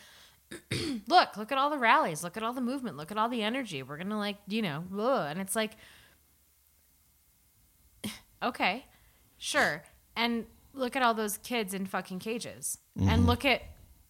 [1.07, 3.45] look, look at all the rallies, look at all the movement, look at all the
[3.45, 3.85] energy.
[3.85, 5.29] We're going to, like, you know, ugh.
[5.31, 5.77] and it's like,
[8.43, 8.87] okay,
[9.39, 9.85] sure.
[10.17, 12.79] And look at all those kids in fucking cages.
[12.97, 13.27] And mm-hmm.
[13.27, 13.63] look at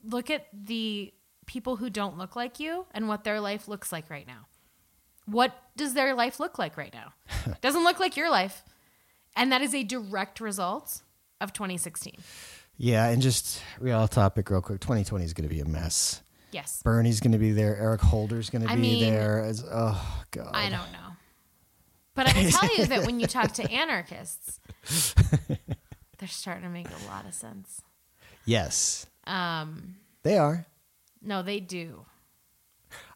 [0.05, 1.13] look at the
[1.47, 4.47] people who don't look like you and what their life looks like right now.
[5.27, 7.13] What does their life look like right now?
[7.61, 8.63] Doesn't look like your life.
[9.37, 11.03] And that is a direct result
[11.41, 12.15] of 2016.
[12.77, 14.81] Yeah, and just real topic real quick.
[14.81, 16.23] 2020 is going to be a mess.
[16.51, 16.83] Yes.
[16.83, 17.77] Bernie's going to be there.
[17.77, 19.45] Eric Holder's going to be mean, there.
[19.45, 20.51] As, oh God.
[20.53, 21.11] I don't know.
[22.15, 24.59] But I can tell you that when you talk to anarchists,
[26.21, 27.83] they're starting to make a lot of sense.
[28.45, 30.67] Yes, Um, they are.
[31.21, 32.07] no, they do.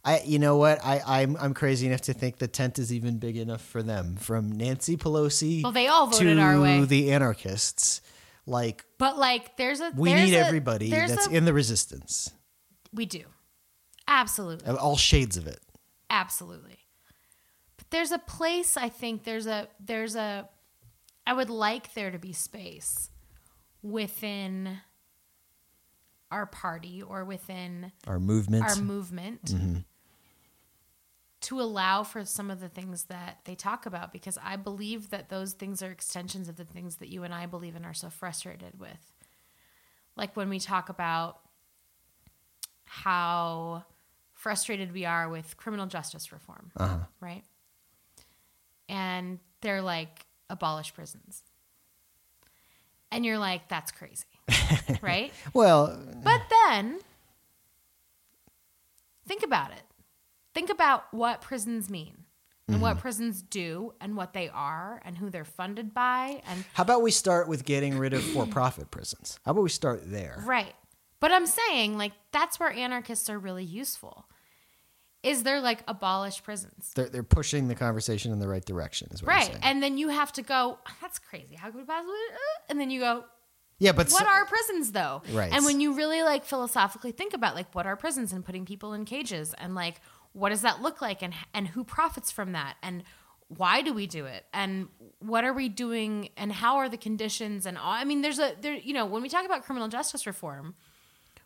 [0.05, 0.85] I, you know what?
[0.85, 4.16] I, I'm, I'm crazy enough to think the tent is even big enough for them.
[4.16, 6.85] From Nancy Pelosi, Well, they all voted to our way.
[6.85, 8.02] the anarchists.
[8.47, 12.31] Like But like, there's a we there's need a- everybody that's a- in the resistance,
[12.93, 13.22] we do,
[14.06, 14.68] absolutely.
[14.76, 15.60] all shades of it.
[16.10, 16.76] absolutely
[17.78, 20.47] but there's a place i think there's a there's a
[21.26, 23.10] i would like there to be space
[23.82, 24.78] within
[26.30, 28.64] our party or within Our movement.
[28.64, 29.55] our movement
[31.42, 35.28] to allow for some of the things that they talk about because i believe that
[35.28, 38.09] those things are extensions of the things that you and i believe in are so
[38.10, 39.12] frustrated with
[40.16, 41.40] like when we talk about
[42.86, 43.84] how
[44.32, 46.96] frustrated we are with criminal justice reform uh-huh.
[47.20, 47.44] right
[48.88, 51.43] and they're like abolish prisons
[53.10, 54.24] and you're like that's crazy
[55.02, 56.98] right Well, but then
[59.26, 59.82] think about it.
[60.55, 62.24] Think about what prisons mean
[62.68, 63.01] and what mm-hmm.
[63.01, 67.10] prisons do and what they are and who they're funded by and how about we
[67.10, 69.39] start with getting rid of for-profit prisons?
[69.44, 70.43] How about we start there?
[70.47, 70.74] right.
[71.20, 74.26] But I'm saying like that's where anarchists are really useful.
[75.24, 76.92] Is they're like abolish prisons.
[76.94, 79.09] They're, they're pushing the conversation in the right direction.
[79.12, 79.59] Is what Right.
[79.62, 81.55] And then you have to go, that's crazy.
[81.55, 83.24] How could we possibly uh," and then you go,
[83.78, 85.52] yeah, but what so- are prisons though Right.
[85.52, 88.92] and when you really like philosophically think about like what are prisons and putting people
[88.92, 90.01] in cages and like
[90.32, 93.02] what does that look like and and who profits from that and
[93.48, 94.88] why do we do it and
[95.18, 98.55] what are we doing and how are the conditions and all i mean there's a
[98.60, 100.74] there you know when we talk about criminal justice reform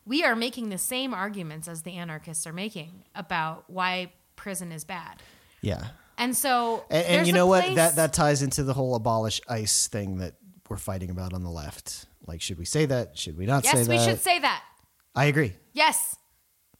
[0.09, 4.85] we are making the same arguments as the anarchists are making about why prison is
[4.85, 5.23] bad
[5.61, 5.89] yeah.
[6.17, 7.75] and so And, and you know what?
[7.75, 10.35] That that ties into the whole abolish ICE thing that
[10.69, 12.07] we're fighting about on the left.
[12.27, 13.17] Like, should we say that?
[13.19, 13.93] Should we not say that?
[13.93, 14.63] yes we should say that
[15.15, 15.53] I agree.
[15.73, 16.17] yes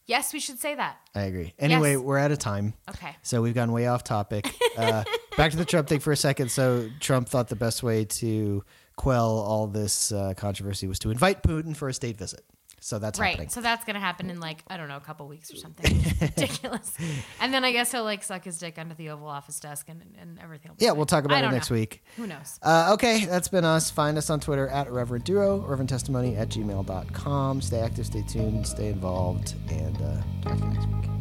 [0.07, 1.55] yes we should say that I agree.
[1.59, 2.01] Anyway, Yes.
[2.01, 2.75] we're out of time.
[2.89, 4.49] okay So we've gone way off topic.
[4.79, 5.03] Uh,
[5.37, 6.53] back to the Trump thing for a second.
[6.53, 8.63] So Trump thought the best way to
[8.95, 12.45] quell all this uh, controversy was to invite Putin for a state visit.
[12.81, 13.31] So that's right.
[13.31, 13.49] happening.
[13.49, 16.03] So that's gonna happen in like I don't know, a couple weeks or something.
[16.21, 16.95] Ridiculous.
[17.41, 20.03] And then I guess he'll like suck his dick under the Oval Office desk and,
[20.21, 20.73] and everything.
[20.79, 20.97] Yeah, fine.
[20.97, 21.77] we'll talk I about it next know.
[21.77, 22.03] week.
[22.17, 22.59] Who knows?
[22.63, 23.91] Uh, okay, that's been us.
[23.91, 27.61] Find us on Twitter at Reverend Duro, Reverend Testimony at gmail.com.
[27.61, 31.18] Stay active, stay tuned, stay involved, and uh, talk to you next week.